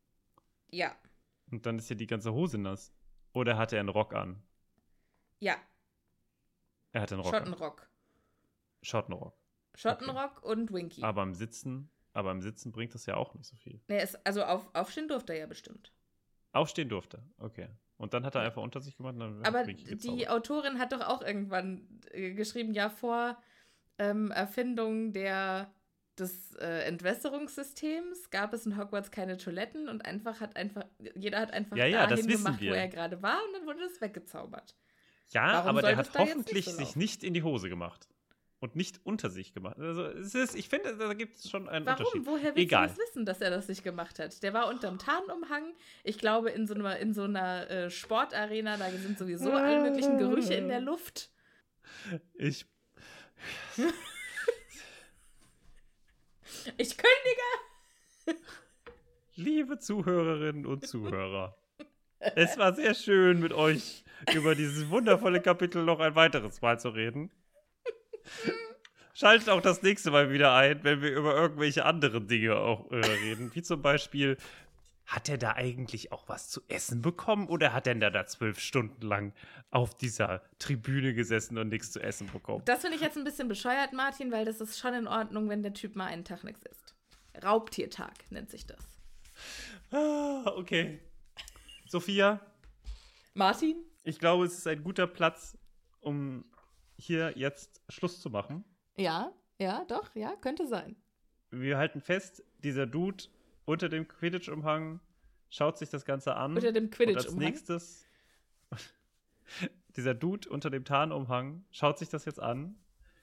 Ja. 0.71 0.95
Und 1.51 1.67
dann 1.67 1.79
ist 1.79 1.89
ja 1.91 1.97
die 1.97 2.07
ganze 2.07 2.33
Hose 2.33 2.59
nass. 2.59 2.93
Oder 3.33 3.57
hat 3.57 3.73
er 3.73 3.81
einen 3.81 3.89
Rock 3.89 4.15
an? 4.15 4.43
Ja. 5.39 5.57
Er 6.93 7.03
hatte 7.03 7.15
einen 7.15 7.23
Rock 7.23 7.35
an. 7.35 7.41
Schottenrock. 7.47 7.91
Schottenrock. 8.83 9.37
Schottenrock 9.75 10.43
und 10.43 10.73
Winky. 10.73 11.03
Aber 11.03 11.23
im 11.23 11.35
Sitzen, 11.35 11.91
aber 12.13 12.33
im 12.33 12.43
Sitzen 12.43 12.73
bringt 12.73 12.95
das 12.95 13.07
ja 13.07 13.17
auch 13.17 13.35
nicht 13.35 13.47
so 13.47 13.57
viel. 13.57 13.81
Nee, 13.89 14.03
ist, 14.03 14.19
also 14.27 14.45
auf, 14.45 14.69
aufstehen 14.75 15.09
durfte 15.09 15.33
er 15.33 15.41
ja 15.41 15.47
bestimmt. 15.47 15.93
Aufstehen 16.53 16.89
durfte. 16.89 17.23
Okay. 17.39 17.69
Und 17.97 18.15
dann 18.15 18.25
hat 18.25 18.35
er 18.35 18.41
einfach 18.43 18.63
unter 18.63 18.81
sich 18.81 18.97
gemacht 18.97 19.15
und 19.15 19.47
Aber 19.47 19.65
die. 19.65 20.29
Autorin 20.29 20.79
hat 20.79 20.93
doch 20.93 21.03
auch 21.03 21.23
irgendwann 21.23 22.01
äh, 22.11 22.33
geschrieben, 22.33 22.73
ja, 22.73 22.89
vor 22.89 23.41
ähm, 23.99 24.31
Erfindung 24.31 25.13
der, 25.13 25.73
des 26.21 26.55
äh, 26.57 26.85
Entwässerungssystems 26.85 28.31
gab 28.31 28.53
es 28.53 28.67
in 28.67 28.77
Hogwarts 28.77 29.11
keine 29.11 29.37
Toiletten 29.37 29.89
und 29.89 30.05
einfach 30.05 30.41
hat 30.41 30.57
einfach, 30.57 30.85
jeder 31.15 31.41
hat 31.41 31.53
einfach 31.53 31.77
Ja, 31.77 31.87
ja, 31.87 32.07
das 32.07 32.21
dahin 32.21 32.29
wissen 32.29 32.45
gemacht, 32.45 32.61
wo 32.61 32.65
wir. 32.67 32.77
er 32.77 32.89
gerade 32.89 33.23
war 33.23 33.39
und 33.47 33.53
dann 33.55 33.67
wurde 33.67 33.81
das 33.81 34.01
weggezaubert. 34.01 34.75
Ja, 35.31 35.53
Warum 35.55 35.69
aber 35.69 35.83
der 35.83 35.97
hat 35.97 36.11
hoffentlich 36.19 36.67
nicht 36.67 36.71
so 36.71 36.85
sich 36.85 36.97
nicht 36.97 37.25
in 37.25 37.35
die 37.35 37.43
Hose 37.43 37.69
gemacht. 37.69 38.09
Und 38.63 38.77
nicht 38.77 39.01
unter 39.05 39.31
sich 39.31 39.55
gemacht. 39.55 39.79
Also, 39.79 40.05
es 40.05 40.35
ist, 40.35 40.55
ich 40.55 40.69
finde, 40.69 40.95
da 40.95 41.15
gibt 41.15 41.37
es 41.37 41.49
schon 41.49 41.67
einen 41.67 41.87
Warum? 41.87 42.05
Unterschied. 42.05 42.27
Woher 42.27 42.45
willst 42.55 42.59
Egal. 42.59 42.89
du 42.89 42.95
das 42.95 42.99
wissen, 42.99 43.25
dass 43.25 43.41
er 43.41 43.49
das 43.49 43.69
nicht 43.69 43.83
gemacht 43.83 44.19
hat? 44.19 44.43
Der 44.43 44.53
war 44.53 44.69
unterm 44.69 44.99
Tarnumhang. 44.99 45.73
Ich 46.05 46.19
glaube, 46.19 46.51
in 46.51 46.67
so 46.67 46.75
einer, 46.75 46.99
in 46.99 47.15
so 47.15 47.23
einer 47.23 47.71
äh, 47.71 47.91
Sportarena, 47.91 48.77
da 48.77 48.91
sind 48.91 49.19
sowieso 49.19 49.51
alle 49.53 49.81
möglichen 49.81 50.19
Gerüche 50.19 50.53
in 50.53 50.69
der 50.69 50.83
Luft. 50.83 51.31
Ich, 52.35 52.67
Ich 56.77 56.97
kündige! 56.97 58.41
liebe 59.41 59.79
Zuhörerinnen 59.79 60.67
und 60.67 60.87
Zuhörer, 60.87 61.57
es 62.19 62.59
war 62.59 62.75
sehr 62.75 62.95
schön, 62.95 63.41
mit 63.41 63.53
euch 63.53 64.05
über 64.35 64.55
dieses 64.55 64.91
wundervolle 64.91 65.41
Kapitel 65.41 65.85
noch 65.85 66.01
ein 66.01 66.15
weiteres 66.15 66.61
Mal 66.61 66.79
zu 66.79 66.91
reden. 66.91 67.31
Schaltet 69.15 69.49
auch 69.49 69.63
das 69.63 69.83
nächste 69.83 70.11
Mal 70.11 70.31
wieder 70.31 70.55
ein, 70.55 70.85
wenn 70.85 71.03
wir 71.03 71.11
über 71.11 71.35
irgendwelche 71.35 71.85
anderen 71.85 72.29
Dinge 72.29 72.57
auch 72.57 72.91
äh, 72.91 72.97
reden. 72.97 73.51
Wie 73.55 73.63
zum 73.63 73.83
Beispiel, 73.83 74.37
hat 75.11 75.29
er 75.29 75.39
da 75.39 75.55
eigentlich 75.55 76.13
auch 76.13 76.29
was 76.29 76.49
zu 76.49 76.61
essen 76.69 77.03
bekommen 77.03 77.49
oder 77.49 77.73
hat 77.73 77.89
er 77.89 77.97
denn 77.97 78.13
da 78.13 78.27
zwölf 78.27 78.61
Stunden 78.61 79.05
lang 79.05 79.33
auf 79.73 79.97
dieser 79.97 80.41
Tribüne 80.61 81.15
gesessen 81.15 81.59
und 81.59 81.69
nichts 81.69 81.91
zu 81.91 82.01
essen 82.01 82.29
bekommen? 82.33 82.63
Das 82.65 82.83
finde 82.83 82.97
ich 82.97 83.03
jetzt 83.03 83.19
ein 83.19 83.25
bisschen 83.25 83.49
bescheuert, 83.49 83.93
Martin, 83.93 84.31
weil 84.31 84.45
das 84.45 84.61
ist 84.61 84.79
schon 84.79 84.95
in 84.95 85.09
Ordnung, 85.09 85.49
wenn 85.49 85.65
der 85.65 85.75
Typ 85.75 85.97
mal 85.97 86.07
einen 86.07 86.25
Tag 86.25 86.45
nichts 86.45 86.65
isst. 86.65 86.95
Raubtiertag 87.43 88.13
nennt 88.31 88.51
sich 88.51 88.67
das. 88.67 88.79
Ah, 89.91 90.53
okay. 90.57 91.01
Sophia, 91.89 92.41
Martin? 93.35 93.83
ich 94.05 94.21
glaube, 94.21 94.45
es 94.45 94.59
ist 94.59 94.67
ein 94.69 94.85
guter 94.85 95.09
Platz, 95.09 95.59
um 95.99 96.45
hier 96.97 97.33
jetzt 97.37 97.83
Schluss 97.89 98.21
zu 98.21 98.31
machen. 98.31 98.65
Ja, 98.97 99.33
ja, 99.59 99.85
doch, 99.87 100.15
ja, 100.15 100.37
könnte 100.37 100.69
sein. 100.69 100.95
Wir 101.51 101.79
halten 101.79 102.01
fest, 102.01 102.45
dieser 102.59 102.87
Dude 102.87 103.25
unter 103.71 103.89
dem 103.89 104.07
Quidditch-Umhang 104.09 105.01
schaut 105.49 105.79
sich 105.79 105.91
das 105.91 106.05
Ganze 106.05 106.37
an. 106.37 106.55
Unter 106.55 106.73
dem 106.73 106.85
Und 106.85 106.91
als 106.91 106.97
Quidditch-Umhang? 106.97 107.39
nächstes, 107.39 108.05
dieser 109.97 110.15
Dude 110.15 110.49
unter 110.49 110.71
dem 110.71 110.85
Tarnumhang 110.85 111.65
schaut 111.71 111.99
sich 111.99 112.09
das 112.09 112.25
jetzt 112.25 112.41
an, 112.41 112.77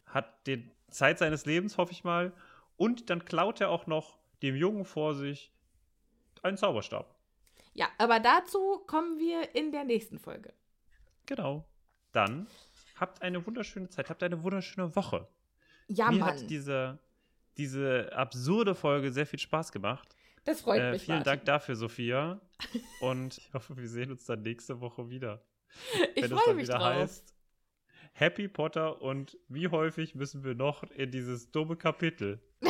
hat 0.06 0.48
die 0.48 0.70
Zeit 0.90 1.20
seines 1.20 1.46
Lebens, 1.46 1.78
hoffe 1.78 1.92
ich 1.92 2.04
mal, 2.04 2.34
und 2.78 3.10
dann 3.10 3.26
klaut 3.26 3.62
er 3.62 3.70
auch 3.70 3.88
noch 3.88 4.20
dem 4.42 4.56
Jungen 4.56 4.86
vor 4.86 5.16
sich 5.16 5.52
einen 6.44 6.58
Zauberstab. 6.58 7.14
Ja, 7.74 7.88
aber 7.98 8.20
dazu 8.20 8.80
kommen 8.88 9.20
wir 9.20 9.56
in 9.56 9.72
der 9.72 9.84
nächsten 9.84 10.20
Folge. 10.20 10.54
Genau. 11.26 11.66
Dann 12.12 12.48
habt 12.96 13.22
eine 13.22 13.46
wunderschöne 13.46 13.90
Zeit, 13.90 14.10
habt 14.10 14.24
eine 14.24 14.42
wunderschöne 14.44 14.96
Woche. 14.96 15.28
Ja, 15.88 16.10
Mir 16.10 16.20
Mann. 16.20 16.30
hat 16.30 16.50
diese, 16.50 17.00
diese 17.58 18.12
absurde 18.14 18.76
Folge 18.76 19.12
sehr 19.12 19.26
viel 19.26 19.40
Spaß 19.40 19.72
gemacht. 19.72 20.16
Das 20.48 20.62
freut 20.62 20.82
Äh, 20.82 20.92
mich, 20.92 21.04
vielen 21.04 21.18
Martin. 21.20 21.32
Dank 21.32 21.46
dafür, 21.46 21.76
Sophia. 21.76 22.40
Und 23.02 23.38
ich 23.38 23.54
hoffe, 23.54 23.78
wir 23.78 23.88
sehen 23.88 24.12
uns 24.12 24.26
dann 24.26 24.42
nächste 24.42 24.80
Woche 24.80 25.10
wieder. 25.10 25.46
Ich 26.16 26.24
wenn 26.24 26.32
es 26.32 26.32
freue 26.32 26.46
dann 26.48 26.56
mich 26.56 26.68
wieder 26.68 26.78
drauf. 26.80 26.94
heißt 26.94 27.36
Happy 28.14 28.48
Potter 28.48 29.02
und 29.02 29.38
wie 29.50 29.68
häufig 29.68 30.16
müssen 30.16 30.44
wir 30.46 30.56
noch 30.56 30.84
in 30.84 31.12
dieses 31.12 31.52
dumme 31.52 31.76
Kapitel? 31.76 32.42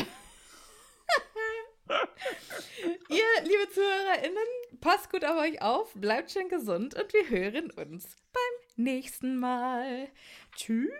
Ihr, 3.10 3.44
liebe 3.44 3.70
ZuhörerInnen, 3.72 4.80
passt 4.82 5.10
gut 5.12 5.24
auf 5.24 5.38
euch 5.40 5.62
auf, 5.62 5.94
bleibt 5.94 6.32
schön 6.32 6.50
gesund 6.50 6.96
und 6.96 7.14
wir 7.14 7.30
hören 7.30 7.72
uns 7.72 8.16
beim 8.34 8.84
nächsten 8.84 9.38
Mal. 9.40 10.10
Tschüss. 10.56 10.92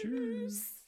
Tschüss. 0.00 0.79